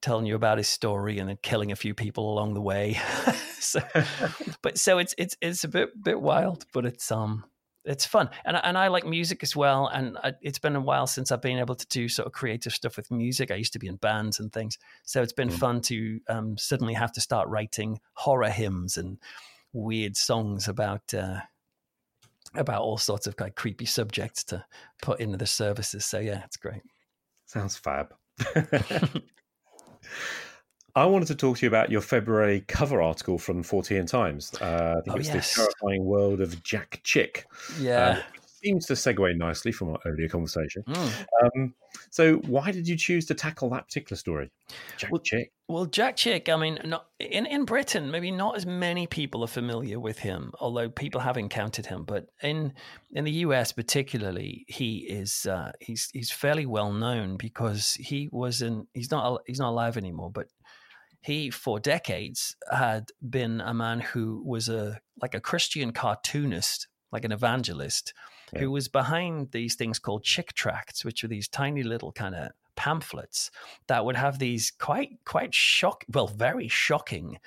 telling 0.00 0.26
you 0.26 0.34
about 0.34 0.58
his 0.58 0.68
story, 0.68 1.18
and 1.18 1.28
then 1.28 1.38
killing 1.42 1.70
a 1.70 1.76
few 1.76 1.94
people 1.94 2.32
along 2.32 2.54
the 2.54 2.62
way. 2.62 2.98
so, 3.60 3.80
but 4.62 4.78
so 4.78 4.98
it's 4.98 5.14
it's 5.18 5.36
it's 5.40 5.64
a 5.64 5.68
bit 5.68 6.02
bit 6.02 6.20
wild, 6.20 6.64
but 6.72 6.86
it's 6.86 7.12
um 7.12 7.44
it's 7.84 8.04
fun 8.04 8.28
and 8.44 8.56
and 8.62 8.76
I 8.76 8.88
like 8.88 9.06
music 9.06 9.42
as 9.42 9.56
well 9.56 9.86
and 9.88 10.18
I, 10.18 10.34
it's 10.42 10.58
been 10.58 10.76
a 10.76 10.80
while 10.80 11.06
since 11.06 11.32
I've 11.32 11.42
been 11.42 11.58
able 11.58 11.74
to 11.74 11.86
do 11.86 12.08
sort 12.08 12.26
of 12.26 12.32
creative 12.32 12.72
stuff 12.72 12.96
with 12.96 13.10
music. 13.10 13.50
I 13.50 13.54
used 13.54 13.72
to 13.74 13.78
be 13.78 13.86
in 13.86 13.96
bands 13.96 14.40
and 14.40 14.52
things 14.52 14.78
so 15.04 15.22
it's 15.22 15.32
been 15.32 15.48
mm. 15.48 15.58
fun 15.58 15.80
to 15.82 16.20
um, 16.28 16.58
suddenly 16.58 16.94
have 16.94 17.12
to 17.12 17.20
start 17.20 17.48
writing 17.48 18.00
horror 18.14 18.50
hymns 18.50 18.96
and 18.96 19.18
weird 19.72 20.16
songs 20.16 20.68
about 20.68 21.14
uh, 21.14 21.40
about 22.54 22.82
all 22.82 22.98
sorts 22.98 23.26
of 23.26 23.34
like 23.40 23.54
creepy 23.54 23.86
subjects 23.86 24.42
to 24.44 24.64
put 25.02 25.20
into 25.20 25.36
the 25.36 25.46
services 25.46 26.04
so 26.04 26.18
yeah 26.18 26.42
it's 26.44 26.56
great. 26.56 26.82
Sounds 27.46 27.76
fab 27.76 28.14
I 30.98 31.06
wanted 31.06 31.26
to 31.28 31.34
talk 31.36 31.58
to 31.58 31.62
you 31.62 31.68
about 31.68 31.90
your 31.90 32.00
February 32.00 32.64
cover 32.66 33.00
article 33.00 33.38
from 33.38 33.62
Fortean 33.62 34.06
Times. 34.06 34.52
Uh, 34.60 34.96
I 34.98 35.00
think 35.02 35.08
oh, 35.08 35.14
it 35.14 35.18
was 35.18 35.28
yes. 35.28 35.54
the 35.54 35.62
terrifying 35.62 36.04
world 36.04 36.40
of 36.40 36.62
Jack 36.64 37.00
Chick. 37.04 37.46
Yeah. 37.78 38.08
Uh, 38.08 38.22
seems 38.62 38.86
to 38.86 38.94
segue 38.94 39.36
nicely 39.36 39.72
from 39.72 39.90
our 39.90 39.98
earlier 40.04 40.28
conversation. 40.28 40.82
Mm. 40.88 41.26
Um, 41.42 41.74
so, 42.10 42.36
why 42.38 42.72
did 42.72 42.88
you 42.88 42.96
choose 42.96 43.26
to 43.26 43.34
tackle 43.34 43.70
that 43.70 43.86
particular 43.86 44.16
story, 44.16 44.50
Jack 44.96 45.12
well, 45.12 45.20
Chick? 45.20 45.52
Well, 45.68 45.86
Jack 45.86 46.16
Chick, 46.16 46.48
I 46.48 46.56
mean, 46.56 46.78
not, 46.84 47.06
in 47.18 47.46
in 47.46 47.64
Britain, 47.64 48.10
maybe 48.10 48.30
not 48.30 48.56
as 48.56 48.66
many 48.66 49.06
people 49.06 49.44
are 49.44 49.48
familiar 49.48 50.00
with 50.00 50.18
him, 50.18 50.52
although 50.60 50.88
people 50.88 51.20
have 51.20 51.36
encountered 51.36 51.86
him. 51.86 52.04
But 52.04 52.26
in 52.42 52.72
in 53.12 53.24
the 53.24 53.32
US, 53.32 53.72
particularly, 53.72 54.64
he 54.68 54.98
is 54.98 55.46
uh, 55.46 55.72
he's 55.80 56.10
he's 56.12 56.30
fairly 56.30 56.66
well 56.66 56.92
known 56.92 57.36
because 57.36 57.94
he 57.94 58.28
was 58.32 58.62
in 58.62 58.86
he's 58.94 59.10
not 59.10 59.42
he's 59.46 59.60
not 59.60 59.70
alive 59.70 59.96
anymore, 59.96 60.30
but 60.30 60.48
he 61.20 61.50
for 61.50 61.80
decades 61.80 62.56
had 62.70 63.10
been 63.28 63.60
a 63.60 63.74
man 63.74 64.00
who 64.00 64.42
was 64.44 64.68
a 64.68 65.00
like 65.20 65.34
a 65.34 65.40
Christian 65.40 65.92
cartoonist, 65.92 66.86
like 67.12 67.24
an 67.24 67.32
evangelist, 67.32 68.14
yeah. 68.52 68.60
who 68.60 68.70
was 68.70 68.88
behind 68.88 69.50
these 69.50 69.74
things 69.74 69.98
called 69.98 70.22
chick 70.22 70.52
tracts, 70.54 71.04
which 71.04 71.24
are 71.24 71.28
these 71.28 71.48
tiny 71.48 71.82
little 71.82 72.12
kind 72.12 72.34
of 72.34 72.50
pamphlets 72.76 73.50
that 73.88 74.04
would 74.04 74.16
have 74.16 74.38
these 74.38 74.70
quite 74.70 75.18
quite 75.24 75.52
shock 75.52 76.04
well 76.12 76.28
very 76.28 76.68
shocking 76.68 77.38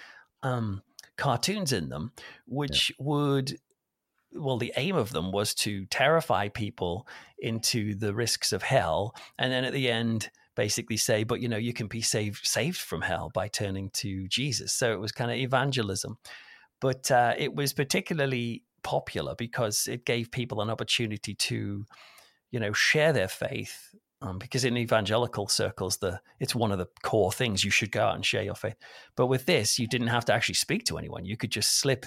um, 0.44 0.82
cartoons 1.18 1.72
in 1.72 1.90
them, 1.90 2.12
which 2.46 2.90
yeah. 2.90 2.96
would 3.00 3.58
well, 4.34 4.58
the 4.58 4.74
aim 4.78 4.96
of 4.96 5.12
them 5.12 5.32
was 5.32 5.54
to 5.54 5.86
terrify 5.88 6.48
people 6.48 7.08
into 7.40 7.96
the 7.96 8.14
risks 8.14 8.54
of 8.54 8.64
hell, 8.64 9.14
and 9.38 9.52
then 9.52 9.66
at 9.66 9.74
the 9.74 9.90
end 9.90 10.30
basically 10.56 10.98
say, 10.98 11.24
but 11.24 11.42
you 11.42 11.48
know, 11.48 11.58
you 11.58 11.74
can 11.74 11.88
be 11.88 12.02
saved 12.02 12.46
saved 12.46 12.80
from 12.80 13.02
hell 13.02 13.32
by 13.34 13.48
turning 13.48 13.90
to 13.92 14.28
Jesus. 14.28 14.74
So 14.74 14.92
it 14.92 15.00
was 15.00 15.12
kind 15.12 15.32
of 15.32 15.38
evangelism, 15.38 16.18
but 16.80 17.10
uh, 17.12 17.34
it 17.38 17.56
was 17.56 17.74
particularly 17.74 18.64
popular 18.84 19.36
because 19.36 19.88
it 19.88 20.06
gave 20.06 20.32
people 20.32 20.62
an 20.62 20.70
opportunity 20.70 21.36
to, 21.36 21.86
you 22.52 22.60
know, 22.60 22.74
share 22.74 23.14
their 23.14 23.28
faith. 23.28 23.96
Um, 24.24 24.38
because 24.38 24.66
in 24.66 24.78
evangelical 24.78 25.48
circles, 25.48 25.98
the 25.98 26.20
it's 26.40 26.54
one 26.54 26.72
of 26.72 26.78
the 26.78 26.88
core 27.02 27.32
things 27.32 27.64
you 27.64 27.72
should 27.72 27.92
go 27.92 28.04
out 28.04 28.16
and 28.16 28.24
share 28.24 28.44
your 28.44 28.54
faith. 28.54 28.76
But 29.16 29.28
with 29.28 29.48
this, 29.48 29.80
you 29.80 29.88
didn't 29.88 30.08
have 30.10 30.26
to 30.26 30.34
actually 30.34 30.56
speak 30.56 30.86
to 30.86 31.00
anyone. 31.00 31.26
You 31.26 31.38
could 31.38 31.52
just 31.52 31.80
slip 31.80 32.06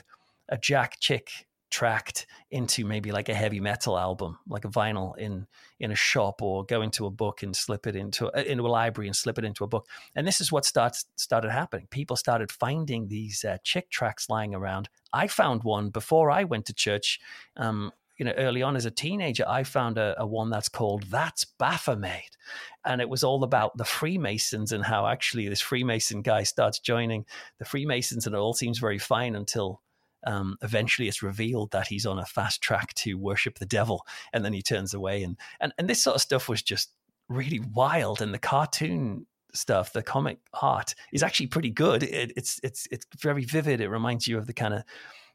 a 0.49 0.57
Jack 0.57 0.99
Chick 1.01 1.47
tracked 1.71 2.27
into 2.51 2.85
maybe 2.85 3.11
like 3.11 3.29
a 3.29 3.35
heavy 3.35 3.61
metal 3.61 3.99
album, 3.99 4.39
like 4.47 4.65
a 4.65 4.69
vinyl 4.69 5.17
in 5.19 5.47
in 5.81 5.91
a 5.91 5.97
shop, 5.97 6.41
or 6.41 6.65
go 6.65 6.83
into 6.83 7.07
a 7.07 7.11
book 7.11 7.43
and 7.43 7.55
slip 7.55 7.87
it 7.87 7.97
into 7.97 8.29
into 8.51 8.67
a 8.67 8.69
library 8.69 9.09
and 9.09 9.17
slip 9.17 9.39
it 9.39 9.45
into 9.45 9.65
a 9.65 9.69
book. 9.69 9.89
And 10.15 10.27
this 10.27 10.41
is 10.41 10.53
what 10.53 10.65
starts 10.65 11.07
started 11.17 11.51
happening. 11.51 11.89
People 11.91 12.17
started 12.17 12.53
finding 12.53 13.09
these 13.09 13.45
uh, 13.45 13.59
chick 13.65 13.91
tracts 13.91 14.31
lying 14.31 14.55
around. 14.55 14.89
I 15.13 15.27
found 15.27 15.65
one 15.65 15.91
before 15.91 16.31
I 16.31 16.45
went 16.45 16.67
to 16.67 16.75
church. 16.75 17.21
Um, 17.57 17.93
you 18.19 18.25
know, 18.25 18.33
early 18.33 18.63
on 18.63 18.77
as 18.77 18.87
a 18.87 18.93
teenager, 18.93 19.45
I 19.49 19.65
found 19.65 19.99
a, 19.99 20.15
a, 20.19 20.25
one 20.25 20.49
that's 20.49 20.69
called 20.69 21.03
"That's 21.11 21.45
Baphomet," 21.45 22.37
and 22.85 23.01
it 23.01 23.09
was 23.09 23.25
all 23.25 23.43
about 23.43 23.77
the 23.77 23.85
Freemasons 23.85 24.71
and 24.71 24.85
how 24.85 25.09
actually 25.09 25.49
this 25.49 25.61
Freemason 25.61 26.23
guy 26.23 26.45
starts 26.45 26.79
joining 26.79 27.27
the 27.59 27.65
Freemasons, 27.65 28.27
and 28.27 28.37
it 28.37 28.39
all 28.39 28.55
seems 28.55 28.79
very 28.79 29.01
fine 29.01 29.35
until 29.35 29.81
um, 30.27 30.57
eventually 30.63 31.09
it's 31.09 31.23
revealed 31.23 31.71
that 31.73 31.89
he's 31.89 32.07
on 32.07 32.19
a 32.19 32.25
fast 32.25 32.61
track 32.61 32.95
to 32.95 33.15
worship 33.15 33.59
the 33.59 33.67
devil, 33.67 34.07
and 34.33 34.45
then 34.45 34.53
he 34.53 34.63
turns 34.63 34.95
away. 34.95 35.23
And 35.23 35.37
and 35.61 35.73
and 35.79 35.89
this 35.89 36.03
sort 36.03 36.17
of 36.17 36.23
stuff 36.23 36.49
was 36.49 36.63
just 36.63 36.91
really 37.29 37.61
wild. 37.61 38.21
And 38.21 38.33
the 38.33 38.39
cartoon 38.39 39.27
stuff, 39.53 39.93
the 39.93 40.03
comic 40.03 40.39
art, 40.61 40.95
is 41.13 41.23
actually 41.23 41.47
pretty 41.47 41.71
good. 41.71 42.03
It, 42.03 42.33
it's 42.37 42.61
it's 42.63 42.87
it's 42.91 43.07
very 43.21 43.45
vivid. 43.45 43.81
It 43.81 43.89
reminds 43.89 44.27
you 44.27 44.39
of 44.39 44.47
the 44.47 44.53
kind 44.53 44.75
of 44.75 44.85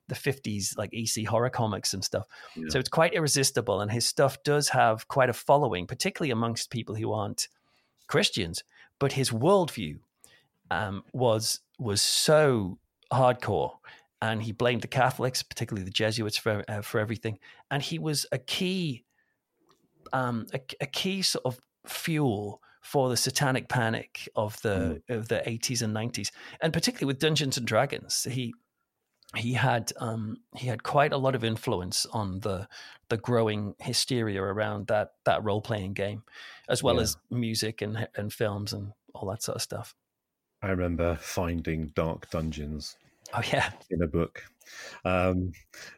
the 0.08 0.16
50s 0.16 0.76
like 0.76 0.92
EC 0.92 1.28
horror 1.28 1.52
comics 1.52 1.94
and 1.94 2.04
stuff. 2.04 2.26
Yeah. 2.56 2.66
So 2.70 2.80
it's 2.80 2.90
quite 2.90 3.14
irresistible. 3.14 3.80
And 3.82 3.92
his 3.92 4.06
stuff 4.06 4.42
does 4.44 4.70
have 4.70 5.08
quite 5.08 5.30
a 5.30 5.34
following, 5.34 5.86
particularly 5.86 6.32
amongst 6.32 6.72
people 6.72 6.96
who 6.96 7.14
aren't 7.14 7.48
Christians. 8.08 8.64
But 9.00 9.14
his 9.14 9.30
worldview 9.30 10.00
um, 10.72 11.04
was 11.14 11.62
was 11.78 12.02
so 12.02 12.80
hardcore 13.14 13.72
and 14.22 14.44
he 14.44 14.52
blamed 14.52 14.82
the 14.82 14.88
Catholics, 14.88 15.44
particularly 15.44 15.86
the 15.86 15.92
Jesuits, 15.92 16.38
for 16.38 16.64
uh, 16.68 16.82
for 16.82 17.00
everything. 17.00 17.40
And 17.72 17.82
he 17.82 18.00
was 18.00 18.26
a 18.32 18.38
key, 18.38 19.06
um, 20.12 20.48
a, 20.54 20.60
a, 20.82 20.86
key 20.86 21.22
sort 21.22 21.46
of 21.46 21.60
fuel 21.86 22.62
for 22.82 23.10
the 23.10 23.18
satanic 23.18 23.70
panic 23.70 24.28
of 24.36 24.62
the 24.62 25.02
mm. 25.10 25.16
of 25.16 25.28
the 25.30 25.48
eighties 25.48 25.82
and 25.82 25.94
nineties, 25.94 26.32
and 26.62 26.74
particularly 26.74 27.08
with 27.08 27.20
Dungeons 27.20 27.58
and 27.58 27.66
Dragons. 27.66 28.28
He 28.30 28.54
he 29.36 29.54
had 29.54 29.92
um, 29.98 30.38
he 30.56 30.68
had 30.68 30.84
quite 30.84 31.14
a 31.14 31.18
lot 31.18 31.36
of 31.36 31.44
influence 31.44 32.06
on 32.08 32.40
the 32.40 32.68
the 33.10 33.18
growing 33.18 33.76
hysteria 33.80 34.42
around 34.42 34.88
that 34.88 35.12
that 35.26 35.44
role 35.44 35.62
playing 35.62 35.94
game, 35.94 36.24
as 36.68 36.84
well 36.84 36.96
yeah. 36.96 37.02
as 37.02 37.18
music 37.30 37.82
and 37.82 38.08
and 38.16 38.34
films 38.34 38.74
and 38.74 38.92
all 39.14 39.30
that 39.30 39.44
sort 39.44 39.58
of 39.58 39.62
stuff. 39.62 39.96
I 40.62 40.70
remember 40.72 41.16
finding 41.22 41.88
Dark 41.96 42.30
Dungeons 42.32 42.98
Oh 43.34 43.42
yeah, 43.52 43.70
in 43.90 44.02
a 44.02 44.08
book. 44.08 44.44
Um, 45.06 45.52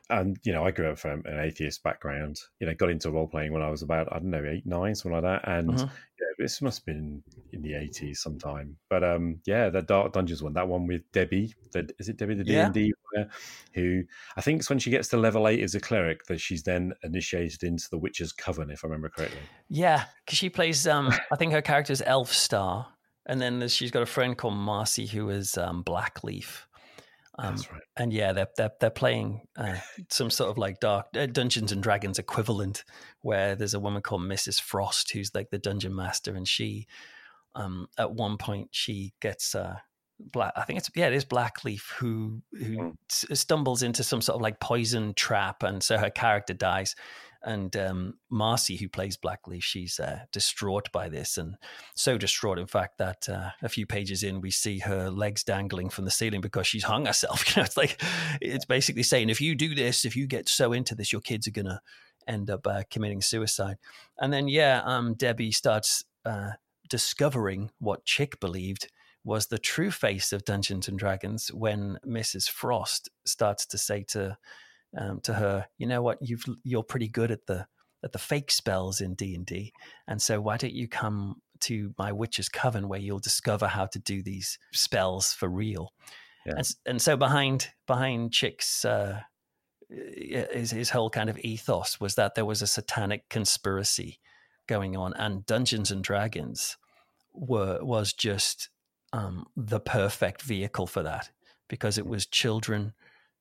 and 0.09 0.37
you 0.43 0.53
know, 0.53 0.65
I 0.65 0.71
grew 0.71 0.91
up 0.91 0.99
from 0.99 1.23
an 1.25 1.39
atheist 1.39 1.83
background. 1.83 2.39
You 2.59 2.67
know, 2.67 2.73
got 2.73 2.89
into 2.89 3.11
role 3.11 3.27
playing 3.27 3.53
when 3.53 3.61
I 3.61 3.69
was 3.69 3.81
about 3.81 4.11
I 4.11 4.19
don't 4.19 4.31
know 4.31 4.43
eight, 4.45 4.65
nine, 4.65 4.95
something 4.95 5.21
like 5.21 5.23
that. 5.23 5.47
And 5.49 5.69
mm-hmm. 5.69 5.85
yeah, 5.85 6.27
this 6.37 6.61
must 6.61 6.79
have 6.79 6.85
been 6.85 7.23
in 7.53 7.61
the 7.61 7.75
eighties 7.75 8.21
sometime. 8.21 8.75
But 8.89 9.03
um, 9.03 9.39
yeah, 9.45 9.69
the 9.69 9.81
Dark 9.81 10.13
Dungeons 10.13 10.43
one, 10.43 10.53
that 10.53 10.67
one 10.67 10.87
with 10.87 11.03
Debbie. 11.11 11.53
The, 11.71 11.89
is 11.99 12.09
it 12.09 12.17
Debbie 12.17 12.35
the 12.35 12.43
D 12.43 12.55
and 12.55 12.73
D 12.73 12.93
who 13.73 14.03
I 14.37 14.41
think 14.41 14.59
it's 14.59 14.69
when 14.69 14.79
she 14.79 14.89
gets 14.89 15.09
to 15.09 15.17
level 15.17 15.47
eight 15.47 15.61
as 15.61 15.75
a 15.75 15.79
cleric 15.79 16.25
that 16.25 16.39
she's 16.39 16.63
then 16.63 16.93
initiated 17.03 17.63
into 17.63 17.89
the 17.89 17.97
Witch's 17.97 18.31
Coven, 18.31 18.69
if 18.69 18.83
I 18.83 18.87
remember 18.87 19.09
correctly. 19.09 19.39
Yeah, 19.69 20.05
because 20.25 20.37
she 20.37 20.49
plays. 20.49 20.87
Um, 20.87 21.11
I 21.31 21.35
think 21.35 21.53
her 21.53 21.61
character 21.61 21.93
is 21.93 22.03
Elf 22.05 22.31
Star, 22.31 22.87
and 23.25 23.41
then 23.41 23.67
she's 23.67 23.91
got 23.91 24.03
a 24.03 24.07
friend 24.07 24.37
called 24.37 24.55
Marcy 24.55 25.05
who 25.05 25.29
is 25.29 25.57
um, 25.57 25.83
Blackleaf. 25.83 26.65
Um, 27.37 27.55
right. 27.55 27.81
And 27.97 28.11
yeah, 28.11 28.33
they're 28.33 28.49
they're, 28.57 28.71
they're 28.79 28.89
playing 28.89 29.41
uh, 29.55 29.77
some 30.09 30.29
sort 30.29 30.49
of 30.49 30.57
like 30.57 30.79
dark 30.79 31.07
uh, 31.15 31.27
Dungeons 31.27 31.71
and 31.71 31.81
Dragons 31.81 32.19
equivalent, 32.19 32.83
where 33.21 33.55
there's 33.55 33.73
a 33.73 33.79
woman 33.79 34.01
called 34.01 34.21
Mrs. 34.21 34.59
Frost 34.59 35.11
who's 35.11 35.33
like 35.33 35.49
the 35.49 35.57
dungeon 35.57 35.95
master, 35.95 36.35
and 36.35 36.47
she, 36.47 36.87
um, 37.55 37.87
at 37.97 38.11
one 38.13 38.37
point, 38.37 38.69
she 38.71 39.13
gets 39.21 39.55
uh, 39.55 39.75
black. 40.19 40.53
I 40.55 40.63
think 40.63 40.79
it's 40.79 40.89
yeah, 40.95 41.07
it 41.07 41.13
is 41.13 41.25
Blackleaf 41.25 41.91
who 41.97 42.41
who 42.51 42.77
mm. 42.77 42.93
s- 43.09 43.39
stumbles 43.39 43.81
into 43.81 44.03
some 44.03 44.21
sort 44.21 44.35
of 44.35 44.41
like 44.41 44.59
poison 44.59 45.13
trap, 45.13 45.63
and 45.63 45.81
so 45.81 45.97
her 45.97 46.09
character 46.09 46.53
dies. 46.53 46.95
And 47.43 47.75
um, 47.75 48.19
Marcy, 48.29 48.77
who 48.77 48.87
plays 48.87 49.17
Blackleaf, 49.17 49.63
she's 49.63 49.99
uh, 49.99 50.21
distraught 50.31 50.91
by 50.91 51.09
this, 51.09 51.37
and 51.37 51.57
so 51.95 52.17
distraught, 52.17 52.59
in 52.59 52.67
fact, 52.67 52.99
that 52.99 53.27
uh, 53.27 53.49
a 53.63 53.69
few 53.69 53.87
pages 53.87 54.21
in, 54.21 54.41
we 54.41 54.51
see 54.51 54.79
her 54.79 55.09
legs 55.09 55.43
dangling 55.43 55.89
from 55.89 56.05
the 56.05 56.11
ceiling 56.11 56.41
because 56.41 56.67
she's 56.67 56.83
hung 56.83 57.05
herself. 57.05 57.43
You 57.55 57.61
know, 57.61 57.65
it's 57.65 57.77
like 57.77 58.01
it's 58.39 58.65
basically 58.65 59.03
saying, 59.03 59.29
if 59.29 59.41
you 59.41 59.55
do 59.55 59.73
this, 59.73 60.05
if 60.05 60.15
you 60.15 60.27
get 60.27 60.47
so 60.47 60.71
into 60.71 60.93
this, 60.93 61.11
your 61.11 61.21
kids 61.21 61.47
are 61.47 61.51
gonna 61.51 61.81
end 62.27 62.49
up 62.49 62.67
uh, 62.67 62.83
committing 62.89 63.21
suicide. 63.21 63.77
And 64.19 64.31
then, 64.31 64.47
yeah, 64.47 64.81
um, 64.85 65.15
Debbie 65.15 65.51
starts 65.51 66.03
uh, 66.25 66.51
discovering 66.89 67.71
what 67.79 68.05
Chick 68.05 68.39
believed 68.39 68.91
was 69.23 69.47
the 69.47 69.57
true 69.57 69.91
face 69.91 70.33
of 70.33 70.45
Dungeons 70.45 70.87
and 70.87 70.97
Dragons 70.97 71.49
when 71.53 71.99
Mrs. 72.05 72.49
Frost 72.49 73.09
starts 73.25 73.65
to 73.67 73.77
say 73.77 74.03
to 74.09 74.37
um, 74.97 75.19
to 75.21 75.33
her, 75.33 75.65
you 75.77 75.87
know 75.87 76.01
what, 76.01 76.17
you've 76.21 76.43
you're 76.63 76.83
pretty 76.83 77.07
good 77.07 77.31
at 77.31 77.45
the 77.47 77.67
at 78.03 78.11
the 78.11 78.19
fake 78.19 78.51
spells 78.51 79.01
in 79.01 79.13
D 79.13 79.35
and 79.35 79.45
D, 79.45 79.73
and 80.07 80.21
so 80.21 80.41
why 80.41 80.57
don't 80.57 80.73
you 80.73 80.87
come 80.87 81.41
to 81.61 81.93
my 81.97 82.11
witch's 82.11 82.49
coven 82.49 82.87
where 82.87 82.99
you'll 82.99 83.19
discover 83.19 83.67
how 83.67 83.85
to 83.85 83.99
do 83.99 84.23
these 84.23 84.57
spells 84.73 85.33
for 85.33 85.47
real? 85.47 85.93
Yeah. 86.45 86.53
And 86.57 86.67
and 86.85 87.01
so 87.01 87.15
behind 87.15 87.69
behind 87.87 88.33
Chick's 88.33 88.83
uh, 88.83 89.21
his 89.89 90.71
his 90.71 90.89
whole 90.89 91.09
kind 91.09 91.29
of 91.29 91.37
ethos 91.39 91.99
was 91.99 92.15
that 92.15 92.35
there 92.35 92.45
was 92.45 92.61
a 92.61 92.67
satanic 92.67 93.29
conspiracy 93.29 94.19
going 94.67 94.95
on, 94.95 95.13
and 95.13 95.45
Dungeons 95.45 95.91
and 95.91 96.03
Dragons 96.03 96.77
were 97.33 97.79
was 97.81 98.13
just 98.13 98.69
um, 99.13 99.45
the 99.55 99.79
perfect 99.79 100.41
vehicle 100.41 100.87
for 100.87 101.03
that 101.03 101.29
because 101.67 101.97
it 101.97 102.05
was 102.05 102.25
children, 102.25 102.93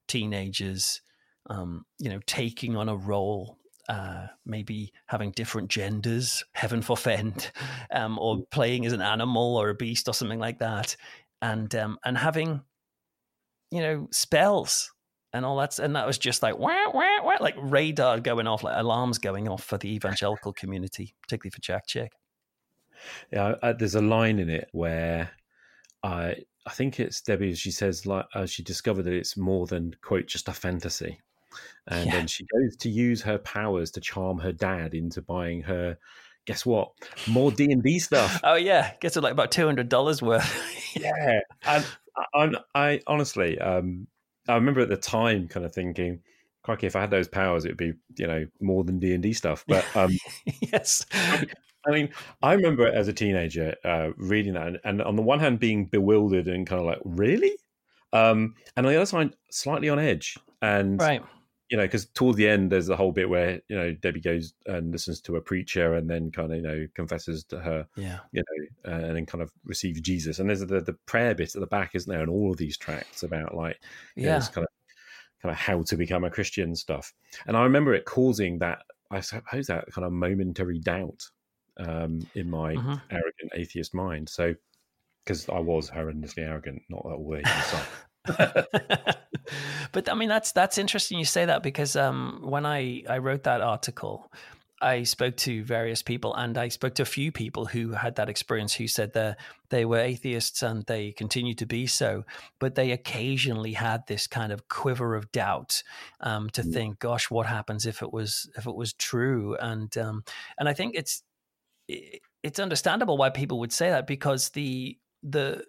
teenagers, 0.06 1.00
um, 1.48 1.84
you 1.98 2.10
know, 2.10 2.20
taking 2.26 2.76
on 2.76 2.88
a 2.88 2.96
role, 2.96 3.58
uh, 3.88 4.26
maybe 4.44 4.92
having 5.06 5.30
different 5.32 5.68
genders, 5.68 6.44
heaven 6.52 6.82
forfend, 6.82 7.50
um, 7.92 8.18
or 8.18 8.36
mm. 8.36 8.50
playing 8.50 8.86
as 8.86 8.92
an 8.92 9.02
animal 9.02 9.56
or 9.56 9.70
a 9.70 9.74
beast 9.74 10.08
or 10.08 10.14
something 10.14 10.38
like 10.38 10.58
that, 10.58 10.96
and 11.42 11.74
um, 11.74 11.98
and 12.04 12.18
having, 12.18 12.60
you 13.70 13.80
know, 13.80 14.08
spells 14.10 14.92
and 15.32 15.44
all 15.44 15.56
that. 15.58 15.78
And 15.78 15.96
that 15.96 16.06
was 16.06 16.18
just 16.18 16.42
like 16.42 16.58
wah, 16.58 16.90
wah, 16.92 17.22
wah, 17.24 17.36
like 17.40 17.56
radar 17.58 18.20
going 18.20 18.46
off, 18.46 18.62
like 18.62 18.78
alarms 18.78 19.18
going 19.18 19.48
off 19.48 19.64
for 19.64 19.78
the 19.78 19.94
evangelical 19.94 20.52
community, 20.52 21.14
particularly 21.22 21.50
for 21.50 21.60
Jack 21.60 21.86
Chick. 21.86 22.12
Yeah, 23.32 23.54
uh, 23.62 23.72
there's 23.72 23.94
a 23.94 24.02
line 24.02 24.38
in 24.38 24.50
it 24.50 24.68
where 24.72 25.30
I 26.02 26.36
I 26.66 26.70
think 26.70 27.00
it's 27.00 27.22
Debbie. 27.22 27.54
She 27.54 27.70
says 27.70 28.06
like 28.06 28.26
uh, 28.34 28.46
she 28.46 28.62
discovered 28.62 29.04
that 29.04 29.14
it's 29.14 29.36
more 29.36 29.66
than 29.66 29.94
quote 30.02 30.26
just 30.26 30.48
a 30.48 30.52
fantasy 30.52 31.18
and 31.88 32.06
yeah. 32.06 32.12
then 32.12 32.26
she 32.26 32.44
goes 32.46 32.76
to 32.76 32.88
use 32.88 33.22
her 33.22 33.38
powers 33.38 33.90
to 33.92 34.00
charm 34.00 34.38
her 34.38 34.52
dad 34.52 34.94
into 34.94 35.22
buying 35.22 35.62
her 35.62 35.96
guess 36.46 36.64
what 36.64 36.92
more 37.28 37.52
d&d 37.52 37.98
stuff 37.98 38.40
oh 38.44 38.54
yeah 38.54 38.92
gets 39.00 39.16
it 39.16 39.22
like 39.22 39.32
about 39.32 39.50
$200 39.50 40.22
worth 40.22 40.96
yeah 40.96 41.40
and 41.64 41.86
I, 42.34 42.50
I, 42.74 43.00
honestly 43.06 43.58
um, 43.58 44.06
i 44.48 44.54
remember 44.54 44.80
at 44.80 44.88
the 44.88 44.96
time 44.96 45.48
kind 45.48 45.66
of 45.66 45.74
thinking 45.74 46.20
crikey 46.62 46.86
if 46.86 46.96
i 46.96 47.00
had 47.00 47.10
those 47.10 47.28
powers 47.28 47.64
it 47.64 47.68
would 47.68 47.76
be 47.76 47.92
you 48.16 48.26
know 48.26 48.46
more 48.60 48.84
than 48.84 48.98
d&d 48.98 49.32
stuff 49.32 49.64
but 49.68 49.84
um, 49.96 50.10
yes 50.60 51.04
I 51.86 51.92
mean, 51.92 52.10
I 52.42 52.52
remember 52.52 52.86
as 52.86 53.08
a 53.08 53.12
teenager 53.14 53.74
uh, 53.86 54.10
reading 54.18 54.52
that, 54.52 54.66
and, 54.66 54.78
and, 54.84 55.00
on 55.00 55.16
the 55.16 55.22
one 55.22 55.40
hand, 55.40 55.60
being 55.60 55.86
bewildered 55.86 56.46
and 56.46 56.66
kind 56.66 56.78
of 56.78 56.86
like, 56.86 57.00
really? 57.06 57.56
Um, 58.12 58.54
and 58.76 58.84
on 58.84 58.92
the 58.92 58.98
other 58.98 59.06
side, 59.06 59.34
slightly 59.50 59.88
on 59.88 59.98
edge. 59.98 60.36
And 60.60 61.00
right 61.00 61.22
you 61.70 61.76
know, 61.76 61.84
because 61.84 62.06
toward 62.06 62.36
the 62.36 62.48
end, 62.48 62.72
there's 62.72 62.88
the 62.88 62.96
whole 62.96 63.12
bit 63.12 63.30
where 63.30 63.60
you 63.68 63.76
know 63.76 63.92
Debbie 63.92 64.20
goes 64.20 64.52
and 64.66 64.90
listens 64.90 65.20
to 65.22 65.36
a 65.36 65.40
preacher, 65.40 65.94
and 65.94 66.10
then 66.10 66.32
kind 66.32 66.50
of 66.50 66.56
you 66.56 66.62
know 66.62 66.86
confesses 66.94 67.44
to 67.44 67.60
her, 67.60 67.86
yeah, 67.96 68.18
you 68.32 68.42
know, 68.42 68.92
uh, 68.92 69.06
and 69.06 69.16
then 69.16 69.26
kind 69.26 69.40
of 69.40 69.52
receives 69.64 70.00
Jesus. 70.00 70.40
And 70.40 70.48
there's 70.48 70.60
the 70.60 70.80
the 70.80 70.96
prayer 71.06 71.34
bit 71.34 71.54
at 71.54 71.60
the 71.60 71.68
back, 71.68 71.94
isn't 71.94 72.10
there? 72.10 72.22
And 72.22 72.30
all 72.30 72.50
of 72.50 72.56
these 72.56 72.76
tracts 72.76 73.22
about 73.22 73.54
like, 73.54 73.80
yeah, 74.16 74.38
know, 74.38 74.44
kind 74.46 74.66
of 74.66 74.72
kind 75.42 75.52
of 75.52 75.56
how 75.56 75.82
to 75.82 75.96
become 75.96 76.24
a 76.24 76.30
Christian 76.30 76.74
stuff. 76.74 77.12
And 77.46 77.56
I 77.56 77.62
remember 77.62 77.94
it 77.94 78.04
causing 78.04 78.58
that, 78.58 78.82
I 79.10 79.20
suppose, 79.20 79.68
that 79.68 79.90
kind 79.92 80.04
of 80.04 80.12
momentary 80.12 80.80
doubt 80.80 81.22
um, 81.76 82.26
in 82.34 82.50
my 82.50 82.74
mm-hmm. 82.74 82.94
arrogant 83.10 83.52
atheist 83.54 83.94
mind. 83.94 84.28
So, 84.28 84.54
because 85.24 85.48
I 85.48 85.60
was 85.60 85.88
horrendously 85.88 86.46
arrogant, 86.46 86.82
not 86.88 87.04
that 87.08 87.20
way. 87.20 87.42
But 89.92 90.08
I 90.08 90.14
mean, 90.14 90.28
that's 90.28 90.52
that's 90.52 90.78
interesting 90.78 91.18
you 91.18 91.24
say 91.24 91.44
that 91.44 91.62
because 91.62 91.96
um, 91.96 92.40
when 92.42 92.66
I 92.66 93.02
I 93.08 93.18
wrote 93.18 93.44
that 93.44 93.60
article, 93.60 94.30
I 94.80 95.02
spoke 95.02 95.36
to 95.38 95.62
various 95.64 96.02
people, 96.02 96.34
and 96.34 96.56
I 96.56 96.68
spoke 96.68 96.94
to 96.96 97.02
a 97.02 97.06
few 97.06 97.32
people 97.32 97.66
who 97.66 97.92
had 97.92 98.16
that 98.16 98.28
experience 98.28 98.74
who 98.74 98.88
said 98.88 99.12
that 99.12 99.38
they 99.68 99.84
were 99.84 99.98
atheists 99.98 100.62
and 100.62 100.84
they 100.86 101.12
continue 101.12 101.54
to 101.54 101.66
be 101.66 101.86
so, 101.86 102.24
but 102.58 102.74
they 102.74 102.92
occasionally 102.92 103.72
had 103.72 104.06
this 104.06 104.26
kind 104.26 104.52
of 104.52 104.68
quiver 104.68 105.14
of 105.14 105.30
doubt 105.32 105.82
um, 106.20 106.48
to 106.50 106.62
mm. 106.62 106.72
think, 106.72 106.98
"Gosh, 106.98 107.30
what 107.30 107.46
happens 107.46 107.86
if 107.86 108.02
it 108.02 108.12
was 108.12 108.48
if 108.56 108.66
it 108.66 108.74
was 108.74 108.92
true?" 108.94 109.56
And 109.60 109.96
um, 109.98 110.24
and 110.58 110.68
I 110.68 110.72
think 110.72 110.94
it's 110.94 111.22
it's 112.42 112.60
understandable 112.60 113.16
why 113.16 113.30
people 113.30 113.58
would 113.60 113.72
say 113.72 113.90
that 113.90 114.06
because 114.06 114.50
the 114.50 114.96
the 115.22 115.64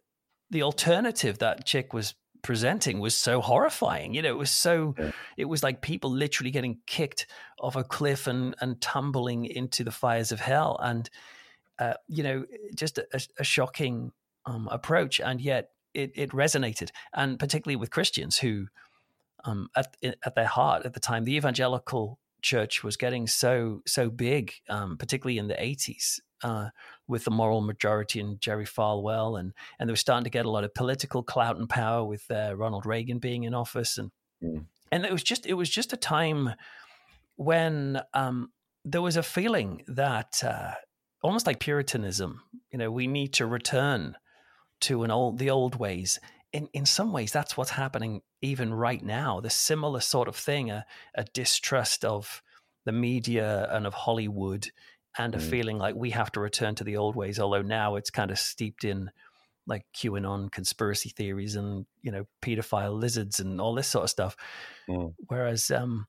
the 0.52 0.64
alternative 0.64 1.40
that 1.40 1.66
chick 1.66 1.94
was 1.94 2.14
presenting 2.42 3.00
was 3.00 3.16
so 3.16 3.42
horrifying. 3.42 4.14
You 4.14 4.22
know, 4.22 4.30
it 4.30 4.38
was 4.38 4.52
so, 4.52 4.96
yeah. 4.98 5.12
it 5.38 5.46
was 5.46 5.64
like 5.64 5.82
people 5.82 6.12
literally 6.12 6.52
getting 6.52 6.80
kicked 6.88 7.28
off 7.60 7.76
a 7.76 7.84
cliff 7.84 8.28
and, 8.28 8.56
and 8.62 8.80
tumbling 8.82 9.46
into 9.46 9.84
the 9.84 9.92
fires 9.92 10.32
of 10.32 10.40
hell. 10.40 10.80
And, 10.82 11.10
uh, 11.80 11.94
you 12.08 12.24
know, 12.24 12.46
just 12.76 12.98
a, 12.98 13.28
a 13.38 13.44
shocking 13.44 14.12
um, 14.46 14.68
approach. 14.72 15.20
And 15.20 15.42
yet 15.42 15.72
it, 15.94 16.12
it 16.16 16.32
resonated. 16.32 16.90
And 17.14 17.40
particularly 17.40 17.76
with 17.76 17.92
Christians 17.92 18.38
who, 18.38 18.68
um, 19.44 19.70
at, 19.76 19.96
at 20.04 20.36
their 20.36 20.46
heart 20.46 20.86
at 20.86 20.94
the 20.94 21.00
time, 21.00 21.24
the 21.24 21.36
evangelical 21.36 22.20
church 22.42 22.84
was 22.84 22.98
getting 22.98 23.28
so, 23.28 23.82
so 23.86 24.10
big, 24.10 24.54
um, 24.70 24.98
particularly 24.98 25.38
in 25.38 25.48
the 25.48 25.56
80s 25.56 26.20
uh, 26.44 26.70
with 27.08 27.26
the 27.26 27.32
moral 27.32 27.62
majority 27.62 28.20
and 28.20 28.40
Jerry 28.40 28.66
Falwell, 28.66 29.40
and 29.40 29.54
and 29.80 29.88
they 29.88 29.94
were 29.94 29.98
starting 29.98 30.24
to 30.26 30.30
get 30.30 30.46
a 30.46 30.50
lot 30.50 30.64
of 30.64 30.74
political 30.74 31.24
clout 31.24 31.58
and 31.58 31.70
power 31.70 32.04
with 32.04 32.30
uh, 32.30 32.56
Ronald 32.56 32.86
Reagan 32.86 33.20
being 33.20 33.44
in 33.44 33.54
office, 33.54 33.98
and 33.98 34.12
mm. 34.44 34.66
and 34.92 35.06
it 35.06 35.12
was 35.12 35.24
just 35.24 35.46
it 35.46 35.54
was 35.54 35.70
just 35.70 35.94
a 35.94 35.98
time 35.98 36.52
when 37.36 38.02
um, 38.14 38.52
there 38.86 39.02
was 39.02 39.18
a 39.18 39.24
feeling 39.24 39.84
that 39.88 40.44
uh, 40.44 40.74
almost 41.22 41.48
like 41.48 41.60
Puritanism, 41.60 42.42
you 42.72 42.78
know, 42.78 42.92
we 42.92 43.08
need 43.08 43.34
to 43.34 43.46
return 43.46 44.16
to 44.82 45.04
an 45.04 45.12
old 45.12 45.38
the 45.38 45.50
old 45.50 45.76
ways 45.76 46.20
in, 46.54 46.68
in 46.74 46.86
some 46.86 47.14
ways, 47.14 47.32
that's 47.32 47.56
what's 47.56 47.72
happening 47.72 48.22
even 48.42 48.74
right 48.74 49.04
now. 49.04 49.40
The 49.40 49.50
similar 49.50 50.00
sort 50.00 50.28
of 50.28 50.36
thing, 50.36 50.70
a, 50.70 50.86
a 51.16 51.24
distrust 51.24 52.04
of 52.04 52.42
the 52.86 52.92
media 52.92 53.68
and 53.72 53.88
of 53.88 53.94
Hollywood, 53.94 54.70
and 55.18 55.36
a 55.36 55.38
Mm. 55.38 55.50
feeling 55.50 55.78
like 55.78 55.96
we 55.96 56.12
have 56.12 56.32
to 56.34 56.40
return 56.40 56.76
to 56.76 56.84
the 56.84 56.98
old 56.98 57.16
ways. 57.16 57.40
Although 57.40 57.62
now 57.62 57.96
it's 57.96 58.10
kind 58.10 58.32
of 58.32 58.40
steeped 58.40 58.84
in 58.84 59.12
like 59.68 59.86
QAnon 59.94 60.52
conspiracy 60.52 61.10
theories 61.10 61.56
and 61.56 61.86
you 62.02 62.12
know 62.12 62.26
pedophile 62.42 63.00
lizards 63.00 63.40
and 63.40 63.62
all 63.62 63.76
this 63.76 63.88
sort 63.88 64.04
of 64.04 64.10
stuff. 64.10 64.36
Mm. 64.90 65.14
Whereas, 65.28 65.70
um, 65.72 66.08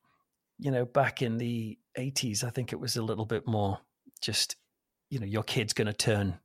you 0.59 0.70
know, 0.70 0.84
back 0.84 1.22
in 1.22 1.38
the 1.38 1.78
eighties, 1.96 2.44
I 2.44 2.50
think 2.50 2.72
it 2.72 2.80
was 2.80 2.96
a 2.96 3.03
little 3.03 3.26
bit 3.26 3.46
more 3.46 3.80
just, 4.20 4.57
you 5.11 5.18
know, 5.18 5.26
your 5.26 5.42
kid's 5.42 5.72
going 5.72 5.86
to 5.86 5.92
turn 5.92 6.38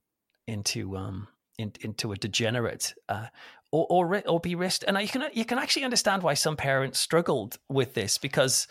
into 0.47 0.97
um 0.97 1.27
in, 1.57 1.73
into 1.81 2.11
a 2.11 2.17
degenerate 2.17 2.93
uh, 3.09 3.27
or 3.71 3.85
or 3.89 4.21
or 4.27 4.39
be 4.39 4.55
risked. 4.55 4.83
And 4.87 4.97
you 4.99 5.07
can 5.07 5.29
you 5.33 5.45
can 5.45 5.59
actually 5.59 5.85
understand 5.85 6.23
why 6.23 6.33
some 6.33 6.55
parents 6.57 6.99
struggled 6.99 7.57
with 7.69 7.93
this 7.93 8.17
because, 8.17 8.67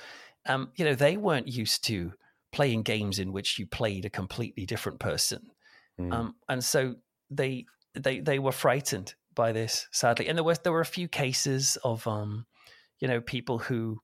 um, 0.46 0.70
you 0.76 0.84
know, 0.84 0.94
they 0.94 1.16
weren't 1.16 1.48
used 1.48 1.84
to 1.84 2.12
playing 2.56 2.82
games 2.82 3.18
in 3.18 3.32
which 3.32 3.58
you 3.58 3.66
played 3.66 4.04
a 4.04 4.10
completely 4.20 4.64
different 4.66 4.98
person, 4.98 5.42
Mm. 6.00 6.12
um, 6.12 6.34
and 6.48 6.62
so 6.62 6.96
they 7.30 7.64
they 7.94 8.20
they 8.20 8.38
were 8.38 8.52
frightened 8.64 9.14
by 9.34 9.52
this 9.52 9.88
sadly. 9.92 10.28
And 10.28 10.36
there 10.36 10.44
was 10.44 10.58
there 10.60 10.72
were 10.72 10.88
a 10.88 10.96
few 10.98 11.08
cases 11.08 11.76
of 11.84 12.06
um 12.06 12.46
you 13.00 13.08
know 13.08 13.20
people 13.20 13.58
who 13.58 14.00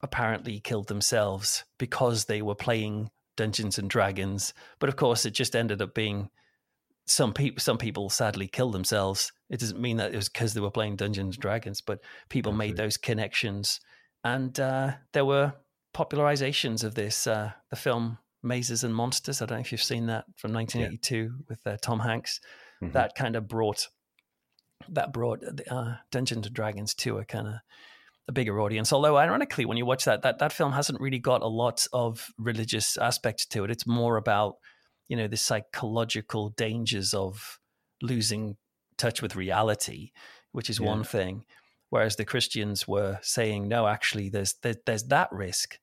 apparently 0.00 0.60
killed 0.60 0.88
themselves 0.88 1.64
because 1.78 2.24
they 2.24 2.42
were 2.42 2.56
playing 2.66 3.10
Dungeons 3.36 3.78
and 3.78 3.88
Dragons. 3.90 4.52
But 4.80 4.88
of 4.88 4.96
course 4.96 5.24
it 5.28 5.34
just 5.42 5.54
ended 5.56 5.80
up 5.82 5.94
being 5.94 6.28
some 7.06 7.32
people 7.32 7.60
some 7.60 7.78
people 7.78 8.10
sadly 8.10 8.48
killed 8.48 8.74
themselves. 8.74 9.32
It 9.50 9.60
doesn't 9.60 9.80
mean 9.80 9.98
that 9.98 10.12
it 10.12 10.16
was 10.16 10.28
because 10.28 10.54
they 10.54 10.60
were 10.60 10.70
playing 10.78 10.96
Dungeons 10.96 11.36
and 11.36 11.42
Dragons 11.42 11.80
but 11.80 12.00
people 12.28 12.52
made 12.52 12.76
those 12.76 12.96
connections. 12.96 13.80
And 14.24 14.58
uh 14.58 14.92
there 15.12 15.24
were 15.24 15.52
popularizations 15.94 16.84
of 16.84 16.94
this 16.94 17.26
uh 17.26 17.52
the 17.70 17.76
film 17.76 18.18
Mazes 18.42 18.82
and 18.84 18.94
Monsters 18.94 19.40
I 19.40 19.46
don't 19.46 19.58
know 19.58 19.60
if 19.60 19.72
you've 19.72 19.82
seen 19.82 20.06
that 20.06 20.24
from 20.36 20.52
1982 20.52 21.44
with 21.48 21.60
uh, 21.66 21.76
Tom 21.80 22.00
Hanks 22.00 22.40
Mhm. 22.82 22.92
that 22.94 23.14
kind 23.14 23.36
of 23.36 23.46
brought 23.46 23.86
that 24.88 25.12
brought 25.12 25.40
uh, 25.70 25.94
Dungeons 26.10 26.46
and 26.46 26.54
Dragons 26.54 26.94
to 26.94 27.18
a 27.18 27.24
kind 27.24 27.46
of 27.46 27.54
a 28.28 28.32
bigger 28.32 28.60
audience. 28.60 28.92
Although, 28.92 29.16
ironically, 29.16 29.64
when 29.64 29.76
you 29.76 29.86
watch 29.86 30.04
that, 30.06 30.22
that 30.22 30.38
that 30.40 30.52
film 30.52 30.72
hasn't 30.72 31.00
really 31.00 31.20
got 31.20 31.42
a 31.42 31.46
lot 31.46 31.86
of 31.92 32.28
religious 32.38 32.96
aspects 32.96 33.46
to 33.46 33.62
it. 33.64 33.70
It's 33.70 33.86
more 33.86 34.16
about 34.16 34.56
you 35.08 35.16
know 35.16 35.28
the 35.28 35.36
psychological 35.36 36.48
dangers 36.50 37.14
of 37.14 37.60
losing 38.00 38.56
touch 38.96 39.22
with 39.22 39.36
reality, 39.36 40.10
which 40.50 40.68
is 40.68 40.80
Yeah. 40.80 40.86
one 40.88 41.04
thing. 41.04 41.44
Whereas 41.92 42.16
the 42.16 42.24
Christians 42.24 42.88
were 42.88 43.18
saying, 43.20 43.68
no, 43.68 43.86
actually, 43.86 44.30
there's 44.30 44.54
there, 44.62 44.76
there's 44.86 45.04
that 45.08 45.30
risk. 45.30 45.78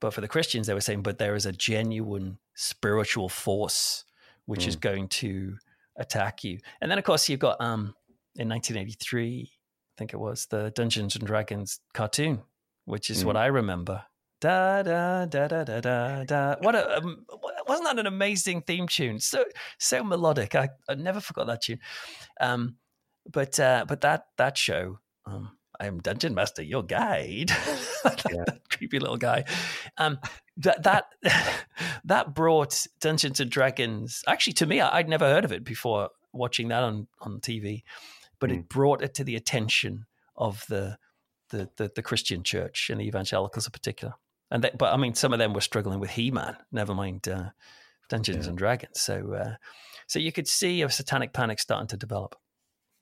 But 0.00 0.14
for 0.14 0.20
the 0.20 0.28
Christians, 0.28 0.68
they 0.68 0.72
were 0.72 0.80
saying, 0.80 1.02
but 1.02 1.18
there 1.18 1.34
is 1.34 1.46
a 1.46 1.52
genuine 1.52 2.38
spiritual 2.54 3.28
force 3.28 4.04
which 4.46 4.68
is 4.68 4.76
going 4.76 5.08
to 5.08 5.56
attack 5.96 6.44
you. 6.44 6.60
And 6.80 6.88
then, 6.88 6.96
of 6.96 7.02
course, 7.02 7.28
you've 7.28 7.40
got 7.40 7.60
um, 7.60 7.92
in 8.36 8.48
1983, 8.48 9.50
I 9.50 9.94
think 9.98 10.14
it 10.14 10.18
was 10.18 10.46
the 10.46 10.70
Dungeons 10.76 11.16
and 11.16 11.26
Dragons 11.26 11.80
cartoon, 11.92 12.42
which 12.84 13.10
is 13.10 13.24
what 13.24 13.36
I 13.36 13.46
remember. 13.46 14.04
Da 14.40 14.84
da 14.84 15.26
da 15.26 15.48
da 15.48 15.64
da 15.64 15.80
da 15.80 16.22
da. 16.22 16.54
What 16.60 16.76
a 16.76 16.98
um, 16.98 17.26
wasn't 17.66 17.88
that 17.88 17.98
an 17.98 18.06
amazing 18.06 18.62
theme 18.62 18.86
tune? 18.86 19.18
So 19.18 19.44
so 19.80 20.04
melodic. 20.04 20.54
I, 20.54 20.68
I 20.88 20.94
never 20.94 21.18
forgot 21.18 21.48
that 21.48 21.62
tune. 21.62 21.80
Um, 22.40 22.76
but 23.28 23.58
uh, 23.58 23.86
but 23.88 24.02
that 24.02 24.26
that 24.36 24.56
show, 24.56 25.00
um, 25.28 25.50
I 25.80 25.86
am 25.86 26.00
Dungeon 26.00 26.34
Master, 26.34 26.62
your 26.62 26.82
guide. 26.82 27.48
that 28.04 28.60
creepy 28.70 28.98
little 28.98 29.16
guy. 29.16 29.44
Um, 29.96 30.18
that 30.58 30.82
that 30.82 31.12
that 32.04 32.34
brought 32.34 32.86
Dungeons 33.00 33.40
and 33.40 33.50
Dragons. 33.50 34.24
Actually, 34.26 34.54
to 34.54 34.66
me, 34.66 34.80
I, 34.80 34.98
I'd 34.98 35.08
never 35.08 35.26
heard 35.26 35.44
of 35.44 35.52
it 35.52 35.64
before 35.64 36.10
watching 36.32 36.68
that 36.68 36.82
on 36.82 37.06
on 37.20 37.40
TV, 37.40 37.82
but 38.40 38.50
it 38.50 38.68
brought 38.68 39.02
it 39.02 39.14
to 39.14 39.24
the 39.24 39.36
attention 39.36 40.06
of 40.36 40.64
the 40.68 40.98
the 41.50 41.68
the, 41.76 41.90
the 41.94 42.02
Christian 42.02 42.42
church 42.42 42.90
and 42.90 43.00
the 43.00 43.06
evangelicals 43.06 43.66
in 43.66 43.72
particular. 43.72 44.14
And 44.50 44.64
they, 44.64 44.70
but 44.76 44.92
I 44.92 44.96
mean, 44.96 45.14
some 45.14 45.32
of 45.32 45.38
them 45.38 45.52
were 45.52 45.60
struggling 45.60 46.00
with 46.00 46.10
He 46.10 46.30
Man. 46.30 46.56
Never 46.72 46.94
mind 46.94 47.28
uh, 47.28 47.50
Dungeons 48.08 48.46
and 48.46 48.56
Dragons. 48.56 49.00
So 49.00 49.34
uh, 49.34 49.54
so 50.06 50.18
you 50.18 50.32
could 50.32 50.48
see 50.48 50.82
a 50.82 50.90
satanic 50.90 51.32
panic 51.32 51.60
starting 51.60 51.88
to 51.88 51.96
develop. 51.96 52.34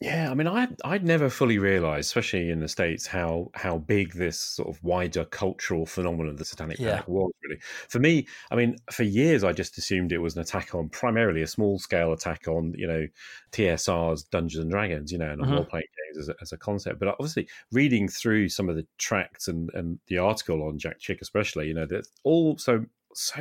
Yeah, 0.00 0.30
I 0.30 0.34
mean, 0.34 0.46
I 0.46 0.68
I'd 0.84 1.04
never 1.04 1.30
fully 1.30 1.56
realised, 1.58 2.08
especially 2.08 2.50
in 2.50 2.60
the 2.60 2.68
states, 2.68 3.06
how 3.06 3.50
how 3.54 3.78
big 3.78 4.12
this 4.12 4.38
sort 4.38 4.68
of 4.68 4.82
wider 4.84 5.24
cultural 5.24 5.86
phenomenon, 5.86 6.28
of 6.32 6.36
the 6.36 6.44
Satanic 6.44 6.78
Yeah. 6.78 7.06
Panic, 7.06 7.08
was. 7.08 7.32
Really, 7.42 7.58
for 7.88 7.98
me, 7.98 8.26
I 8.50 8.56
mean, 8.56 8.76
for 8.92 9.04
years, 9.04 9.42
I 9.42 9.52
just 9.54 9.78
assumed 9.78 10.12
it 10.12 10.18
was 10.18 10.36
an 10.36 10.42
attack 10.42 10.74
on 10.74 10.90
primarily 10.90 11.40
a 11.40 11.46
small 11.46 11.78
scale 11.78 12.12
attack 12.12 12.46
on 12.46 12.74
you 12.76 12.86
know 12.86 13.06
TSR's 13.52 14.24
Dungeons 14.24 14.62
and 14.64 14.70
Dragons, 14.70 15.10
you 15.12 15.16
know, 15.18 15.30
and 15.30 15.40
Mhm. 15.40 15.46
role 15.48 15.64
playing 15.64 15.86
games 16.08 16.18
as 16.18 16.28
a, 16.28 16.34
as 16.42 16.52
a 16.52 16.58
concept. 16.58 16.98
But 16.98 17.08
obviously, 17.08 17.48
reading 17.72 18.06
through 18.06 18.50
some 18.50 18.68
of 18.68 18.76
the 18.76 18.86
tracts 18.98 19.48
and 19.48 19.70
and 19.72 19.98
the 20.08 20.18
article 20.18 20.62
on 20.62 20.78
Jack 20.78 20.98
Chick, 20.98 21.22
especially, 21.22 21.68
you 21.68 21.74
know, 21.74 21.86
that 21.86 22.06
all 22.22 22.58
so 22.58 22.84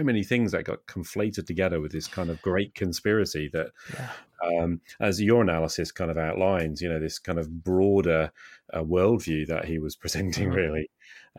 many 0.03 0.23
things 0.23 0.51
that 0.51 0.63
got 0.65 0.85
conflated 0.87 1.45
together 1.47 1.79
with 1.81 1.91
this 1.91 2.07
kind 2.07 2.29
of 2.29 2.41
great 2.41 2.73
conspiracy 2.75 3.49
that 3.53 3.71
Yeah. 3.93 4.11
um, 4.43 4.81
as 4.99 5.21
your 5.21 5.41
analysis 5.41 5.91
kind 5.91 6.11
of 6.11 6.17
outlines, 6.17 6.81
you 6.81 6.89
know, 6.89 6.99
this 6.99 7.19
kind 7.19 7.39
of 7.39 7.63
broader 7.63 8.31
uh, 8.73 8.81
worldview 8.83 9.47
that 9.47 9.65
he 9.65 9.79
was 9.79 9.95
presenting, 9.95 10.49
Mhm. 10.49 10.55
really, 10.55 10.89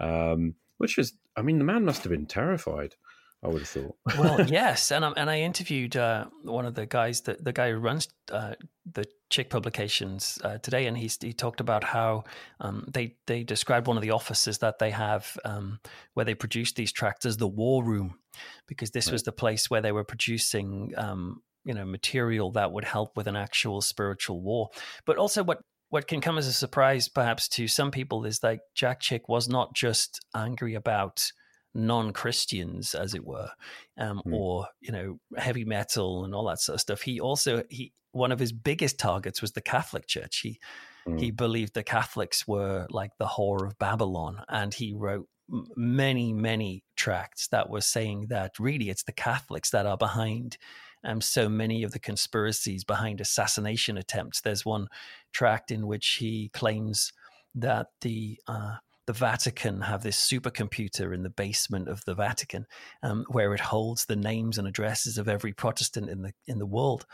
um, 0.01 0.55
which 0.79 0.97
was, 0.97 1.13
I 1.37 1.43
mean, 1.43 1.59
the 1.59 1.65
man 1.65 1.85
must 1.85 2.03
have 2.05 2.11
been 2.11 2.27
terrified. 2.27 2.97
I 3.43 3.49
would 3.49 3.61
have 3.61 3.69
thought. 3.69 3.97
well, 4.19 4.41
yes, 4.49 4.91
and 4.91 5.05
I, 5.05 5.13
and 5.17 5.29
I 5.29 5.41
interviewed 5.41 5.97
uh, 5.97 6.27
one 6.43 6.65
of 6.65 6.75
the 6.75 6.87
guys, 6.87 7.21
that 7.23 7.45
the 7.45 7.53
guy 7.53 7.71
who 7.71 7.79
runs 7.79 8.09
uh, 8.33 8.55
the 8.91 9.05
Chick 9.29 9.51
publications 9.51 10.39
uh, 10.43 10.59
today, 10.59 10.87
and 10.87 10.97
he 10.97 11.11
he 11.21 11.33
talked 11.33 11.61
about 11.61 11.85
how 11.85 12.25
um, 12.61 12.87
they 12.93 13.17
they 13.27 13.43
described 13.45 13.89
one 13.89 13.97
of 13.97 14.03
the 14.03 14.13
offices 14.13 14.59
that 14.59 14.79
they 14.79 14.91
have 14.91 15.37
um, 15.45 15.81
where 16.15 16.25
they 16.25 16.35
produce 16.35 16.73
these 16.73 16.93
tracts 16.93 17.27
as 17.27 17.37
the 17.37 17.47
war 17.47 17.85
room, 17.85 18.19
because 18.67 18.91
this 18.91 19.11
was 19.11 19.23
the 19.23 19.33
place 19.33 19.69
where 19.69 19.83
they 19.83 19.93
were 19.93 20.05
producing 20.05 20.93
um, 20.97 21.43
you 21.65 21.75
know 21.75 21.85
material 21.85 22.53
that 22.53 22.73
would 22.73 22.85
help 22.85 23.17
with 23.17 23.27
an 23.27 23.37
actual 23.37 23.81
spiritual 23.81 24.41
war, 24.41 24.69
but 25.05 25.17
also 25.19 25.43
what. 25.43 25.59
What 25.89 26.09
can 26.09 26.21
come 26.21 26.37
as 26.37 26.49
a 26.49 26.53
surprise, 26.53 27.09
perhaps, 27.09 27.47
to 27.51 27.69
some 27.69 27.93
people 27.93 28.27
is 28.27 28.43
like 28.43 28.59
Jack 28.75 28.99
Chick 28.99 29.29
was 29.29 29.49
not 29.49 29.73
just 29.73 30.19
angry 30.35 30.75
about 30.75 31.31
non-Christians, 31.77 32.95
as 32.95 33.15
it 33.15 33.25
were, 33.25 33.51
um, 33.99 34.23
Hmm. 34.25 34.35
or 34.35 34.69
you 34.81 34.93
know, 34.93 35.19
heavy 35.37 35.65
metal 35.65 36.25
and 36.25 36.35
all 36.35 36.47
that 36.47 36.61
sort 36.61 36.75
of 36.75 36.81
stuff. 36.81 37.03
He 37.03 37.21
also 37.21 37.63
he 37.71 37.93
one 38.13 38.33
of 38.33 38.39
his 38.39 38.53
biggest 38.53 38.99
targets 38.99 39.43
was 39.43 39.53
the 39.53 39.61
Catholic 39.61 40.07
Church. 40.07 40.39
He 40.39 40.59
Hmm. 41.07 41.19
he 41.19 41.31
believed 41.31 41.75
the 41.75 41.83
Catholics 41.85 42.47
were 42.49 42.87
like 42.91 43.13
the 43.19 43.27
whore 43.27 43.67
of 43.67 43.79
Babylon, 43.79 44.45
and 44.49 44.75
he 44.75 44.93
wrote 44.95 45.29
many 45.77 46.33
many 46.33 46.83
tracts 46.97 47.49
that 47.49 47.71
were 47.71 47.81
saying 47.81 48.27
that 48.29 48.59
really 48.59 48.91
it's 48.91 49.05
the 49.05 49.13
Catholics 49.13 49.71
that 49.71 49.87
are 49.87 49.97
behind. 49.99 50.59
Um, 51.05 51.21
so 51.21 51.49
many 51.49 51.85
of 51.85 51.93
the 51.93 52.01
conspiracies 52.01 52.83
behind 52.83 53.21
assassination 53.21 53.97
attempts. 53.97 54.41
There's 54.41 54.65
one 54.65 54.89
tract 55.33 55.71
in 55.71 55.87
which 55.87 56.15
he 56.15 56.49
claims 56.49 57.13
that 57.55 57.89
the 58.01 58.41
uh, 58.49 58.77
the 59.07 59.13
Vatican 59.13 59.83
have 59.83 60.03
this 60.03 60.19
supercomputer 60.19 61.15
in 61.15 61.23
the 61.23 61.31
basement 61.31 61.89
of 61.89 62.05
the 62.05 62.15
Vatican, 62.15 62.67
um, 63.03 63.25
where 63.29 63.55
it 63.55 63.61
holds 63.61 64.05
the 64.07 64.17
names 64.17 64.59
and 64.59 64.67
addresses 64.67 65.17
of 65.19 65.29
every 65.29 65.53
Protestant 65.53 66.11
in 66.11 66.23
the 66.23 66.33
in 66.47 66.59
the 66.59 66.67
world. 66.67 67.07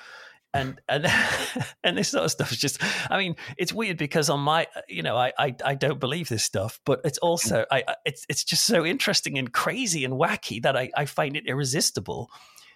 And 0.55 0.81
and 0.89 1.07
and 1.85 1.97
this 1.99 2.09
sort 2.09 2.25
of 2.25 2.31
stuff 2.31 2.53
is 2.53 2.59
just. 2.59 2.83
I 3.11 3.19
mean, 3.19 3.37
it's 3.57 3.73
weird 3.73 3.97
because 3.99 4.29
on 4.31 4.41
my, 4.41 4.67
you 4.89 5.03
know, 5.03 5.17
I 5.17 5.33
I, 5.39 5.55
I 5.65 5.75
don't 5.75 6.01
believe 6.01 6.29
this 6.29 6.45
stuff, 6.45 6.81
but 6.85 7.01
it's 7.05 7.19
also 7.19 7.65
I 7.71 7.85
I- 7.87 7.97
it's 8.05 8.25
it's 8.29 8.45
just 8.45 8.67
so 8.67 8.85
interesting 8.85 9.39
and 9.39 9.53
crazy 9.53 10.05
and 10.05 10.15
wacky 10.15 10.63
that 10.63 10.77
I 10.77 10.91
I 10.97 11.07
find 11.07 11.37
it 11.37 11.47
irresistible 11.47 12.31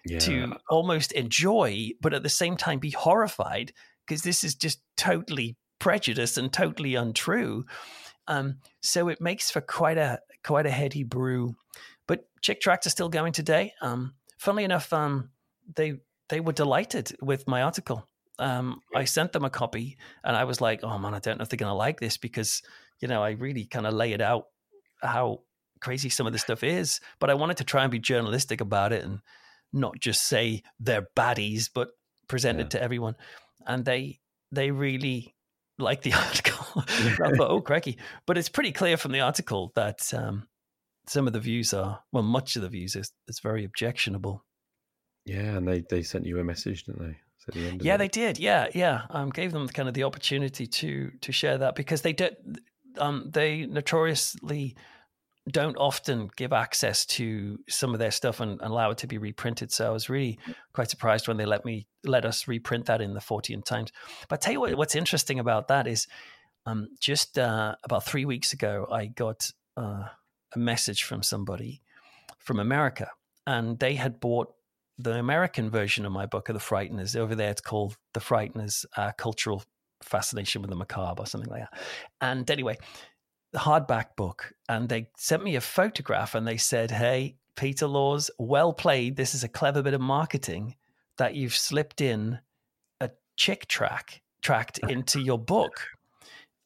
Yeah. 0.05 0.19
to 0.19 0.55
almost 0.69 1.11
enjoy, 1.11 1.91
but 2.01 2.13
at 2.13 2.23
the 2.23 2.29
same 2.29 2.55
time 2.57 2.79
be 2.79 2.91
horrified 2.91 3.73
because 4.07 4.21
this 4.23 4.43
is 4.43 4.55
just 4.55 4.79
totally 4.95 5.55
prejudiced 5.79 6.37
and 6.37 6.51
totally 6.51 6.95
untrue. 6.95 7.65
Um, 8.27 8.57
so 8.81 9.07
it 9.09 9.21
makes 9.21 9.49
for 9.51 9.61
quite 9.61 9.97
a 9.97 10.19
quite 10.43 10.65
a 10.65 10.71
heady 10.71 11.03
brew. 11.03 11.55
But 12.07 12.25
Chick 12.41 12.61
Tracks 12.61 12.87
are 12.87 12.91
still 12.91 13.09
going 13.09 13.33
today. 13.33 13.73
Um, 13.81 14.13
funnily 14.37 14.63
enough, 14.63 14.91
um, 14.93 15.29
they 15.75 15.95
they 16.29 16.39
were 16.39 16.53
delighted 16.53 17.15
with 17.21 17.47
my 17.47 17.61
article. 17.63 18.07
Um, 18.39 18.81
I 18.95 19.05
sent 19.05 19.31
them 19.31 19.45
a 19.45 19.49
copy, 19.49 19.97
and 20.23 20.35
I 20.35 20.43
was 20.43 20.61
like, 20.61 20.83
"Oh 20.83 20.97
man, 20.99 21.13
I 21.13 21.19
don't 21.19 21.37
know 21.39 21.43
if 21.43 21.49
they're 21.49 21.57
going 21.57 21.69
to 21.71 21.73
like 21.73 21.99
this 21.99 22.17
because 22.17 22.61
you 22.99 23.07
know 23.07 23.23
I 23.23 23.31
really 23.31 23.65
kind 23.65 23.87
of 23.87 23.93
lay 23.93 24.13
it 24.13 24.21
out 24.21 24.45
how 25.01 25.41
crazy 25.79 26.09
some 26.09 26.27
of 26.27 26.33
this 26.33 26.43
stuff 26.43 26.63
is." 26.63 26.99
But 27.19 27.29
I 27.29 27.33
wanted 27.33 27.57
to 27.57 27.63
try 27.63 27.83
and 27.83 27.91
be 27.91 27.99
journalistic 27.99 28.61
about 28.61 28.93
it 28.93 29.03
and 29.03 29.19
not 29.73 29.99
just 29.99 30.27
say 30.27 30.63
they're 30.79 31.07
baddies, 31.15 31.69
but 31.73 31.89
present 32.27 32.59
Yeah. 32.59 32.65
it 32.65 32.71
to 32.71 32.81
everyone. 32.81 33.15
And 33.65 33.83
they 33.85 34.19
they 34.51 34.71
really 34.71 35.35
like 35.79 36.03
the 36.03 36.13
article. 36.25 36.46
I 36.77 37.31
thought, 37.31 37.51
oh, 37.51 37.61
cracky. 37.61 37.97
But 38.25 38.37
it's 38.37 38.49
pretty 38.49 38.71
clear 38.71 38.97
from 38.97 39.11
the 39.11 39.21
article 39.21 39.71
that 39.75 40.13
um, 40.13 40.47
some 41.07 41.27
of 41.27 41.33
the 41.33 41.39
views 41.39 41.73
are, 41.73 42.01
well, 42.11 42.23
much 42.23 42.55
of 42.55 42.61
the 42.61 42.69
views 42.69 42.95
is, 42.95 43.11
is 43.27 43.39
very 43.39 43.63
objectionable. 43.63 44.43
Yeah, 45.25 45.57
and 45.57 45.67
they, 45.67 45.83
they 45.89 46.03
sent 46.03 46.25
you 46.25 46.39
a 46.39 46.43
message, 46.43 46.85
didn't 46.85 47.01
they? 47.01 47.17
The 47.53 47.77
yeah, 47.81 47.95
it. 47.95 47.97
they 47.99 48.07
did. 48.09 48.39
Yeah, 48.39 48.67
yeah. 48.73 49.03
Um, 49.09 49.29
gave 49.29 49.53
them 49.53 49.67
kind 49.69 49.87
of 49.87 49.93
the 49.93 50.03
opportunity 50.03 50.67
to 50.67 51.11
to 51.21 51.31
share 51.31 51.57
that 51.59 51.75
because 51.75 52.01
they 52.01 52.11
did. 52.11 52.35
Um, 52.97 53.29
they 53.31 53.65
notoriously 53.65 54.75
don't 55.49 55.77
often 55.77 56.29
give 56.35 56.51
access 56.51 57.05
to 57.05 57.57
some 57.69 57.93
of 57.93 57.99
their 57.99 58.11
stuff 58.11 58.39
and, 58.39 58.59
and, 58.61 58.71
allow 58.71 58.91
it 58.91 58.97
to 58.97 59.07
be 59.07 59.17
reprinted. 59.17 59.71
So 59.71 59.87
I 59.87 59.91
was 59.91 60.09
really 60.09 60.39
quite 60.73 60.89
surprised 60.89 61.27
when 61.27 61.37
they 61.37 61.45
let 61.45 61.63
me 61.63 61.87
let 62.03 62.25
us 62.25 62.47
reprint 62.47 62.87
that 62.87 63.01
in 63.01 63.13
the 63.13 63.21
Fortean 63.21 63.63
Times. 63.63 63.91
But 64.27 64.39
I 64.39 64.43
tell 64.43 64.53
you 64.53 64.59
what, 64.59 64.75
what's 64.75 64.95
interesting 64.95 65.39
about 65.39 65.69
that 65.69 65.87
is 65.87 66.07
um, 66.67 66.89
just 66.99 67.39
uh, 67.39 67.75
about 67.83 68.05
three 68.05 68.25
weeks 68.25 68.53
ago, 68.53 68.87
I 68.91 69.05
got 69.05 69.51
uh, 69.77 70.03
a 70.53 70.59
message 70.59 71.03
from 71.03 71.23
somebody 71.23 71.81
from 72.39 72.59
America, 72.59 73.09
and 73.45 73.79
they 73.79 73.95
had 73.95 74.19
bought 74.19 74.53
the 74.97 75.13
American 75.13 75.69
version 75.69 76.05
of 76.05 76.11
my 76.11 76.25
book 76.25 76.49
of 76.49 76.53
The 76.53 76.59
Frighteners. 76.59 77.15
Over 77.15 77.35
there, 77.35 77.51
it's 77.51 77.61
called 77.61 77.95
The 78.13 78.19
Frighteners: 78.19 78.85
uh, 78.97 79.13
Cultural 79.13 79.63
Fascination 80.03 80.61
with 80.61 80.69
the 80.69 80.75
Macabre, 80.75 81.23
or 81.23 81.25
something 81.25 81.49
like 81.49 81.61
that. 81.61 81.79
And 82.19 82.49
anyway, 82.51 82.77
the 83.53 83.59
hardback 83.59 84.15
book 84.17 84.53
and 84.67 84.89
they 84.89 85.09
sent 85.15 85.43
me 85.43 85.55
a 85.55 85.61
photograph 85.61 86.35
and 86.35 86.45
they 86.45 86.57
said, 86.57 86.91
Hey, 86.91 87.37
Peter 87.55 87.87
Laws, 87.87 88.29
well 88.37 88.73
played. 88.73 89.15
This 89.15 89.33
is 89.33 89.43
a 89.43 89.49
clever 89.49 89.81
bit 89.81 89.93
of 89.93 90.01
marketing 90.01 90.75
that 91.17 91.33
you've 91.35 91.55
slipped 91.55 92.01
in 92.01 92.39
a 92.99 93.09
chick 93.37 93.67
track 93.67 94.21
tracked 94.41 94.79
into 94.89 95.19
your 95.19 95.39
book. 95.39 95.87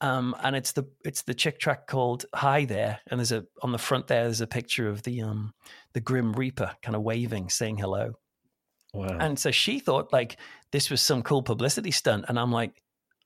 Um, 0.02 0.36
and 0.44 0.56
it's 0.56 0.72
the 0.72 0.86
it's 1.06 1.22
the 1.22 1.34
chick 1.34 1.60
track 1.60 1.88
called 1.88 2.26
Hi 2.34 2.66
There, 2.66 3.00
and 3.08 3.20
there's 3.20 3.32
a 3.32 3.46
on 3.62 3.72
the 3.72 3.78
front 3.78 4.08
there 4.08 4.24
there's 4.24 4.42
a 4.42 4.48
picture 4.48 4.90
of 4.90 5.04
the 5.04 5.22
um 5.22 5.54
the 5.94 6.02
Grim 6.02 6.34
Reaper 6.34 6.72
kind 6.82 6.96
of 6.96 7.04
waving, 7.04 7.50
saying 7.50 7.78
hello. 7.78 8.14
Wow. 8.94 9.18
And 9.20 9.40
so 9.40 9.52
she 9.52 9.80
thought 9.80 10.12
like 10.12 10.38
this 10.72 10.90
was 10.90 11.02
some 11.02 11.22
cool 11.22 11.44
publicity 11.44 11.92
stunt, 11.92 12.26
and 12.28 12.40
I'm 12.40 12.52
like, 12.52 12.82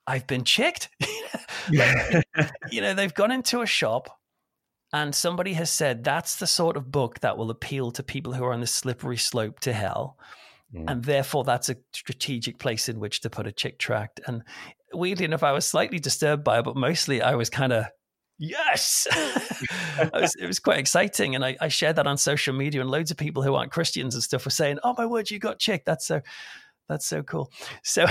I've 0.06 0.28
been 0.28 0.44
chicked. 0.44 0.90
like, 1.72 2.26
you 2.72 2.82
know, 2.82 2.94
they've 2.94 3.14
gone 3.14 3.32
into 3.32 3.62
a 3.62 3.66
shop 3.66 4.20
and 4.94 5.14
somebody 5.14 5.54
has 5.54 5.70
said 5.70 6.04
that's 6.04 6.38
the 6.38 6.48
sort 6.48 6.78
of 6.78 6.92
book 6.92 7.20
that 7.20 7.38
will 7.38 7.50
appeal 7.50 7.92
to 7.92 8.02
people 8.04 8.34
who 8.34 8.44
are 8.44 8.54
on 8.54 8.62
the 8.62 8.68
slippery 8.68 9.18
slope 9.18 9.60
to 9.62 9.74
hell. 9.74 10.18
Mm. 10.74 10.86
And 10.88 11.04
therefore, 11.04 11.44
that's 11.44 11.70
a 11.70 11.76
strategic 11.94 12.60
place 12.60 12.88
in 12.88 13.00
which 13.00 13.22
to 13.22 13.30
put 13.30 13.46
a 13.46 13.52
chick 13.52 13.78
tract. 13.78 14.22
And 14.26 14.44
weirdly 14.98 15.26
enough, 15.26 15.44
I 15.44 15.52
was 15.52 15.66
slightly 15.66 16.00
disturbed 16.00 16.44
by 16.44 16.60
it, 16.60 16.64
but 16.64 16.76
mostly 16.76 17.22
I 17.22 17.36
was 17.36 17.50
kind 17.50 17.74
of 17.74 17.86
yes 18.38 19.08
was, 20.14 20.36
it 20.36 20.46
was 20.46 20.60
quite 20.60 20.78
exciting 20.78 21.36
and 21.36 21.46
I, 21.46 21.56
I, 21.62 21.70
shared 21.70 21.96
that 21.96 22.06
on 22.06 22.18
social 22.18 22.54
media 22.54 22.82
and 22.82 22.90
loads 22.90 23.10
of 23.10 23.16
people 23.16 23.44
who 23.44 23.56
aren't 23.56 23.72
christians 23.72 24.14
and 24.14 24.22
stuff 24.22 24.44
were 24.44 24.52
saying 24.52 24.78
oh 24.84 24.94
my 24.98 25.06
word 25.06 25.32
you 25.32 25.40
got 25.40 25.58
chick 25.58 25.86
that's 25.86 26.06
so 26.06 26.20
that's 26.88 27.06
so 27.06 27.24
cool. 27.24 27.52
So, 27.84 28.06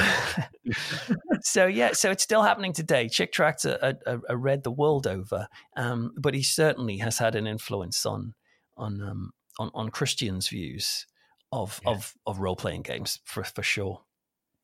so 1.43 1.67
yeah, 1.67 1.93
so 1.93 2.11
it's 2.11 2.23
still 2.23 2.43
happening 2.43 2.73
today. 2.73 3.09
Chick 3.09 3.33
tracts 3.33 3.65
are, 3.65 3.97
are, 4.07 4.21
are 4.29 4.37
read 4.37 4.65
the 4.65 4.71
world 4.71 5.07
over, 5.07 5.47
um, 5.77 6.13
but 6.19 6.35
he 6.35 6.43
certainly 6.43 6.99
has 6.99 7.19
had 7.19 7.35
an 7.35 7.47
influence 7.47 8.05
on 8.05 8.35
on 8.77 9.01
um, 9.01 9.31
on, 9.59 9.71
on 9.75 9.91
Christians' 9.91 10.49
views 10.49 11.07
of 11.53 11.81
yeah. 11.85 11.93
of 11.93 12.15
of 12.27 12.41
role 12.41 12.57
playing 12.57 12.83
games 12.83 13.21
for 13.25 13.45
for 13.45 13.63
sure. 13.63 14.03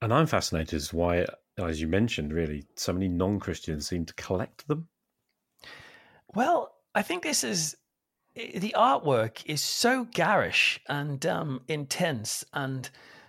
And 0.03 0.12
I'm 0.12 0.27
fascinated 0.27 0.75
as 0.75 0.93
why, 0.93 1.27
as 1.67 1.81
you 1.81 1.89
mentioned, 1.89 2.33
really, 2.33 2.65
so 2.77 2.93
many 2.93 3.09
non 3.09 3.41
Christians 3.41 3.89
seem 3.89 4.07
to 4.07 4.15
collect 4.15 4.67
them. 4.69 4.89
Well, 6.35 6.73
I 6.95 7.03
think 7.03 7.23
this 7.23 7.45
is 7.45 7.77
the 8.35 8.75
artwork 8.77 9.43
is 9.47 9.61
so 9.61 10.05
garish 10.05 10.81
and 10.89 11.25
um, 11.27 11.63
intense, 11.69 12.45
and 12.53 12.89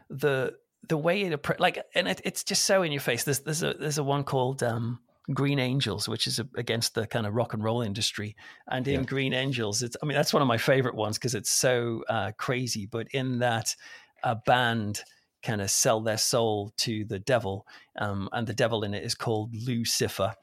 the 0.09 0.55
the 0.87 0.97
way 0.97 1.21
it 1.21 1.59
like 1.59 1.83
and 1.95 2.07
it, 2.07 2.21
it's 2.23 2.43
just 2.43 2.65
so 2.65 2.83
in 2.83 2.91
your 2.91 3.01
face 3.01 3.23
there's 3.23 3.39
there's 3.41 3.63
a 3.63 3.73
there's 3.73 3.97
a 3.97 4.03
one 4.03 4.23
called 4.23 4.63
um, 4.63 4.99
green 5.33 5.59
angels 5.59 6.09
which 6.09 6.27
is 6.27 6.39
a, 6.39 6.47
against 6.55 6.95
the 6.95 7.07
kind 7.07 7.25
of 7.25 7.33
rock 7.33 7.53
and 7.53 7.63
roll 7.63 7.81
industry 7.81 8.35
and 8.67 8.87
in 8.87 9.01
yeah. 9.01 9.05
green 9.05 9.33
angels 9.33 9.83
it's 9.83 9.95
i 10.01 10.05
mean 10.05 10.15
that's 10.15 10.33
one 10.33 10.41
of 10.41 10.47
my 10.47 10.57
favorite 10.57 10.95
ones 10.95 11.17
because 11.17 11.35
it's 11.35 11.51
so 11.51 12.03
uh, 12.09 12.31
crazy 12.37 12.85
but 12.85 13.07
in 13.13 13.39
that 13.39 13.75
a 14.23 14.35
band 14.35 15.01
kind 15.43 15.61
of 15.61 15.69
sell 15.69 16.01
their 16.01 16.17
soul 16.17 16.73
to 16.77 17.05
the 17.05 17.19
devil 17.19 17.65
um, 17.99 18.29
and 18.31 18.47
the 18.47 18.53
devil 18.53 18.83
in 18.83 18.93
it 18.93 19.03
is 19.03 19.15
called 19.15 19.53
lucifer 19.53 20.33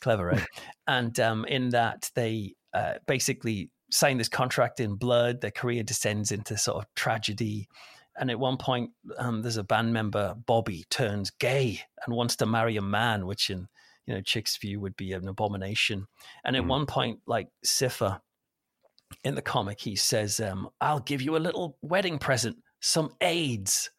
clever 0.00 0.26
right 0.26 0.46
and 0.86 1.18
um, 1.20 1.44
in 1.46 1.70
that 1.70 2.10
they 2.14 2.54
uh, 2.74 2.94
basically 3.06 3.70
sign 3.90 4.18
this 4.18 4.28
contract 4.28 4.80
in 4.80 4.94
blood 4.94 5.40
their 5.40 5.50
career 5.50 5.82
descends 5.82 6.32
into 6.32 6.56
sort 6.56 6.78
of 6.78 6.94
tragedy 6.94 7.68
and 8.18 8.30
at 8.30 8.38
one 8.38 8.56
point, 8.56 8.90
um, 9.18 9.42
there's 9.42 9.58
a 9.58 9.64
band 9.64 9.92
member, 9.92 10.34
Bobby, 10.46 10.84
turns 10.90 11.30
gay 11.30 11.80
and 12.04 12.14
wants 12.14 12.36
to 12.36 12.46
marry 12.46 12.76
a 12.76 12.82
man, 12.82 13.26
which 13.26 13.50
in 13.50 13.68
you 14.06 14.14
know 14.14 14.20
Chick's 14.22 14.56
view 14.56 14.80
would 14.80 14.96
be 14.96 15.12
an 15.12 15.28
abomination. 15.28 16.06
And 16.44 16.56
at 16.56 16.62
mm. 16.62 16.68
one 16.68 16.86
point, 16.86 17.20
like 17.26 17.48
Cipher 17.62 18.20
in 19.22 19.34
the 19.34 19.42
comic, 19.42 19.80
he 19.80 19.96
says, 19.96 20.40
um, 20.40 20.70
"I'll 20.80 21.00
give 21.00 21.20
you 21.20 21.36
a 21.36 21.38
little 21.38 21.76
wedding 21.82 22.18
present, 22.18 22.56
some 22.80 23.12
AIDS," 23.20 23.90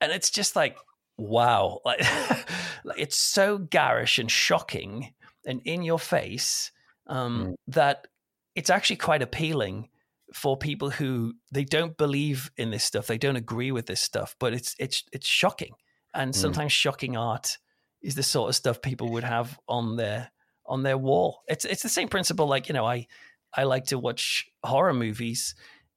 and 0.00 0.12
it's 0.12 0.30
just 0.30 0.56
like, 0.56 0.76
wow, 1.16 1.80
like, 1.84 2.00
like 2.84 2.98
it's 2.98 3.16
so 3.16 3.58
garish 3.58 4.18
and 4.18 4.30
shocking 4.30 5.12
and 5.46 5.60
in 5.64 5.82
your 5.82 5.98
face 5.98 6.72
um, 7.06 7.46
mm. 7.46 7.54
that 7.68 8.06
it's 8.54 8.70
actually 8.70 8.96
quite 8.96 9.22
appealing 9.22 9.88
for 10.32 10.56
people 10.56 10.90
who 10.90 11.34
they 11.52 11.64
don't 11.64 11.96
believe 11.96 12.50
in 12.56 12.70
this 12.70 12.84
stuff, 12.84 13.06
they 13.06 13.18
don't 13.18 13.36
agree 13.36 13.72
with 13.72 13.86
this 13.86 14.00
stuff, 14.00 14.36
but 14.38 14.52
it's 14.52 14.74
it's 14.78 15.04
it's 15.12 15.26
shocking. 15.26 15.74
And 16.14 16.32
mm. 16.32 16.36
sometimes 16.36 16.72
mm. 16.72 16.76
shocking 16.76 17.16
art 17.16 17.58
is 18.02 18.14
the 18.14 18.22
sort 18.22 18.48
of 18.48 18.56
stuff 18.56 18.80
people 18.80 19.10
would 19.12 19.24
have 19.24 19.58
on 19.68 19.96
their 19.96 20.30
on 20.66 20.82
their 20.82 20.98
wall. 20.98 21.42
It's 21.48 21.64
it's 21.64 21.82
the 21.82 21.88
same 21.88 22.08
principle. 22.08 22.46
Like 22.46 22.68
you 22.68 22.74
know, 22.74 22.86
I 22.86 23.06
I 23.54 23.64
like 23.64 23.86
to 23.86 23.98
watch 23.98 24.46
horror 24.62 24.94
movies, 24.94 25.54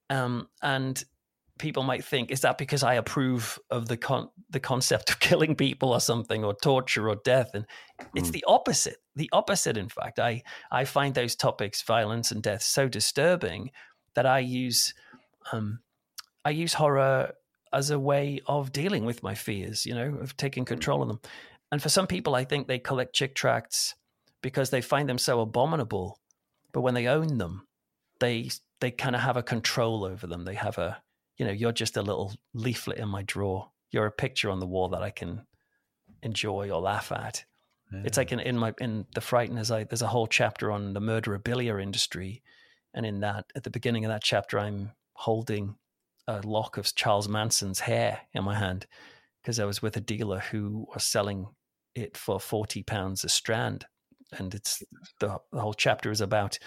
um, 0.09 0.47
and 0.61 1.03
people 1.59 1.83
might 1.83 2.03
think 2.03 2.31
is 2.31 2.41
that 2.41 2.57
because 2.57 2.83
I 2.83 2.95
approve 2.95 3.59
of 3.69 3.87
the 3.87 3.97
con- 3.97 4.29
the 4.49 4.59
concept 4.59 5.09
of 5.09 5.19
killing 5.27 5.55
people 5.55 5.89
or 5.89 5.99
something 5.99 6.43
or 6.43 6.53
torture 6.53 7.09
or 7.09 7.15
death, 7.23 7.51
and 7.53 7.65
it's 8.15 8.29
mm. 8.29 8.33
the 8.33 8.45
opposite. 8.47 8.97
The 9.15 9.29
opposite, 9.31 9.77
in 9.77 9.89
fact, 9.89 10.19
I 10.19 10.43
I 10.71 10.85
find 10.85 11.13
those 11.13 11.35
topics, 11.35 11.81
violence 11.81 12.31
and 12.31 12.41
death, 12.41 12.63
so 12.63 12.87
disturbing 12.87 13.71
that 14.15 14.25
I 14.25 14.39
use 14.39 14.93
um, 15.51 15.79
I 16.45 16.51
use 16.51 16.73
horror 16.73 17.33
as 17.71 17.89
a 17.89 17.99
way 17.99 18.39
of 18.45 18.71
dealing 18.71 19.05
with 19.05 19.23
my 19.23 19.33
fears, 19.33 19.85
you 19.85 19.95
know, 19.95 20.15
of 20.21 20.37
taking 20.37 20.63
control 20.63 21.01
of 21.01 21.07
them. 21.07 21.19
And 21.71 21.81
for 21.81 21.89
some 21.89 22.05
people, 22.05 22.35
I 22.35 22.43
think 22.43 22.67
they 22.67 22.77
collect 22.77 23.15
chick 23.15 23.33
tracts 23.33 23.95
because 24.43 24.69
they 24.69 24.81
find 24.81 25.09
them 25.09 25.17
so 25.17 25.41
abominable. 25.41 26.19
But 26.71 26.81
when 26.81 26.93
they 26.93 27.07
own 27.07 27.39
them, 27.39 27.67
they 28.19 28.51
they 28.79 28.91
kind 28.91 29.15
of 29.15 29.21
have 29.21 29.37
a 29.37 29.43
control 29.43 30.05
over 30.05 30.27
them. 30.27 30.45
They 30.45 30.55
have 30.55 30.77
a, 30.77 31.01
you 31.37 31.45
know, 31.45 31.51
you're 31.51 31.71
just 31.71 31.97
a 31.97 32.01
little 32.01 32.33
leaflet 32.53 32.97
in 32.97 33.09
my 33.09 33.23
drawer. 33.23 33.69
You're 33.91 34.05
a 34.05 34.11
picture 34.11 34.49
on 34.49 34.59
the 34.59 34.67
wall 34.67 34.89
that 34.89 35.03
I 35.03 35.09
can 35.09 35.45
enjoy 36.21 36.69
or 36.69 36.81
laugh 36.81 37.11
at. 37.11 37.43
Yeah. 37.91 38.01
It's 38.05 38.17
like 38.17 38.31
in, 38.31 38.39
in 38.39 38.57
my 38.57 38.73
in 38.79 39.05
the 39.13 39.21
Frighteners, 39.21 39.73
I, 39.73 39.83
there's 39.83 40.01
a 40.01 40.07
whole 40.07 40.27
chapter 40.27 40.71
on 40.71 40.93
the 40.93 40.99
murderabilia 40.99 41.81
industry 41.81 42.41
and 42.93 43.05
in 43.05 43.21
that, 43.21 43.45
at 43.55 43.63
the 43.63 43.69
beginning 43.69 44.05
of 44.05 44.09
that 44.09 44.23
chapter, 44.23 44.59
I'm 44.59 44.91
holding 45.13 45.75
a 46.27 46.41
lock 46.41 46.77
of 46.77 46.93
Charles 46.95 47.27
Manson's 47.27 47.79
hair 47.79 48.21
in 48.33 48.43
my 48.43 48.57
hand 48.57 48.85
because 49.41 49.59
I 49.59 49.65
was 49.65 49.81
with 49.81 49.97
a 49.97 50.01
dealer 50.01 50.39
who 50.39 50.87
was 50.93 51.03
selling 51.03 51.47
it 51.95 52.15
for 52.15 52.39
40 52.39 52.83
pounds 52.83 53.23
a 53.23 53.29
strand. 53.29 53.85
And 54.37 54.53
it's 54.53 54.81
the, 55.19 55.39
the 55.51 55.59
whole 55.59 55.73
chapter 55.73 56.11
is 56.11 56.21
about 56.21 56.59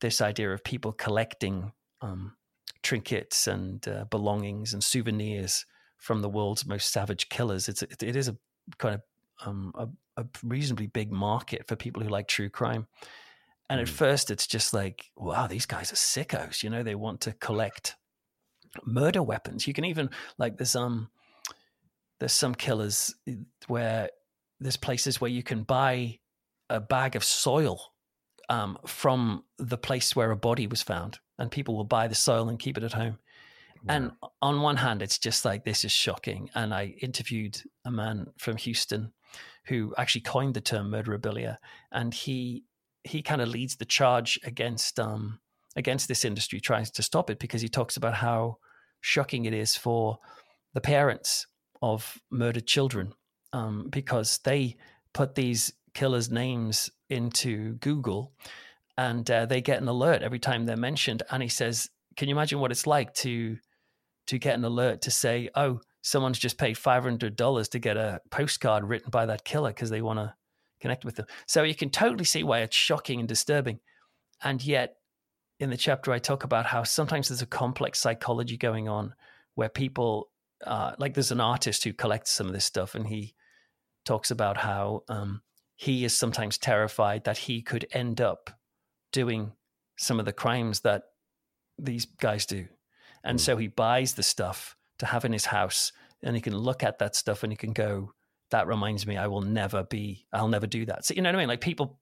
this 0.00 0.20
idea 0.20 0.52
of 0.52 0.64
people 0.64 0.92
collecting 0.92 1.72
um, 2.00 2.36
trinkets 2.82 3.46
and 3.46 3.86
uh, 3.88 4.04
belongings 4.04 4.72
and 4.72 4.82
souvenirs 4.82 5.66
from 5.98 6.22
the 6.22 6.28
world's 6.28 6.66
most 6.66 6.92
savage 6.92 7.28
killers. 7.28 7.68
It's 7.68 7.82
it, 7.82 8.02
it 8.02 8.16
is 8.16 8.28
a 8.28 8.36
kind 8.78 8.94
of 8.94 9.02
um, 9.46 9.72
a, 9.74 9.88
a, 10.20 10.26
reasonably 10.42 10.86
big 10.86 11.10
market 11.10 11.66
for 11.66 11.76
people 11.76 12.02
who 12.02 12.08
like 12.08 12.28
true 12.28 12.50
crime. 12.50 12.86
And 13.68 13.80
at 13.80 13.86
mm. 13.86 13.90
first, 13.90 14.30
it's 14.30 14.46
just 14.46 14.74
like, 14.74 15.10
wow, 15.16 15.46
these 15.46 15.66
guys 15.66 15.92
are 15.92 15.96
sickos. 15.96 16.62
You 16.62 16.70
know, 16.70 16.82
they 16.82 16.94
want 16.94 17.22
to 17.22 17.32
collect 17.32 17.96
murder 18.84 19.22
weapons. 19.22 19.66
You 19.66 19.74
can 19.74 19.84
even 19.84 20.10
like 20.38 20.56
there's 20.56 20.76
um 20.76 21.10
there's 22.18 22.32
some 22.32 22.54
killers 22.54 23.14
eh, 23.28 23.34
where 23.66 24.10
there's 24.60 24.76
places 24.76 25.20
where 25.20 25.30
you 25.30 25.42
can 25.42 25.62
buy 25.62 26.18
a 26.68 26.80
bag 26.80 27.16
of 27.16 27.24
soil 27.24 27.80
um, 28.50 28.76
from 28.86 29.44
the 29.58 29.78
place 29.78 30.14
where 30.14 30.30
a 30.30 30.36
body 30.36 30.66
was 30.66 30.82
found, 30.82 31.18
and 31.38 31.50
people 31.50 31.74
will 31.76 31.84
buy 31.84 32.08
the 32.08 32.14
soil 32.14 32.48
and 32.48 32.58
keep 32.58 32.76
it 32.76 32.84
at 32.84 32.92
home. 32.92 33.18
And 33.88 34.12
on 34.42 34.60
one 34.60 34.76
hand, 34.76 35.00
it's 35.00 35.18
just 35.18 35.46
like 35.46 35.64
this 35.64 35.84
is 35.84 35.92
shocking. 35.92 36.50
And 36.54 36.74
I 36.74 36.94
interviewed 37.00 37.62
a 37.86 37.90
man 37.90 38.26
from 38.36 38.58
Houston 38.58 39.12
who 39.64 39.94
actually 39.96 40.20
coined 40.20 40.52
the 40.52 40.60
term 40.60 40.90
murderabilia, 40.90 41.56
and 41.90 42.12
he 42.12 42.64
he 43.04 43.22
kind 43.22 43.40
of 43.40 43.48
leads 43.48 43.76
the 43.76 43.86
charge 43.86 44.38
against 44.44 45.00
um 45.00 45.40
against 45.76 46.08
this 46.08 46.24
industry, 46.24 46.60
tries 46.60 46.90
to 46.90 47.02
stop 47.02 47.30
it 47.30 47.38
because 47.38 47.62
he 47.62 47.68
talks 47.68 47.96
about 47.96 48.14
how 48.14 48.58
shocking 49.00 49.46
it 49.46 49.54
is 49.54 49.76
for 49.76 50.18
the 50.74 50.80
parents 50.80 51.46
of 51.80 52.18
murdered 52.30 52.66
children 52.66 53.14
um, 53.52 53.86
because 53.88 54.38
they 54.44 54.76
put 55.14 55.34
these 55.34 55.72
killers' 55.94 56.30
names 56.30 56.90
into 57.10 57.74
Google 57.74 58.32
and 58.96 59.30
uh, 59.30 59.46
they 59.46 59.60
get 59.60 59.80
an 59.80 59.88
alert 59.88 60.22
every 60.22 60.38
time 60.38 60.66
they're 60.66 60.76
mentioned. 60.76 61.22
And 61.30 61.42
he 61.42 61.48
says, 61.48 61.88
"Can 62.16 62.28
you 62.28 62.34
imagine 62.34 62.60
what 62.60 62.70
it's 62.70 62.86
like 62.86 63.14
to 63.14 63.56
to 64.26 64.38
get 64.38 64.54
an 64.54 64.64
alert 64.64 65.02
to 65.02 65.10
say, 65.10 65.48
oh, 65.54 65.80
someone's 66.02 66.38
just 66.38 66.58
paid 66.58 66.76
five 66.76 67.02
hundred 67.02 67.36
dollars 67.36 67.68
to 67.70 67.78
get 67.78 67.96
a 67.96 68.20
postcard 68.30 68.84
written 68.84 69.10
by 69.10 69.26
that 69.26 69.44
killer 69.44 69.70
because 69.70 69.90
they 69.90 70.02
want 70.02 70.18
to 70.18 70.34
connect 70.80 71.04
with 71.04 71.16
them." 71.16 71.26
So 71.46 71.62
you 71.62 71.74
can 71.74 71.90
totally 71.90 72.24
see 72.24 72.42
why 72.42 72.60
it's 72.60 72.76
shocking 72.76 73.20
and 73.20 73.28
disturbing, 73.28 73.80
and 74.42 74.62
yet. 74.62 74.96
In 75.58 75.68
the 75.68 75.76
chapter, 75.76 76.10
I 76.10 76.18
talk 76.18 76.44
about 76.44 76.64
how 76.64 76.84
sometimes 76.84 77.28
there's 77.28 77.42
a 77.42 77.46
complex 77.46 77.98
psychology 77.98 78.56
going 78.56 78.88
on 78.88 79.12
where 79.56 79.68
people 79.68 80.30
uh, 80.66 80.92
like 80.98 81.12
there's 81.12 81.32
an 81.32 81.40
artist 81.40 81.84
who 81.84 81.92
collects 81.92 82.30
some 82.30 82.46
of 82.46 82.54
this 82.54 82.64
stuff 82.64 82.94
and 82.94 83.06
he 83.06 83.34
talks 84.06 84.30
about 84.30 84.56
how 84.56 85.02
um, 85.08 85.42
he 85.80 86.04
is 86.04 86.14
sometimes 86.14 86.58
terrified 86.58 87.24
that 87.24 87.38
he 87.38 87.62
could 87.62 87.86
end 87.92 88.20
up 88.20 88.50
doing 89.12 89.52
some 89.96 90.20
of 90.20 90.26
the 90.26 90.32
crimes 90.32 90.80
that 90.80 91.04
these 91.78 92.04
guys 92.04 92.44
do. 92.44 92.66
And 93.24 93.38
mm. 93.38 93.40
so 93.40 93.56
he 93.56 93.68
buys 93.68 94.12
the 94.12 94.22
stuff 94.22 94.76
to 94.98 95.06
have 95.06 95.24
in 95.24 95.32
his 95.32 95.46
house 95.46 95.90
and 96.22 96.36
he 96.36 96.42
can 96.42 96.54
look 96.54 96.84
at 96.84 96.98
that 96.98 97.16
stuff 97.16 97.42
and 97.42 97.50
he 97.50 97.56
can 97.56 97.72
go 97.72 98.12
that 98.50 98.66
reminds 98.66 99.06
me 99.06 99.16
i 99.16 99.26
will 99.26 99.40
never 99.40 99.84
be 99.84 100.26
i'll 100.34 100.48
never 100.48 100.66
do 100.66 100.84
that. 100.84 101.06
So 101.06 101.14
you 101.14 101.22
know 101.22 101.30
what 101.30 101.36
i 101.36 101.38
mean? 101.38 101.48
Like 101.48 101.62
people 101.62 101.98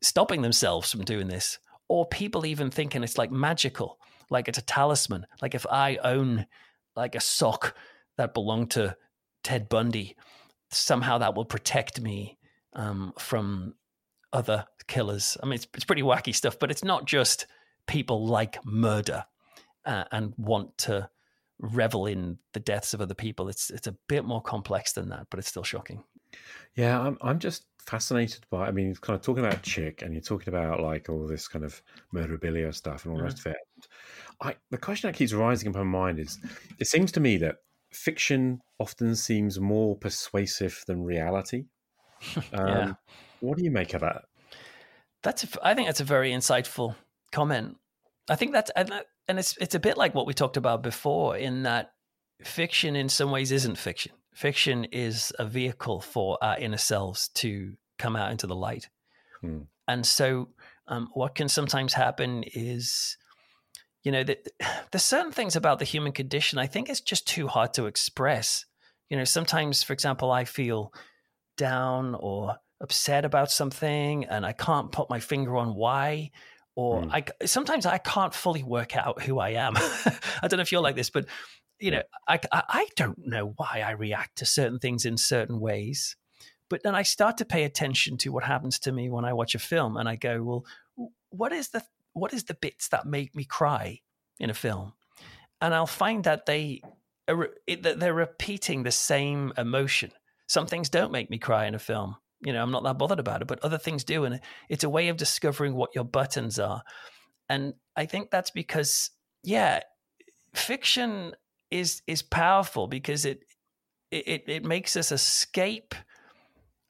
stopping 0.00 0.42
themselves 0.42 0.92
from 0.92 1.02
doing 1.02 1.26
this 1.26 1.58
or 1.88 2.06
people 2.06 2.46
even 2.46 2.70
thinking 2.70 3.02
it's 3.02 3.18
like 3.18 3.32
magical 3.32 3.98
like 4.30 4.46
it's 4.46 4.58
a 4.58 4.62
talisman. 4.62 5.26
Like 5.42 5.56
if 5.56 5.66
i 5.68 5.96
own 6.04 6.46
like 6.94 7.16
a 7.16 7.20
sock 7.20 7.74
that 8.16 8.32
belonged 8.32 8.70
to 8.72 8.96
Ted 9.42 9.68
Bundy, 9.68 10.14
somehow 10.70 11.18
that 11.18 11.34
will 11.34 11.44
protect 11.44 12.00
me 12.00 12.38
um, 12.76 13.12
from 13.18 13.74
other 14.32 14.66
killers. 14.86 15.36
I 15.42 15.46
mean, 15.46 15.54
it's, 15.54 15.66
it's 15.74 15.84
pretty 15.84 16.02
wacky 16.02 16.34
stuff, 16.34 16.58
but 16.58 16.70
it's 16.70 16.84
not 16.84 17.06
just 17.06 17.46
people 17.86 18.26
like 18.26 18.64
murder 18.64 19.24
uh, 19.84 20.04
and 20.12 20.34
want 20.36 20.78
to 20.78 21.08
revel 21.58 22.06
in 22.06 22.38
the 22.52 22.60
deaths 22.60 22.94
of 22.94 23.00
other 23.00 23.14
people. 23.14 23.48
It's 23.48 23.70
it's 23.70 23.86
a 23.86 23.96
bit 24.08 24.24
more 24.24 24.42
complex 24.42 24.92
than 24.92 25.08
that, 25.08 25.26
but 25.30 25.38
it's 25.38 25.48
still 25.48 25.64
shocking. 25.64 26.04
Yeah, 26.76 27.00
I'm 27.00 27.16
I'm 27.22 27.38
just 27.38 27.64
fascinated 27.86 28.44
by. 28.50 28.66
I 28.66 28.72
mean, 28.72 28.94
kind 28.96 29.16
of 29.18 29.24
talking 29.24 29.44
about 29.44 29.62
chick, 29.62 30.02
and 30.02 30.12
you're 30.12 30.22
talking 30.22 30.52
about 30.52 30.80
like 30.80 31.08
all 31.08 31.26
this 31.26 31.48
kind 31.48 31.64
of 31.64 31.82
murderabilia 32.14 32.74
stuff 32.74 33.04
and 33.04 33.12
all 33.12 33.18
the 33.18 33.24
rest 33.24 33.38
of 33.40 33.46
it. 33.46 33.56
I, 34.40 34.56
the 34.70 34.78
question 34.78 35.08
that 35.08 35.16
keeps 35.16 35.32
rising 35.32 35.72
in 35.72 35.72
my 35.72 35.82
mind 35.82 36.18
is: 36.18 36.38
it 36.78 36.86
seems 36.88 37.10
to 37.12 37.20
me 37.20 37.38
that 37.38 37.56
fiction 37.90 38.60
often 38.78 39.16
seems 39.16 39.58
more 39.58 39.96
persuasive 39.96 40.84
than 40.86 41.02
reality. 41.02 41.64
Um, 42.52 42.68
yeah. 42.68 42.92
What 43.40 43.58
do 43.58 43.64
you 43.64 43.70
make 43.70 43.94
of 43.94 44.00
that? 44.00 44.24
That's 45.22 45.44
a, 45.44 45.48
I 45.62 45.74
think 45.74 45.88
that's 45.88 46.00
a 46.00 46.04
very 46.04 46.32
insightful 46.32 46.94
comment. 47.32 47.76
I 48.28 48.36
think 48.36 48.52
that's 48.52 48.70
and, 48.76 48.90
and 49.28 49.38
it's 49.38 49.56
it's 49.58 49.74
a 49.74 49.80
bit 49.80 49.96
like 49.96 50.14
what 50.14 50.26
we 50.26 50.34
talked 50.34 50.56
about 50.56 50.82
before 50.82 51.36
in 51.36 51.64
that 51.64 51.92
fiction 52.42 52.96
in 52.96 53.08
some 53.08 53.30
ways 53.30 53.52
isn't 53.52 53.76
fiction. 53.76 54.12
Fiction 54.34 54.84
is 54.84 55.32
a 55.38 55.44
vehicle 55.44 56.00
for 56.00 56.38
our 56.42 56.58
inner 56.58 56.76
selves 56.76 57.28
to 57.28 57.74
come 57.98 58.16
out 58.16 58.30
into 58.30 58.46
the 58.46 58.54
light. 58.54 58.88
Hmm. 59.40 59.60
And 59.88 60.04
so 60.04 60.48
um, 60.88 61.08
what 61.14 61.34
can 61.34 61.48
sometimes 61.48 61.94
happen 61.94 62.44
is 62.54 63.16
you 64.06 64.12
know, 64.12 64.22
that 64.22 64.48
there's 64.92 65.04
certain 65.04 65.32
things 65.32 65.56
about 65.56 65.80
the 65.80 65.84
human 65.84 66.12
condition 66.12 66.58
I 66.58 66.68
think 66.68 66.88
it's 66.88 67.00
just 67.00 67.26
too 67.26 67.48
hard 67.48 67.74
to 67.74 67.86
express. 67.86 68.64
You 69.10 69.16
know, 69.18 69.24
sometimes, 69.24 69.82
for 69.82 69.92
example, 69.92 70.30
I 70.30 70.44
feel 70.44 70.92
down 71.56 72.14
or 72.14 72.56
upset 72.80 73.24
about 73.24 73.50
something 73.50 74.24
and 74.26 74.44
I 74.44 74.52
can't 74.52 74.92
put 74.92 75.10
my 75.10 75.20
finger 75.20 75.56
on 75.56 75.74
why. 75.74 76.30
Or 76.74 77.02
mm. 77.02 77.10
I 77.12 77.46
sometimes 77.46 77.86
I 77.86 77.98
can't 77.98 78.34
fully 78.34 78.62
work 78.62 78.96
out 78.96 79.22
who 79.22 79.38
I 79.38 79.50
am. 79.50 79.74
I 79.76 80.48
don't 80.48 80.58
know 80.58 80.62
if 80.62 80.72
you're 80.72 80.82
like 80.82 80.96
this, 80.96 81.10
but 81.10 81.26
you 81.78 81.90
know, 81.90 82.02
I, 82.28 82.38
I 82.52 82.86
don't 82.96 83.26
know 83.26 83.52
why 83.56 83.82
I 83.86 83.92
react 83.92 84.38
to 84.38 84.46
certain 84.46 84.78
things 84.78 85.04
in 85.04 85.16
certain 85.16 85.60
ways. 85.60 86.16
But 86.68 86.82
then 86.82 86.94
I 86.94 87.02
start 87.02 87.38
to 87.38 87.44
pay 87.44 87.64
attention 87.64 88.18
to 88.18 88.30
what 88.30 88.44
happens 88.44 88.78
to 88.80 88.92
me 88.92 89.08
when 89.08 89.24
I 89.24 89.34
watch 89.34 89.54
a 89.54 89.58
film, 89.60 89.96
and 89.96 90.08
I 90.08 90.16
go, 90.16 90.42
well, 90.42 91.08
what 91.30 91.52
is 91.52 91.68
the 91.68 91.82
what 92.12 92.32
is 92.32 92.44
the 92.44 92.54
bits 92.54 92.88
that 92.88 93.06
make 93.06 93.34
me 93.34 93.44
cry 93.44 94.00
in 94.40 94.50
a 94.50 94.54
film? 94.54 94.94
And 95.60 95.74
I'll 95.74 95.86
find 95.86 96.24
that 96.24 96.46
they 96.46 96.82
that 97.26 97.96
they're 97.98 98.14
repeating 98.14 98.82
the 98.82 98.90
same 98.90 99.52
emotion. 99.56 100.10
Some 100.46 100.66
things 100.66 100.88
don't 100.88 101.12
make 101.12 101.30
me 101.30 101.38
cry 101.38 101.66
in 101.66 101.74
a 101.74 101.78
film. 101.78 102.16
You 102.40 102.52
know, 102.52 102.62
I'm 102.62 102.70
not 102.70 102.84
that 102.84 102.98
bothered 102.98 103.18
about 103.18 103.42
it, 103.42 103.48
but 103.48 103.60
other 103.64 103.78
things 103.78 104.04
do, 104.04 104.24
and 104.24 104.40
it's 104.68 104.84
a 104.84 104.90
way 104.90 105.08
of 105.08 105.16
discovering 105.16 105.74
what 105.74 105.94
your 105.94 106.04
buttons 106.04 106.58
are. 106.58 106.82
And 107.48 107.74
I 107.96 108.06
think 108.06 108.30
that's 108.30 108.50
because, 108.50 109.10
yeah, 109.42 109.80
fiction 110.54 111.32
is 111.70 112.02
is 112.06 112.22
powerful 112.22 112.86
because 112.86 113.24
it 113.24 113.44
it 114.10 114.44
it 114.46 114.64
makes 114.64 114.96
us 114.96 115.10
escape 115.10 115.94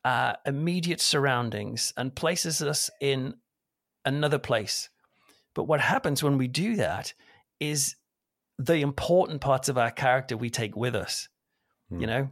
uh, 0.04 0.34
immediate 0.44 1.00
surroundings 1.00 1.92
and 1.96 2.14
places 2.14 2.60
us 2.62 2.90
in 3.00 3.34
another 4.04 4.38
place 4.38 4.90
but 5.56 5.64
what 5.64 5.80
happens 5.80 6.22
when 6.22 6.36
we 6.36 6.48
do 6.48 6.76
that 6.76 7.14
is 7.58 7.96
the 8.58 8.82
important 8.82 9.40
parts 9.40 9.70
of 9.70 9.78
our 9.78 9.90
character 9.90 10.36
we 10.36 10.50
take 10.50 10.76
with 10.76 10.94
us, 10.94 11.28
mm. 11.90 12.02
you 12.02 12.06
know? 12.06 12.28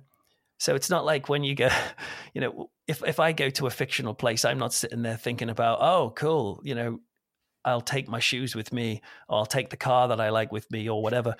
So 0.58 0.74
it's 0.74 0.90
not 0.90 1.04
like 1.04 1.28
when 1.28 1.44
you 1.44 1.54
go, 1.54 1.68
you 2.34 2.40
know, 2.40 2.70
if, 2.86 3.02
if 3.06 3.20
I 3.20 3.32
go 3.32 3.50
to 3.50 3.66
a 3.66 3.70
fictional 3.70 4.14
place, 4.14 4.44
I'm 4.44 4.58
not 4.58 4.72
sitting 4.72 5.02
there 5.02 5.16
thinking 5.16 5.50
about, 5.50 5.78
oh, 5.80 6.12
cool, 6.14 6.60
you 6.64 6.74
know, 6.74 7.00
I'll 7.64 7.80
take 7.80 8.08
my 8.08 8.20
shoes 8.20 8.54
with 8.54 8.72
me, 8.72 9.00
or 9.28 9.38
I'll 9.38 9.46
take 9.46 9.70
the 9.70 9.76
car 9.76 10.08
that 10.08 10.20
I 10.20 10.28
like 10.28 10.52
with 10.52 10.70
me, 10.70 10.88
or 10.88 11.02
whatever. 11.02 11.34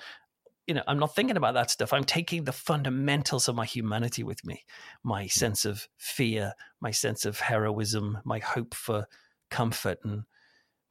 You 0.65 0.73
know, 0.73 0.81
I'm 0.87 0.97
not 0.97 1.13
thinking 1.13 1.37
about 1.37 1.53
that 1.53 1.69
stuff. 1.69 1.93
I'm 1.93 2.03
taking 2.03 2.43
the 2.43 2.51
fundamentals 2.51 3.47
of 3.47 3.55
my 3.55 3.65
humanity 3.65 4.23
with 4.23 4.43
me 4.43 4.63
my 5.03 5.23
hmm. 5.23 5.27
sense 5.27 5.65
of 5.65 5.87
fear, 5.97 6.53
my 6.81 6.91
sense 6.91 7.25
of 7.25 7.39
heroism, 7.39 8.17
my 8.25 8.39
hope 8.39 8.73
for 8.73 9.07
comfort 9.51 9.99
and 10.03 10.23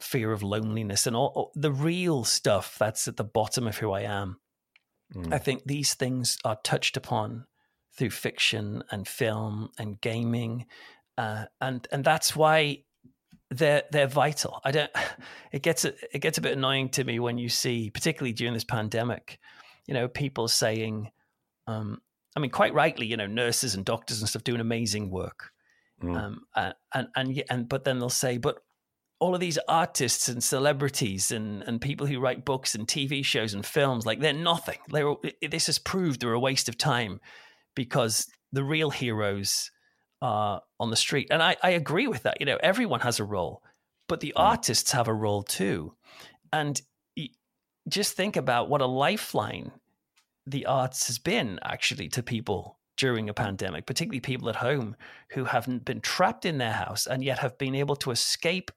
fear 0.01 0.33
of 0.33 0.43
loneliness 0.43 1.07
and 1.07 1.17
all, 1.17 1.33
all, 1.35 1.53
the 1.55 1.73
real 1.73 2.25
stuff 2.25 2.77
that's 2.79 3.09
at 3.09 3.17
the 3.17 3.25
bottom 3.25 3.67
of 3.67 3.79
who 3.79 3.91
I 3.91 4.03
am. 4.03 4.39
Mm. 5.15 5.33
I 5.33 5.39
think 5.39 5.65
these 5.65 5.95
things 5.95 6.39
are 6.45 6.59
touched 6.63 6.97
upon 6.97 7.47
through 7.97 8.11
fiction 8.11 8.83
and 8.91 9.07
film 9.07 9.71
and 9.79 10.01
gaming, 10.01 10.67
uh, 11.17 11.47
and 11.61 11.87
and 11.93 12.05
that's 12.05 12.35
why 12.35 12.85
they're 13.51 13.85
they're 13.91 14.07
vital. 14.07 14.61
I 14.65 14.71
don't. 14.71 14.91
It 15.53 15.63
gets 15.63 15.85
it 15.85 16.19
gets 16.19 16.37
a 16.37 16.41
bit 16.41 16.59
annoying 16.59 16.89
to 16.91 17.05
me 17.05 17.21
when 17.21 17.39
you 17.39 17.49
see, 17.49 17.89
particularly 17.89 18.33
during 18.33 18.55
this 18.55 18.65
pandemic, 18.65 19.39
you 19.87 19.95
know, 19.95 20.09
people 20.09 20.49
saying, 20.49 21.13
um, 21.69 22.01
I 22.35 22.41
mean, 22.41 22.51
quite 22.51 22.75
rightly, 22.75 23.07
you 23.07 23.17
know, 23.17 23.29
nurses 23.29 23.77
and 23.77 23.85
doctors 23.85 24.19
and 24.19 24.29
stuff 24.29 24.43
doing 24.43 24.61
amazing 24.61 25.11
work. 25.11 25.53
Mm. 26.03 26.17
Um, 26.17 26.41
and, 26.57 26.75
and 26.93 27.09
and 27.15 27.45
and 27.49 27.69
but 27.69 27.85
then 27.85 28.01
they'll 28.01 28.11
say, 28.11 28.37
but 28.37 28.59
all 29.21 29.33
of 29.33 29.41
these 29.41 29.59
artists 29.69 30.29
and 30.29 30.43
celebrities 30.43 31.31
and, 31.31 31.63
and 31.63 31.81
people 31.81 32.09
who 32.09 32.19
write 32.19 32.45
books 32.45 32.75
and 32.75 32.89
TV 32.89 33.25
shows 33.25 33.55
and 33.55 33.65
films, 33.65 34.05
like 34.05 34.19
they're 34.19 34.33
nothing. 34.33 34.79
They're, 34.89 35.15
this 35.49 35.67
has 35.67 35.79
proved 35.79 36.21
they're 36.21 36.33
a 36.33 36.41
waste 36.41 36.69
of 36.69 36.77
time 36.77 37.21
because 37.75 38.27
the 38.53 38.65
real 38.65 38.91
heroes 38.91 39.71
are 40.23 40.63
on 40.81 40.91
the 40.91 40.97
street. 40.97 41.29
And 41.31 41.43
I, 41.43 41.57
I 41.63 41.71
agree 41.71 42.07
with 42.07 42.23
that. 42.23 42.39
You 42.41 42.47
know, 42.47 42.59
everyone 42.63 43.01
has 43.01 43.21
a 43.21 43.25
role, 43.25 43.63
but 44.09 44.21
the 44.21 44.33
mm. 44.37 44.43
artists 44.43 44.93
have 44.93 45.09
a 45.09 45.15
role 45.15 45.43
too. 45.43 45.95
And 46.53 46.81
just 47.89 48.17
think 48.17 48.37
about 48.37 48.69
what 48.69 48.81
a 48.81 48.87
lifeline 48.87 49.73
the 50.47 50.67
arts 50.67 51.07
has 51.07 51.19
been 51.19 51.59
actually 51.63 52.09
to 52.09 52.23
people 52.23 52.79
during 52.97 53.29
a 53.29 53.35
pandemic, 53.35 53.87
particularly 53.87 54.21
people 54.21 54.49
at 54.49 54.57
home 54.57 54.97
who 55.31 55.45
haven't 55.45 55.85
been 55.85 56.01
trapped 56.01 56.45
in 56.45 56.59
their 56.59 56.73
house 56.73 57.07
and 57.07 57.25
yet 57.25 57.41
have 57.41 57.59
been 57.59 57.75
able 57.75 57.97
to 57.97 58.11
escape 58.11 58.71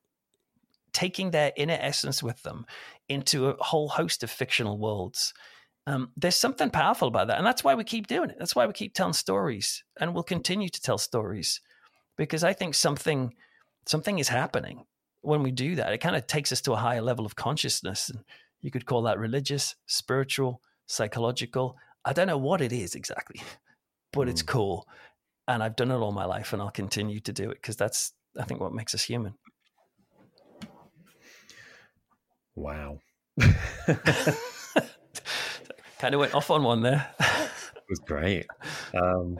taking 0.93 1.31
their 1.31 1.51
inner 1.55 1.77
essence 1.79 2.23
with 2.23 2.41
them 2.43 2.65
into 3.07 3.47
a 3.47 3.63
whole 3.63 3.89
host 3.89 4.23
of 4.23 4.31
fictional 4.31 4.77
worlds. 4.77 5.33
Um, 5.87 6.11
there's 6.17 6.35
something 6.35 6.69
powerful 6.69 7.07
about 7.07 7.27
that. 7.27 7.37
And 7.37 7.47
that's 7.47 7.63
why 7.63 7.73
we 7.73 7.85
keep 7.85 8.07
doing 8.07 8.29
it. 8.29 8.35
That's 8.37 8.55
why 8.55 8.67
we 8.67 8.73
keep 8.73 8.93
telling 8.93 9.13
stories 9.13 9.85
and 9.99 10.13
we'll 10.13 10.21
continue 10.21 10.67
to 10.67 10.81
tell 10.81 10.97
stories 10.97 11.61
because 12.17 12.43
I 12.43 12.51
think 12.51 12.75
something 12.75 13.33
something 13.85 14.19
is 14.19 14.27
happening 14.27 14.83
when 15.21 15.43
we 15.43 15.51
do 15.51 15.75
that. 15.75 15.93
It 15.93 15.99
kind 15.99 16.17
of 16.17 16.27
takes 16.27 16.51
us 16.51 16.59
to 16.61 16.73
a 16.73 16.77
higher 16.77 17.01
level 17.01 17.25
of 17.25 17.37
consciousness 17.37 18.09
and 18.09 18.19
You 18.61 18.69
could 18.69 18.85
call 18.85 19.03
that 19.03 19.17
religious, 19.17 19.75
spiritual, 19.85 20.61
psychological. 20.87 21.77
I 22.03 22.11
don't 22.11 22.27
know 22.27 22.37
what 22.37 22.59
it 22.59 22.73
is 22.73 22.93
exactly, 22.93 23.41
but 24.11 24.27
mm. 24.27 24.31
it's 24.31 24.41
cool. 24.41 24.85
And 25.47 25.63
I've 25.63 25.77
done 25.77 25.91
it 25.91 25.95
all 25.95 26.11
my 26.11 26.25
life 26.25 26.51
and 26.51 26.61
I'll 26.61 26.69
continue 26.69 27.21
to 27.21 27.31
do 27.31 27.49
it 27.49 27.61
because 27.61 27.77
that's, 27.77 28.11
I 28.37 28.43
think, 28.43 28.59
what 28.59 28.73
makes 28.73 28.93
us 28.93 29.03
human. 29.03 29.35
Wow. 32.55 32.99
kind 35.99 36.13
of 36.13 36.19
went 36.19 36.33
off 36.33 36.51
on 36.51 36.63
one 36.63 36.81
there. 36.81 37.09
it 37.19 37.83
was 37.89 37.99
great. 37.99 38.45
Um, 38.93 39.39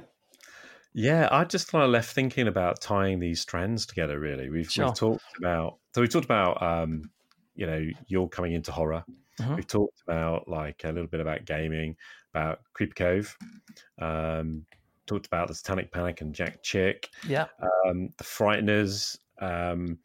yeah, 0.93 1.27
I 1.31 1.43
just 1.43 1.71
kind 1.71 1.83
of 1.83 1.91
left 1.91 2.13
thinking 2.13 2.47
about 2.47 2.81
tying 2.81 3.19
these 3.19 3.41
strands 3.41 3.85
together. 3.85 4.19
Really, 4.19 4.49
we've, 4.49 4.71
sure. 4.71 4.85
we've 4.85 4.95
talked 4.95 5.37
about 5.37 5.77
so 5.93 6.01
we 6.01 6.07
talked 6.07 6.25
about 6.25 6.61
um, 6.61 7.09
you 7.55 7.65
know 7.65 7.83
you're 8.07 8.29
coming 8.29 8.53
into 8.53 8.71
horror. 8.71 9.03
Mm-hmm. 9.39 9.55
We've 9.55 9.67
talked 9.67 10.01
about 10.07 10.47
like 10.47 10.83
a 10.83 10.91
little 10.91 11.07
bit 11.07 11.19
about 11.19 11.45
gaming, 11.45 11.95
about 12.33 12.59
Creepy 12.73 12.93
Cove. 12.93 13.37
Um, 13.99 14.65
talked 15.07 15.25
about 15.25 15.47
the 15.47 15.55
Satanic 15.55 15.91
Panic 15.91 16.21
and 16.21 16.33
Jack 16.35 16.61
Chick. 16.63 17.09
Yeah. 17.27 17.45
Um, 17.61 18.09
the 18.17 18.23
Frighteners. 18.23 19.17
Um, 19.39 19.97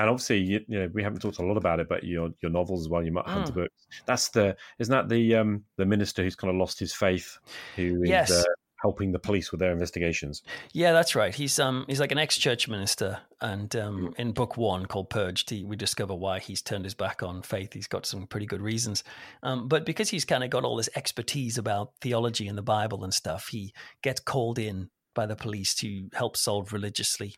and 0.00 0.10
obviously, 0.10 0.38
you, 0.38 0.60
you, 0.68 0.78
know, 0.78 0.90
we 0.92 1.02
haven't 1.02 1.20
talked 1.20 1.38
a 1.38 1.42
lot 1.44 1.56
about 1.56 1.80
it, 1.80 1.88
but 1.88 2.04
your 2.04 2.30
your 2.40 2.50
novels 2.50 2.82
as 2.82 2.88
well, 2.88 3.02
your 3.02 3.12
Matt 3.12 3.28
Hunter 3.28 3.52
mm. 3.52 3.56
books. 3.56 3.86
That's 4.06 4.28
the 4.28 4.56
isn't 4.78 4.92
that 4.92 5.08
the 5.08 5.36
um 5.36 5.64
the 5.76 5.86
minister 5.86 6.22
who's 6.22 6.36
kind 6.36 6.50
of 6.50 6.56
lost 6.56 6.78
his 6.78 6.92
faith, 6.92 7.38
who 7.76 8.02
is 8.02 8.08
yes. 8.08 8.30
uh, 8.30 8.44
helping 8.82 9.10
the 9.10 9.18
police 9.18 9.50
with 9.50 9.60
their 9.60 9.72
investigations. 9.72 10.42
Yeah, 10.72 10.92
that's 10.92 11.14
right. 11.14 11.34
He's 11.34 11.58
um 11.58 11.84
he's 11.88 12.00
like 12.00 12.12
an 12.12 12.18
ex 12.18 12.36
church 12.36 12.68
minister, 12.68 13.18
and 13.40 13.74
um 13.76 14.08
mm. 14.08 14.14
in 14.18 14.32
book 14.32 14.56
one 14.56 14.86
called 14.86 15.10
Purged, 15.10 15.50
he, 15.50 15.64
we 15.64 15.76
discover 15.76 16.14
why 16.14 16.40
he's 16.40 16.62
turned 16.62 16.84
his 16.84 16.94
back 16.94 17.22
on 17.22 17.42
faith. 17.42 17.72
He's 17.72 17.88
got 17.88 18.06
some 18.06 18.26
pretty 18.26 18.46
good 18.46 18.60
reasons, 18.60 19.02
um, 19.42 19.68
but 19.68 19.86
because 19.86 20.10
he's 20.10 20.24
kind 20.24 20.44
of 20.44 20.50
got 20.50 20.64
all 20.64 20.76
this 20.76 20.90
expertise 20.94 21.58
about 21.58 21.92
theology 22.00 22.48
and 22.48 22.58
the 22.58 22.62
Bible 22.62 23.04
and 23.04 23.14
stuff, 23.14 23.48
he 23.48 23.72
gets 24.02 24.20
called 24.20 24.58
in 24.58 24.90
by 25.14 25.26
the 25.26 25.36
police 25.36 25.74
to 25.74 26.08
help 26.12 26.36
solve 26.36 26.72
religiously 26.72 27.34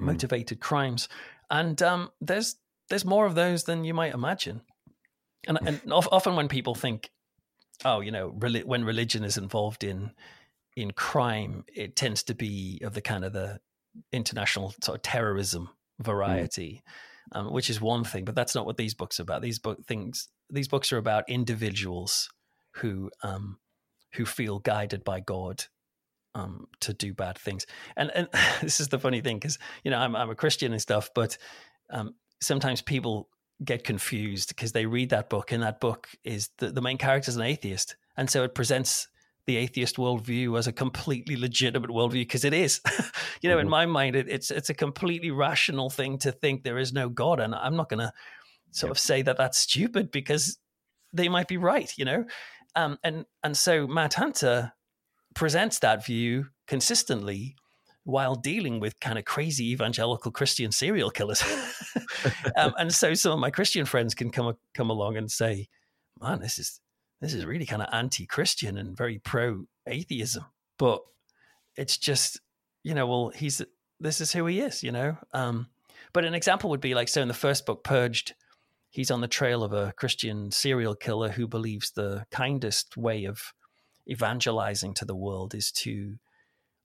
mm. 0.00 0.06
motivated 0.06 0.60
crimes, 0.60 1.08
and 1.50 1.80
um 1.82 2.10
there's 2.20 2.56
there's 2.88 3.04
more 3.04 3.26
of 3.26 3.34
those 3.34 3.64
than 3.64 3.84
you 3.84 3.94
might 3.94 4.14
imagine. 4.14 4.62
And, 5.48 5.58
and 5.64 5.92
often 5.92 6.36
when 6.36 6.48
people 6.48 6.74
think, 6.74 7.10
oh, 7.84 8.00
you 8.00 8.10
know, 8.10 8.28
when 8.28 8.84
religion 8.84 9.24
is 9.24 9.38
involved 9.38 9.84
in 9.84 10.12
in 10.76 10.90
crime, 10.90 11.64
it 11.74 11.96
tends 11.96 12.22
to 12.24 12.34
be 12.34 12.80
of 12.82 12.94
the 12.94 13.00
kind 13.00 13.24
of 13.24 13.32
the 13.32 13.60
international 14.12 14.74
sort 14.82 14.96
of 14.96 15.02
terrorism 15.02 15.70
mm. 16.00 16.04
variety, 16.04 16.82
mm. 17.32 17.38
um, 17.38 17.52
which 17.52 17.70
is 17.70 17.80
one 17.80 18.04
thing. 18.04 18.24
But 18.24 18.34
that's 18.34 18.54
not 18.54 18.66
what 18.66 18.76
these 18.76 18.94
books 18.94 19.18
are 19.20 19.22
about. 19.22 19.42
These 19.42 19.58
book 19.58 19.84
things. 19.86 20.28
These 20.50 20.68
books 20.68 20.92
are 20.92 20.98
about 20.98 21.28
individuals 21.28 22.28
who 22.76 23.10
um, 23.22 23.58
who 24.14 24.26
feel 24.26 24.58
guided 24.58 25.04
by 25.04 25.20
God 25.20 25.64
um, 26.36 26.68
to 26.80 26.92
do 26.92 27.14
bad 27.14 27.38
things. 27.38 27.66
And 27.96 28.10
and 28.14 28.28
this 28.60 28.78
is 28.80 28.88
the 28.88 28.98
funny 28.98 29.20
thing 29.20 29.38
because 29.38 29.58
you 29.82 29.90
know 29.90 29.98
I'm 29.98 30.14
I'm 30.14 30.30
a 30.30 30.34
Christian 30.34 30.72
and 30.72 30.80
stuff, 30.80 31.10
but 31.14 31.36
um, 31.90 32.14
sometimes 32.40 32.82
people 32.82 33.28
get 33.64 33.84
confused 33.84 34.50
because 34.50 34.72
they 34.72 34.84
read 34.84 35.10
that 35.10 35.30
book 35.30 35.50
and 35.50 35.62
that 35.62 35.80
book 35.80 36.08
is 36.24 36.50
the, 36.58 36.70
the 36.70 36.82
main 36.82 36.98
character 36.98 37.30
is 37.30 37.36
an 37.36 37.42
atheist, 37.42 37.96
and 38.16 38.30
so 38.30 38.44
it 38.44 38.54
presents 38.54 39.08
the 39.46 39.56
atheist 39.56 39.96
worldview 39.96 40.58
as 40.58 40.66
a 40.66 40.72
completely 40.72 41.36
legitimate 41.36 41.90
worldview 41.90 42.20
because 42.20 42.44
it 42.44 42.52
is. 42.52 42.80
you 43.40 43.48
know, 43.48 43.56
mm-hmm. 43.56 43.60
in 43.60 43.68
my 43.68 43.86
mind, 43.86 44.14
it, 44.14 44.28
it's 44.28 44.50
it's 44.50 44.70
a 44.70 44.74
completely 44.74 45.30
rational 45.30 45.88
thing 45.88 46.18
to 46.18 46.32
think 46.32 46.62
there 46.62 46.78
is 46.78 46.92
no 46.92 47.08
God, 47.08 47.40
and 47.40 47.54
I'm 47.54 47.76
not 47.76 47.88
going 47.88 48.00
to 48.00 48.12
sort 48.72 48.90
yep. 48.90 48.96
of 48.96 48.98
say 48.98 49.22
that 49.22 49.38
that's 49.38 49.58
stupid 49.58 50.10
because 50.10 50.58
they 51.14 51.30
might 51.30 51.48
be 51.48 51.56
right. 51.56 51.90
You 51.96 52.04
know, 52.04 52.24
um, 52.74 52.98
and 53.02 53.24
and 53.42 53.56
so 53.56 53.86
Matt 53.86 54.14
Hunter 54.14 54.74
presents 55.36 55.78
that 55.78 56.04
view 56.04 56.46
consistently 56.66 57.54
while 58.02 58.34
dealing 58.34 58.80
with 58.80 58.98
kind 58.98 59.18
of 59.18 59.24
crazy 59.24 59.70
evangelical 59.70 60.32
Christian 60.32 60.72
serial 60.72 61.10
killers. 61.10 61.42
um, 62.56 62.74
and 62.78 62.92
so 62.92 63.14
some 63.14 63.32
of 63.32 63.38
my 63.38 63.50
Christian 63.50 63.84
friends 63.84 64.14
can 64.14 64.30
come 64.30 64.56
come 64.74 64.90
along 64.90 65.16
and 65.16 65.30
say, 65.30 65.68
"Man, 66.20 66.40
this 66.40 66.58
is 66.58 66.80
this 67.20 67.34
is 67.34 67.44
really 67.44 67.66
kind 67.66 67.82
of 67.82 67.88
anti-Christian 67.92 68.76
and 68.76 68.96
very 68.96 69.18
pro-atheism. 69.18 70.44
But 70.78 71.02
it's 71.76 71.96
just, 71.96 72.40
you 72.82 72.94
know, 72.94 73.06
well, 73.06 73.32
he's 73.34 73.62
this 74.00 74.20
is 74.20 74.32
who 74.32 74.46
he 74.46 74.60
is, 74.60 74.82
you 74.82 74.92
know. 74.92 75.16
Um, 75.32 75.68
but 76.12 76.24
an 76.24 76.34
example 76.34 76.70
would 76.70 76.80
be 76.80 76.94
like, 76.94 77.08
so 77.08 77.22
in 77.22 77.28
the 77.28 77.34
first 77.34 77.64
book, 77.66 77.84
Purged, 77.84 78.34
he's 78.90 79.10
on 79.10 79.20
the 79.20 79.28
trail 79.28 79.62
of 79.62 79.72
a 79.72 79.92
Christian 79.96 80.50
serial 80.50 80.94
killer 80.94 81.30
who 81.30 81.46
believes 81.46 81.90
the 81.90 82.24
kindest 82.30 82.96
way 82.96 83.24
of 83.24 83.52
evangelizing 84.08 84.94
to 84.94 85.04
the 85.04 85.16
world 85.16 85.54
is 85.54 85.70
to 85.72 86.16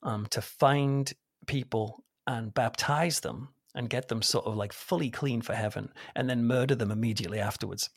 um, 0.04 0.28
to 0.32 0.42
find 0.42 1.14
people 1.46 2.04
and 2.26 2.54
baptize 2.54 3.20
them 3.20 3.50
and 3.76 3.90
get 3.90 4.08
them 4.08 4.22
sort 4.22 4.46
of 4.46 4.56
like 4.56 4.74
fully 4.74 5.10
clean 5.10 5.42
for 5.42 5.54
heaven 5.54 5.90
and 6.16 6.30
then 6.30 6.46
murder 6.46 6.76
them 6.76 6.92
immediately 6.92 7.40
afterwards. 7.40 7.90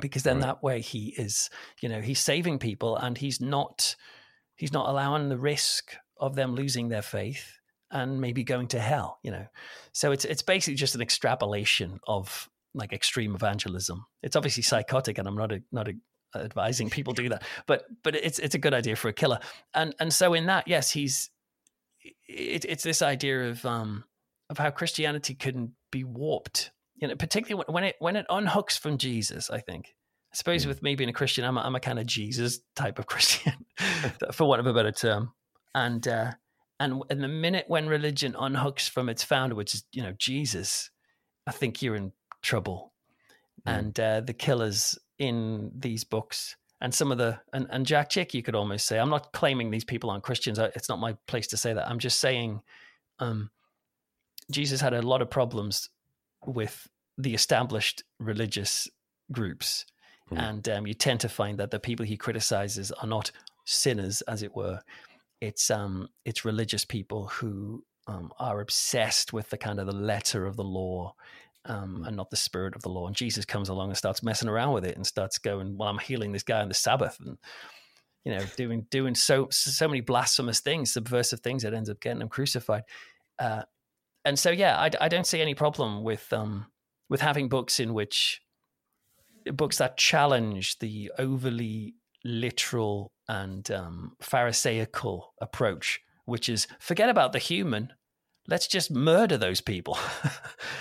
Because 0.00 0.22
then 0.22 0.36
right. 0.36 0.46
that 0.46 0.62
way 0.62 0.80
he 0.80 1.14
is 1.18 1.50
you 1.80 1.88
know 1.88 2.00
he's 2.00 2.20
saving 2.20 2.58
people 2.58 2.96
and 2.96 3.18
he's 3.18 3.40
not 3.40 3.96
he's 4.56 4.72
not 4.72 4.88
allowing 4.88 5.28
the 5.28 5.38
risk 5.38 5.96
of 6.18 6.34
them 6.34 6.54
losing 6.54 6.88
their 6.88 7.02
faith 7.02 7.58
and 7.90 8.20
maybe 8.20 8.44
going 8.44 8.68
to 8.68 8.80
hell 8.80 9.18
you 9.22 9.30
know. 9.30 9.46
So 9.92 10.12
it's 10.12 10.24
it's 10.24 10.42
basically 10.42 10.76
just 10.76 10.94
an 10.94 11.02
extrapolation 11.02 12.00
of 12.06 12.48
like 12.74 12.92
extreme 12.92 13.34
evangelism. 13.34 14.06
It's 14.22 14.36
obviously 14.36 14.62
psychotic 14.62 15.18
and 15.18 15.26
i'm 15.26 15.36
not 15.36 15.52
a, 15.52 15.62
not 15.72 15.88
a, 15.88 15.94
advising 16.34 16.90
people 16.90 17.12
do 17.14 17.28
that 17.28 17.42
but 17.66 17.84
but 18.02 18.14
it's 18.14 18.38
it's 18.38 18.54
a 18.54 18.58
good 18.58 18.74
idea 18.74 18.94
for 18.94 19.08
a 19.08 19.12
killer 19.12 19.38
and 19.74 19.94
and 19.98 20.12
so 20.12 20.34
in 20.34 20.46
that 20.46 20.68
yes 20.68 20.90
he's 20.90 21.30
it, 22.28 22.64
it's 22.66 22.82
this 22.82 23.02
idea 23.02 23.48
of 23.48 23.64
um 23.64 24.04
of 24.50 24.58
how 24.58 24.70
christianity 24.70 25.34
can 25.34 25.72
be 25.90 26.04
warped 26.04 26.70
you 27.00 27.08
know, 27.08 27.14
particularly 27.14 27.64
when 27.68 27.84
it 27.84 27.96
when 27.98 28.16
it 28.16 28.26
unhooks 28.28 28.78
from 28.78 28.98
Jesus, 28.98 29.50
I 29.50 29.60
think. 29.60 29.94
I 30.32 30.36
suppose 30.36 30.64
mm. 30.64 30.68
with 30.68 30.82
me 30.82 30.94
being 30.94 31.08
a 31.08 31.14
Christian, 31.14 31.44
I'm 31.44 31.56
a, 31.56 31.60
I'm 31.60 31.74
a 31.74 31.80
kind 31.80 31.98
of 31.98 32.06
Jesus 32.06 32.60
type 32.76 32.98
of 32.98 33.06
Christian, 33.06 33.54
for 34.32 34.46
want 34.46 34.60
of 34.60 34.66
a 34.66 34.74
better 34.74 34.92
term. 34.92 35.32
And 35.74 36.06
uh, 36.06 36.32
and 36.80 37.02
in 37.10 37.20
the 37.20 37.28
minute 37.28 37.64
when 37.68 37.86
religion 37.86 38.34
unhooks 38.34 38.88
from 38.88 39.08
its 39.08 39.22
founder, 39.22 39.54
which 39.54 39.74
is 39.74 39.84
you 39.92 40.02
know 40.02 40.12
Jesus, 40.18 40.90
I 41.46 41.52
think 41.52 41.82
you're 41.82 41.96
in 41.96 42.12
trouble. 42.42 42.92
Mm. 43.66 43.78
And 43.78 44.00
uh, 44.00 44.20
the 44.20 44.34
killers 44.34 44.98
in 45.18 45.72
these 45.74 46.04
books, 46.04 46.56
and 46.80 46.94
some 46.94 47.10
of 47.10 47.18
the 47.18 47.40
and, 47.52 47.66
and 47.70 47.86
Jack 47.86 48.08
Chick, 48.08 48.34
you 48.34 48.42
could 48.42 48.54
almost 48.54 48.86
say, 48.86 48.98
I'm 48.98 49.10
not 49.10 49.32
claiming 49.32 49.70
these 49.70 49.84
people 49.84 50.10
aren't 50.10 50.22
Christians. 50.22 50.58
It's 50.58 50.88
not 50.88 51.00
my 51.00 51.14
place 51.26 51.48
to 51.48 51.56
say 51.56 51.72
that. 51.72 51.88
I'm 51.88 51.98
just 51.98 52.20
saying, 52.20 52.62
um, 53.18 53.50
Jesus 54.50 54.80
had 54.80 54.94
a 54.94 55.02
lot 55.02 55.22
of 55.22 55.30
problems 55.30 55.90
with 56.46 56.88
the 57.16 57.34
established 57.34 58.04
religious 58.20 58.88
groups. 59.32 59.84
Mm. 60.30 60.38
And 60.38 60.68
um, 60.68 60.86
you 60.86 60.94
tend 60.94 61.20
to 61.20 61.28
find 61.28 61.58
that 61.58 61.70
the 61.70 61.80
people 61.80 62.06
he 62.06 62.16
criticizes 62.16 62.92
are 62.92 63.08
not 63.08 63.32
sinners, 63.64 64.22
as 64.22 64.42
it 64.42 64.54
were. 64.54 64.80
It's 65.40 65.70
um, 65.70 66.08
it's 66.24 66.44
religious 66.44 66.84
people 66.84 67.28
who 67.28 67.84
um, 68.06 68.32
are 68.38 68.60
obsessed 68.60 69.32
with 69.32 69.50
the 69.50 69.58
kind 69.58 69.78
of 69.78 69.86
the 69.86 69.92
letter 69.92 70.46
of 70.46 70.56
the 70.56 70.64
law 70.64 71.14
um, 71.64 72.04
and 72.06 72.16
not 72.16 72.30
the 72.30 72.36
spirit 72.36 72.74
of 72.74 72.82
the 72.82 72.88
law. 72.88 73.06
And 73.06 73.16
Jesus 73.16 73.44
comes 73.44 73.68
along 73.68 73.88
and 73.88 73.96
starts 73.96 74.22
messing 74.22 74.48
around 74.48 74.72
with 74.72 74.84
it 74.84 74.96
and 74.96 75.06
starts 75.06 75.38
going, 75.38 75.76
"Well, 75.76 75.88
I'm 75.88 75.98
healing 75.98 76.32
this 76.32 76.42
guy 76.42 76.60
on 76.60 76.68
the 76.68 76.74
Sabbath," 76.74 77.18
and 77.20 77.38
you 78.24 78.32
know, 78.32 78.44
doing 78.56 78.86
doing 78.90 79.14
so 79.14 79.48
so 79.50 79.88
many 79.88 80.00
blasphemous 80.00 80.60
things, 80.60 80.92
subversive 80.92 81.40
things 81.40 81.62
that 81.62 81.74
ends 81.74 81.90
up 81.90 82.00
getting 82.00 82.22
him 82.22 82.28
crucified. 82.28 82.82
Uh, 83.38 83.62
and 84.24 84.38
so, 84.38 84.50
yeah, 84.50 84.76
I, 84.78 84.90
I, 85.00 85.08
don't 85.08 85.26
see 85.26 85.40
any 85.40 85.54
problem 85.54 86.02
with 86.02 86.30
um, 86.32 86.66
with 87.08 87.20
having 87.20 87.48
books 87.48 87.80
in 87.80 87.94
which 87.94 88.42
books 89.52 89.78
that 89.78 89.96
challenge 89.96 90.78
the 90.80 91.10
overly 91.18 91.94
literal 92.24 93.12
and 93.28 93.70
um, 93.70 94.16
pharisaical 94.20 95.34
approach, 95.40 96.00
which 96.24 96.48
is 96.48 96.66
forget 96.80 97.08
about 97.08 97.32
the 97.32 97.38
human, 97.38 97.92
let's 98.48 98.66
just 98.66 98.90
murder 98.90 99.36
those 99.36 99.60
people, 99.60 99.96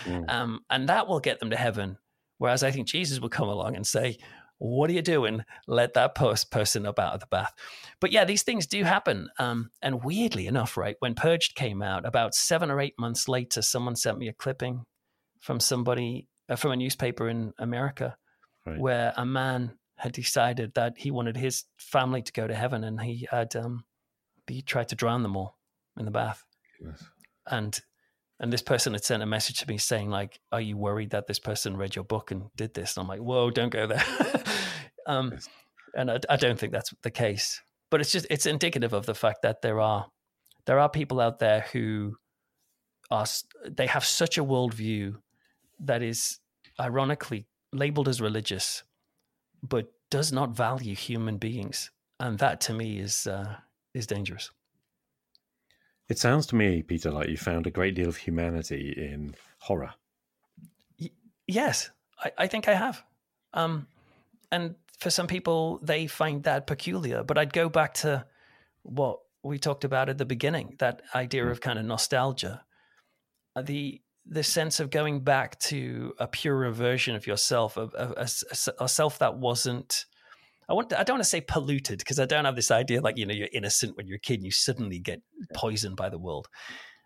mm. 0.06 0.26
um, 0.30 0.62
and 0.70 0.90
that 0.90 1.08
will 1.08 1.20
get 1.20 1.40
them 1.40 1.52
to 1.52 1.58
heaven. 1.58 1.98
Whereas 2.40 2.64
I 2.64 2.72
think 2.72 2.88
Jesus 2.88 3.20
will 3.20 3.30
come 3.30 3.50
along 3.50 3.76
and 3.76 3.86
say, 3.86 4.18
what 4.60 4.90
are 4.90 4.94
you 4.94 5.02
doing? 5.02 5.44
Let 5.68 5.94
that 5.94 6.16
post 6.16 6.52
person 6.52 6.86
up 6.86 7.00
out 7.00 7.14
of 7.14 7.20
the 7.20 7.28
bath. 7.28 7.54
But 8.00 8.12
yeah, 8.12 8.26
these 8.26 8.44
things 8.44 8.66
do 8.66 8.84
happen. 8.84 9.30
Um, 9.38 9.70
and 9.82 10.04
weirdly 10.04 10.48
enough, 10.48 10.78
right, 10.78 10.96
when 11.00 11.14
Purged 11.14 11.56
came 11.56 11.82
out, 11.82 12.06
about 12.06 12.34
seven 12.34 12.72
or 12.72 12.80
eight 12.80 12.96
months 12.98 13.28
later, 13.28 13.62
someone 13.62 13.96
sent 13.96 14.18
me 14.18 14.28
a 14.28 14.34
clipping 14.34 14.84
from 15.40 15.60
somebody 15.60 16.28
uh, 16.50 16.56
from 16.56 16.72
a 16.72 16.76
newspaper 16.76 17.30
in 17.30 17.54
America 17.60 18.16
right. 18.66 18.80
where 18.80 19.14
a 19.16 19.26
man 19.26 19.74
had 19.98 20.12
decided 20.12 20.74
that 20.76 20.94
he 20.98 21.12
wanted 21.12 21.38
his 21.38 21.66
family 21.78 22.22
to 22.22 22.32
go 22.32 22.48
to 22.48 22.56
heaven 22.56 22.84
and 22.84 23.02
he 23.02 23.28
had 23.30 23.56
um, 23.56 23.84
he 24.48 24.62
tried 24.62 24.88
to 24.90 24.96
drown 24.96 25.24
them 25.24 25.36
all 25.36 25.58
in 25.98 26.06
the 26.06 26.12
bath. 26.12 26.44
Yes. 26.84 27.04
And 27.50 27.80
and 28.40 28.54
this 28.54 28.62
person 28.62 28.94
had 28.94 29.04
sent 29.04 29.24
a 29.24 29.26
message 29.26 29.60
to 29.60 29.68
me 29.68 29.78
saying 29.78 30.10
like 30.10 30.40
are 30.52 30.62
you 30.62 30.78
worried 30.78 31.10
that 31.12 31.28
this 31.28 31.40
person 31.40 31.76
read 31.76 31.96
your 31.96 32.06
book 32.06 32.32
and 32.32 32.50
did 32.56 32.74
this? 32.74 32.96
And 32.96 33.04
i'm 33.04 33.08
like 33.08 33.20
whoa 33.20 33.50
don't 33.50 33.70
go 33.70 33.88
there. 33.88 34.04
Um, 35.08 35.38
and 35.96 36.12
I, 36.12 36.20
I, 36.30 36.36
don't 36.36 36.60
think 36.60 36.74
that's 36.74 36.94
the 37.02 37.10
case. 37.10 37.62
But 37.90 38.02
it's 38.02 38.12
just 38.12 38.28
it's 38.30 38.46
indicative 38.46 38.92
of 38.92 39.06
the 39.06 39.16
fact 39.16 39.42
that 39.44 39.62
there 39.62 39.80
are 39.80 40.08
there 40.66 40.80
are 40.80 40.90
people 40.90 41.22
out 41.22 41.40
there 41.40 41.66
who 41.72 42.18
are 43.10 43.26
they 43.66 43.88
have 43.88 44.04
such 44.04 44.38
a 44.38 44.44
worldview 44.44 45.16
that 45.80 46.04
is 46.04 46.40
ironically 46.80 47.48
labeled 47.72 48.10
as 48.10 48.20
religious 48.20 48.84
but 49.64 49.88
does 50.12 50.32
not 50.32 50.56
value 50.56 50.94
human 50.96 51.38
beings. 51.38 51.90
And 52.20 52.38
that 52.40 52.60
to 52.62 52.74
me 52.74 53.00
is 53.00 53.26
uh, 53.26 53.56
is 53.94 54.08
dangerous 54.08 54.52
it 56.10 56.18
sounds 56.18 56.46
to 56.48 56.56
me, 56.56 56.82
Peter, 56.82 57.12
like 57.12 57.30
you 57.30 57.38
found 57.38 57.68
a 57.68 57.72
great 57.72 57.96
deal 57.96 58.08
of 58.08 58.18
humanity 58.18 58.94
in 58.96 59.36
horror. 59.60 59.94
Y- 61.00 61.12
yes, 61.48 61.90
I, 62.24 62.32
I, 62.38 62.48
think 62.48 62.68
I 62.68 62.76
have. 62.76 63.04
Um, 63.54 63.88
and 64.52 64.76
for 65.00 65.10
some 65.10 65.28
people, 65.28 65.80
they 65.84 66.08
find 66.08 66.44
that 66.44 66.66
peculiar. 66.66 67.24
But 67.24 67.38
I'd 67.38 67.54
go 67.54 67.70
back 67.70 67.94
to 67.96 68.26
what 68.84 69.20
we 69.44 69.60
talked 69.60 69.84
about 69.84 70.10
at 70.10 70.18
the 70.18 70.26
beginning 70.26 70.76
that 70.80 71.02
idea 71.14 71.44
mm. 71.44 71.52
of 71.52 71.62
kind 71.62 71.78
of 71.78 71.86
nostalgia. 71.86 72.64
Uh, 73.56 73.62
the 73.62 74.02
the 74.30 74.44
sense 74.44 74.82
of 74.82 74.90
going 74.90 75.22
back 75.22 75.58
to 75.58 76.14
a 76.20 76.28
purer 76.28 76.70
version 76.72 77.16
of 77.16 77.26
yourself, 77.26 77.78
a, 77.78 77.90
a, 77.98 78.14
a, 78.18 78.84
a 78.84 78.90
self 78.90 79.20
that 79.20 79.38
wasn't 79.38 80.06
I 80.70 80.74
want 80.74 80.90
to, 80.90 81.00
I 81.00 81.04
don't 81.04 81.16
want 81.16 81.24
to 81.24 81.30
say 81.30 81.42
polluted 81.42 82.00
because 82.00 82.20
I 82.20 82.26
don't 82.26 82.46
have 82.46 82.56
this 82.56 82.72
idea 82.72 83.02
like 83.02 83.18
you 83.18 83.26
know 83.26 83.34
you're 83.34 83.50
innocent 83.54 83.96
when 83.96 84.08
you're 84.08 84.18
a 84.18 84.20
kid 84.20 84.36
and 84.36 84.46
you 84.46 84.52
suddenly 84.52 85.00
get 85.00 85.22
poisoned 85.54 85.96
by 85.96 86.10
the 86.10 86.20
world. 86.20 86.48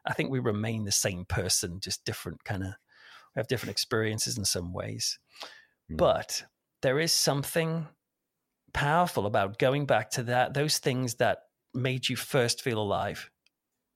I 0.06 0.14
think 0.14 0.32
we 0.32 0.40
remain 0.40 0.84
the 0.84 0.92
same 0.92 1.26
person, 1.26 1.80
just 1.80 2.04
different 2.06 2.44
kind 2.44 2.64
of 2.64 2.70
we 3.36 3.40
have 3.40 3.48
different 3.48 3.72
experiences 3.72 4.38
in 4.38 4.46
some 4.46 4.74
ways. 4.74 5.20
Mm. 5.92 5.98
But 5.98 6.44
there 6.82 7.00
is 7.00 7.14
something 7.14 7.88
powerful 8.74 9.26
about 9.26 9.60
going 9.60 9.86
back 9.86 10.10
to 10.12 10.24
that 10.24 10.54
those 10.54 10.80
things 10.80 11.16
that 11.16 11.40
made 11.74 12.10
you 12.10 12.16
first 12.16 12.62
feel 12.62 12.80
alive. 12.80 13.30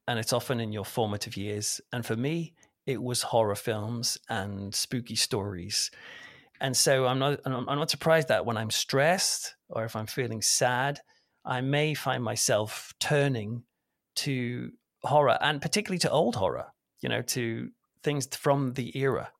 And 0.08 0.20
it's 0.20 0.34
often 0.34 0.60
in 0.60 0.72
your 0.72 0.86
formative 0.86 1.36
years. 1.36 1.82
And 1.92 2.06
for 2.06 2.16
me, 2.16 2.54
it 2.86 3.02
was 3.02 3.24
horror 3.24 3.56
films 3.56 4.18
and 4.30 4.74
spooky 4.74 5.16
stories 5.16 5.90
and 6.62 6.76
so 6.76 7.06
I'm 7.06 7.20
not 7.20 7.40
I'm 7.46 7.66
not 7.66 7.90
surprised 7.90 8.30
that 8.30 8.46
when 8.46 8.58
I'm 8.58 8.72
stressed 8.72 9.56
or 9.70 9.86
if 9.86 9.96
I'm 9.96 10.08
feeling 10.08 10.42
sad, 10.42 11.00
I 11.44 11.62
may 11.62 11.94
find 11.94 12.24
myself 12.24 12.94
turning 13.00 13.64
to 14.18 14.72
horror 15.04 15.38
and 15.42 15.62
particularly 15.62 16.00
to 16.00 16.12
old 16.12 16.36
horror, 16.36 16.68
you 17.02 17.10
know, 17.10 17.22
to 17.22 17.70
things 18.04 18.28
from 18.36 18.74
the 18.74 18.98
era. 18.98 19.32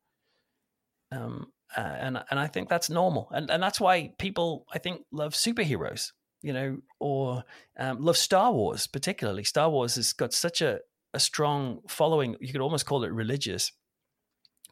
Um, 1.10 1.52
uh, 1.76 1.80
and 1.80 2.22
and 2.30 2.38
I 2.38 2.46
think 2.46 2.68
that's 2.68 2.90
normal, 2.90 3.28
and 3.32 3.50
and 3.50 3.62
that's 3.62 3.80
why 3.80 4.12
people 4.18 4.66
I 4.72 4.78
think 4.78 5.02
love 5.10 5.34
superheroes, 5.34 6.12
you 6.42 6.52
know, 6.52 6.78
or 7.00 7.44
um, 7.78 8.00
love 8.00 8.16
Star 8.16 8.52
Wars 8.52 8.86
particularly. 8.86 9.44
Star 9.44 9.70
Wars 9.70 9.96
has 9.96 10.12
got 10.12 10.32
such 10.32 10.60
a 10.62 10.80
a 11.14 11.20
strong 11.20 11.80
following. 11.88 12.36
You 12.40 12.52
could 12.52 12.60
almost 12.60 12.86
call 12.86 13.04
it 13.04 13.12
religious 13.12 13.72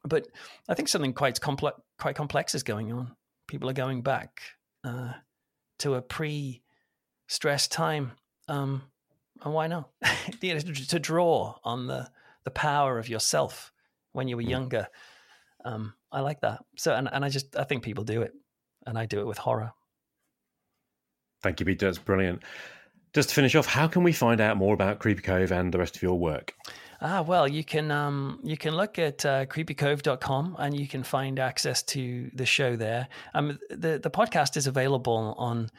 but 0.05 0.29
I 0.69 0.75
think 0.75 0.89
something 0.89 1.13
quite 1.13 1.41
complex, 1.41 1.81
quite 1.99 2.17
complex 2.17 2.55
is 2.55 2.63
going 2.63 2.93
on. 2.93 3.13
People 3.49 3.69
are 3.69 3.75
going 3.75 4.03
back 4.03 4.41
uh, 4.85 5.13
to 5.81 5.95
a 5.95 6.03
pre-stress 6.03 7.69
time, 7.69 8.13
um, 8.49 8.83
and 9.43 9.53
why 9.53 9.67
not? 9.67 9.91
to, 10.41 10.61
to 10.61 10.99
draw 10.99 11.57
on 11.65 11.87
the 11.87 12.09
the 12.45 12.51
power 12.51 12.99
of 12.99 13.09
yourself 13.09 13.73
when 14.13 14.29
you 14.29 14.37
were 14.37 14.43
hmm. 14.43 14.51
younger. 14.51 14.89
Um, 15.65 15.95
I 16.13 16.21
like 16.21 16.43
that. 16.43 16.63
So, 16.77 16.95
and, 16.95 17.09
and 17.11 17.25
I 17.25 17.29
just 17.31 17.57
I 17.57 17.65
think 17.65 17.83
people 17.83 18.05
do 18.05 18.23
it, 18.23 18.33
and 18.87 18.99
I 18.99 19.07
do 19.07 19.21
it 19.21 19.27
with 19.27 19.39
horror. 19.39 19.73
Thank 21.43 21.61
you, 21.61 21.67
Peter. 21.67 21.87
That's 21.87 21.99
brilliant. 21.99 22.43
Just 23.13 23.29
to 23.29 23.35
finish 23.35 23.55
off, 23.55 23.67
how 23.67 23.87
can 23.87 24.03
we 24.03 24.13
find 24.13 24.41
out 24.41 24.57
more 24.57 24.75
about 24.75 24.99
Creepy 24.99 25.23
Cove 25.23 25.53
and 25.53 25.73
the 25.73 25.79
rest 25.79 25.97
of 25.97 26.03
your 26.03 26.19
work? 26.19 26.55
Ah, 27.01 27.23
well, 27.23 27.47
you 27.49 27.65
can 27.65 27.91
um, 27.91 28.41
you 28.43 28.57
can 28.57 28.77
look 28.77 28.99
at 28.99 29.25
uh, 29.25 29.47
creepycove.com 29.47 30.57
and 30.59 30.79
you 30.79 30.89
can 30.89 31.03
find 31.03 31.39
access 31.39 31.83
to 31.83 32.31
the 32.35 32.47
show 32.47 32.77
there. 32.77 33.09
Um, 33.35 33.59
the 33.71 33.99
the 33.99 34.11
podcast 34.11 34.57
is 34.57 34.67
available 34.67 35.35
on 35.37 35.71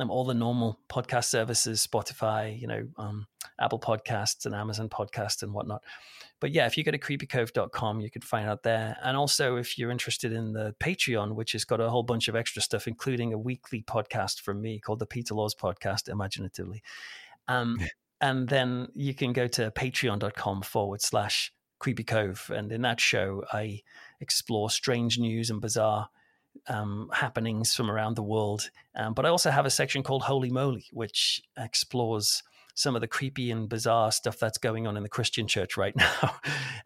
um, 0.00 0.10
all 0.10 0.24
the 0.24 0.34
normal 0.34 0.78
podcast 0.88 1.24
services, 1.26 1.86
Spotify, 1.86 2.58
you 2.58 2.66
know, 2.66 2.86
um, 2.98 3.26
Apple 3.60 3.78
Podcasts 3.78 4.46
and 4.46 4.54
Amazon 4.54 4.88
Podcasts 4.88 5.42
and 5.42 5.52
whatnot. 5.52 5.82
But 6.40 6.52
yeah, 6.52 6.66
if 6.66 6.76
you 6.76 6.84
go 6.84 6.90
to 6.90 6.98
creepycove.com, 6.98 8.00
you 8.00 8.10
can 8.10 8.22
find 8.22 8.48
out 8.48 8.62
there. 8.64 8.96
And 9.02 9.16
also, 9.16 9.56
if 9.56 9.78
you're 9.78 9.90
interested 9.90 10.32
in 10.32 10.52
the 10.52 10.74
Patreon, 10.80 11.34
which 11.34 11.52
has 11.52 11.64
got 11.64 11.80
a 11.80 11.88
whole 11.88 12.02
bunch 12.02 12.28
of 12.28 12.36
extra 12.36 12.60
stuff, 12.60 12.86
including 12.86 13.32
a 13.32 13.38
weekly 13.38 13.82
podcast 13.82 14.40
from 14.40 14.60
me 14.60 14.80
called 14.80 14.98
the 14.98 15.06
Peter 15.06 15.34
Laws 15.34 15.54
Podcast, 15.54 16.08
imaginatively. 16.08 16.82
Um, 17.48 17.78
and 18.24 18.48
then 18.48 18.88
you 18.94 19.12
can 19.12 19.34
go 19.34 19.46
to 19.46 19.70
patreon.com 19.70 20.62
forward 20.62 21.02
slash 21.02 21.52
creepy 21.78 22.04
cove. 22.04 22.50
And 22.54 22.72
in 22.72 22.80
that 22.80 22.98
show, 22.98 23.44
I 23.52 23.82
explore 24.18 24.70
strange 24.70 25.18
news 25.18 25.50
and 25.50 25.60
bizarre 25.60 26.08
um, 26.66 27.10
happenings 27.12 27.74
from 27.74 27.90
around 27.90 28.16
the 28.16 28.22
world. 28.22 28.70
Um, 28.96 29.12
but 29.12 29.26
I 29.26 29.28
also 29.28 29.50
have 29.50 29.66
a 29.66 29.70
section 29.70 30.02
called 30.02 30.22
Holy 30.22 30.48
Moly, 30.48 30.86
which 30.90 31.42
explores 31.58 32.42
some 32.74 32.94
of 32.94 33.02
the 33.02 33.08
creepy 33.08 33.50
and 33.50 33.68
bizarre 33.68 34.10
stuff 34.10 34.38
that's 34.38 34.56
going 34.56 34.86
on 34.86 34.96
in 34.96 35.02
the 35.02 35.08
Christian 35.10 35.46
church 35.46 35.76
right 35.76 35.94
now, 36.22 36.34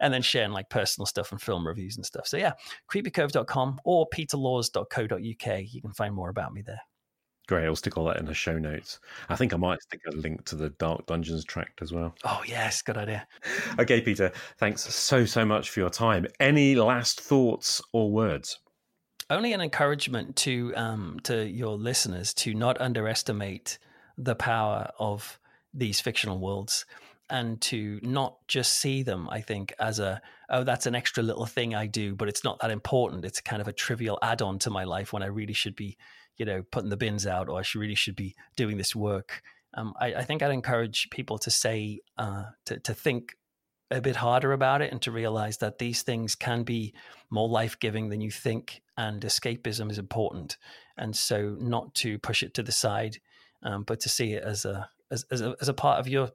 and 0.01 0.13
then 0.13 0.21
sharing 0.21 0.51
like 0.51 0.69
personal 0.69 1.05
stuff 1.05 1.31
and 1.31 1.41
film 1.41 1.65
reviews 1.65 1.95
and 1.95 2.05
stuff. 2.05 2.27
So, 2.27 2.35
yeah, 2.35 2.51
creepycove.com 2.91 3.79
or 3.85 4.09
peterlaws.co.uk. 4.13 5.73
You 5.73 5.81
can 5.81 5.93
find 5.93 6.13
more 6.13 6.29
about 6.29 6.53
me 6.53 6.63
there. 6.63 6.81
Great. 7.49 7.65
I'll 7.65 7.75
stick 7.75 7.97
all 7.97 8.05
that 8.05 8.17
in 8.17 8.25
the 8.25 8.33
show 8.35 8.59
notes. 8.59 8.99
I 9.27 9.35
think 9.35 9.55
I 9.55 9.57
might 9.57 9.81
stick 9.81 10.01
a 10.07 10.11
link 10.11 10.45
to 10.45 10.55
the 10.55 10.69
Dark 10.69 11.07
Dungeons 11.07 11.43
tract 11.43 11.81
as 11.81 11.91
well. 11.91 12.13
Oh, 12.23 12.43
yes. 12.45 12.83
Good 12.83 12.95
idea. 12.95 13.27
okay, 13.79 14.01
Peter. 14.01 14.31
Thanks 14.59 14.83
so, 14.83 15.25
so 15.25 15.43
much 15.43 15.71
for 15.71 15.79
your 15.79 15.89
time. 15.89 16.27
Any 16.39 16.75
last 16.75 17.19
thoughts 17.19 17.81
or 17.91 18.11
words? 18.11 18.59
Only 19.31 19.53
an 19.53 19.61
encouragement 19.61 20.35
to 20.35 20.73
um, 20.75 21.17
to 21.23 21.43
your 21.43 21.75
listeners 21.75 22.35
to 22.35 22.53
not 22.53 22.79
underestimate 22.79 23.79
the 24.15 24.35
power 24.35 24.91
of 24.99 25.39
these 25.73 25.99
fictional 25.99 26.37
worlds 26.37 26.85
and 27.31 27.59
to 27.61 27.99
not 28.03 28.35
just 28.47 28.75
see 28.75 29.01
them, 29.01 29.27
I 29.31 29.41
think, 29.41 29.73
as 29.79 29.97
a, 29.97 30.21
oh, 30.51 30.63
that's 30.63 30.85
an 30.85 30.93
extra 30.93 31.23
little 31.23 31.47
thing 31.47 31.73
I 31.73 31.87
do, 31.87 32.13
but 32.13 32.29
it's 32.29 32.43
not 32.43 32.59
that 32.59 32.69
important. 32.69 33.25
It's 33.25 33.41
kind 33.41 33.59
of 33.59 33.67
a 33.67 33.73
trivial 33.73 34.19
add 34.21 34.43
on 34.43 34.59
to 34.59 34.69
my 34.69 34.83
life 34.83 35.13
when 35.13 35.23
I 35.23 35.27
really 35.27 35.53
should 35.53 35.75
be 35.75 35.97
you 36.39 36.45
know, 36.45 36.63
putting 36.71 36.89
the 36.89 36.97
bins 36.97 37.27
out, 37.27 37.49
or 37.49 37.59
I 37.59 37.61
should 37.61 37.81
really 37.81 37.95
should 37.95 38.15
be 38.15 38.35
doing 38.55 38.77
this 38.77 38.95
work. 38.95 39.43
Um, 39.75 39.93
I, 39.99 40.15
I, 40.15 40.23
think 40.23 40.41
I'd 40.41 40.51
encourage 40.51 41.09
people 41.11 41.37
to 41.39 41.51
say, 41.51 41.99
uh, 42.17 42.45
to, 42.65 42.79
to 42.79 42.93
think 42.95 43.35
a 43.91 44.01
bit 44.01 44.15
harder 44.15 44.53
about 44.53 44.81
it 44.81 44.91
and 44.91 45.01
to 45.03 45.11
realize 45.11 45.57
that 45.57 45.77
these 45.77 46.01
things 46.01 46.33
can 46.33 46.63
be 46.63 46.95
more 47.29 47.47
life 47.47 47.79
giving 47.79 48.09
than 48.09 48.21
you 48.21 48.31
think, 48.31 48.81
and 48.97 49.21
escapism 49.21 49.91
is 49.91 49.99
important. 49.99 50.57
And 50.97 51.15
so, 51.15 51.55
not 51.59 51.93
to 51.95 52.17
push 52.17 52.41
it 52.41 52.55
to 52.55 52.63
the 52.63 52.71
side, 52.71 53.17
um, 53.61 53.83
but 53.83 53.99
to 54.01 54.09
see 54.09 54.33
it 54.33 54.43
as 54.43 54.65
a 54.65 54.89
as, 55.11 55.25
as 55.31 55.41
a, 55.41 55.55
as 55.61 55.69
a 55.69 55.73
part 55.73 55.99
of 55.99 56.07
your 56.07 56.31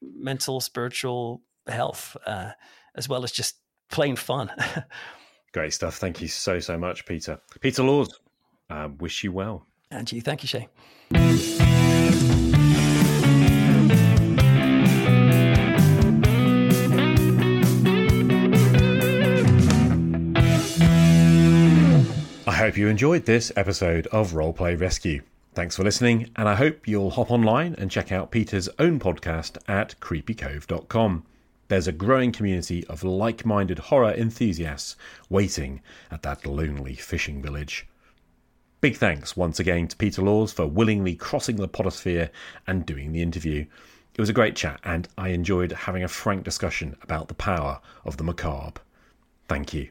mental, 0.00 0.60
spiritual 0.60 1.42
health, 1.66 2.16
uh, 2.26 2.52
as 2.94 3.08
well 3.08 3.24
as 3.24 3.32
just 3.32 3.56
plain 3.90 4.16
fun. 4.16 4.50
Great 5.52 5.72
stuff. 5.72 5.96
Thank 5.96 6.20
you 6.20 6.28
so, 6.28 6.60
so 6.60 6.76
much, 6.76 7.06
Peter. 7.06 7.40
Peter 7.60 7.82
Laws, 7.82 8.20
uh, 8.70 8.88
wish 8.98 9.24
you 9.24 9.32
well. 9.32 9.66
And 9.90 10.10
you. 10.12 10.20
Thank 10.20 10.42
you, 10.42 10.48
Che. 10.48 10.68
I 22.46 22.52
hope 22.60 22.76
you 22.76 22.88
enjoyed 22.88 23.24
this 23.24 23.52
episode 23.56 24.06
of 24.08 24.32
Roleplay 24.32 24.78
Rescue. 24.78 25.22
Thanks 25.54 25.76
for 25.76 25.84
listening, 25.84 26.30
and 26.36 26.48
I 26.48 26.54
hope 26.54 26.86
you'll 26.86 27.10
hop 27.10 27.30
online 27.30 27.74
and 27.78 27.90
check 27.90 28.12
out 28.12 28.30
Peter's 28.30 28.68
own 28.78 28.98
podcast 28.98 29.58
at 29.68 29.98
creepycove.com. 30.00 31.24
There's 31.68 31.88
a 31.88 31.92
growing 31.92 32.32
community 32.32 32.86
of 32.86 33.04
like 33.04 33.44
minded 33.44 33.78
horror 33.78 34.12
enthusiasts 34.12 34.96
waiting 35.28 35.80
at 36.10 36.22
that 36.22 36.46
lonely 36.46 36.94
fishing 36.94 37.42
village. 37.42 37.86
Big 38.80 38.96
thanks 38.96 39.36
once 39.36 39.58
again 39.58 39.88
to 39.88 39.96
Peter 39.96 40.22
Laws 40.22 40.52
for 40.52 40.64
willingly 40.64 41.16
crossing 41.16 41.56
the 41.56 41.68
podosphere 41.68 42.30
and 42.64 42.86
doing 42.86 43.10
the 43.10 43.22
interview. 43.22 43.66
It 44.14 44.20
was 44.20 44.28
a 44.28 44.32
great 44.32 44.54
chat, 44.54 44.78
and 44.84 45.08
I 45.18 45.30
enjoyed 45.30 45.72
having 45.72 46.04
a 46.04 46.08
frank 46.08 46.44
discussion 46.44 46.96
about 47.02 47.26
the 47.26 47.34
power 47.34 47.80
of 48.04 48.18
the 48.18 48.22
macabre. 48.22 48.80
Thank 49.48 49.74
you. 49.74 49.90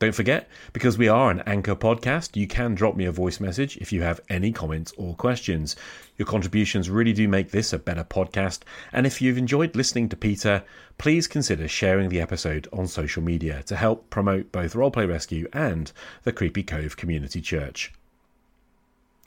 Don't 0.00 0.14
forget, 0.14 0.48
because 0.72 0.98
we 0.98 1.06
are 1.06 1.30
an 1.30 1.44
anchor 1.46 1.76
podcast, 1.76 2.34
you 2.34 2.48
can 2.48 2.74
drop 2.74 2.96
me 2.96 3.04
a 3.04 3.12
voice 3.12 3.38
message 3.38 3.76
if 3.76 3.92
you 3.92 4.02
have 4.02 4.20
any 4.28 4.50
comments 4.50 4.92
or 4.96 5.14
questions. 5.14 5.76
Your 6.16 6.26
contributions 6.26 6.90
really 6.90 7.12
do 7.12 7.28
make 7.28 7.52
this 7.52 7.72
a 7.72 7.78
better 7.78 8.02
podcast, 8.02 8.62
and 8.92 9.06
if 9.06 9.22
you've 9.22 9.38
enjoyed 9.38 9.76
listening 9.76 10.08
to 10.08 10.16
Peter, 10.16 10.64
please 10.98 11.28
consider 11.28 11.68
sharing 11.68 12.08
the 12.08 12.20
episode 12.20 12.66
on 12.72 12.88
social 12.88 13.22
media 13.22 13.62
to 13.64 13.76
help 13.76 14.10
promote 14.10 14.50
both 14.50 14.74
Roleplay 14.74 15.08
Rescue 15.08 15.46
and 15.52 15.92
the 16.24 16.32
Creepy 16.32 16.64
Cove 16.64 16.96
Community 16.96 17.40
Church. 17.40 17.92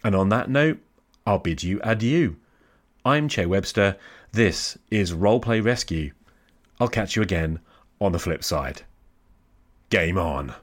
And 0.03 0.15
on 0.15 0.29
that 0.29 0.49
note, 0.49 0.79
I'll 1.25 1.39
bid 1.39 1.63
you 1.63 1.79
adieu. 1.83 2.35
I'm 3.05 3.27
Che 3.27 3.45
Webster. 3.45 3.97
This 4.31 4.77
is 4.91 5.13
Roleplay 5.13 5.63
Rescue. 5.63 6.11
I'll 6.79 6.87
catch 6.87 7.15
you 7.15 7.21
again 7.21 7.59
on 8.01 8.11
the 8.11 8.19
flip 8.19 8.43
side. 8.43 8.81
Game 9.89 10.17
on. 10.17 10.53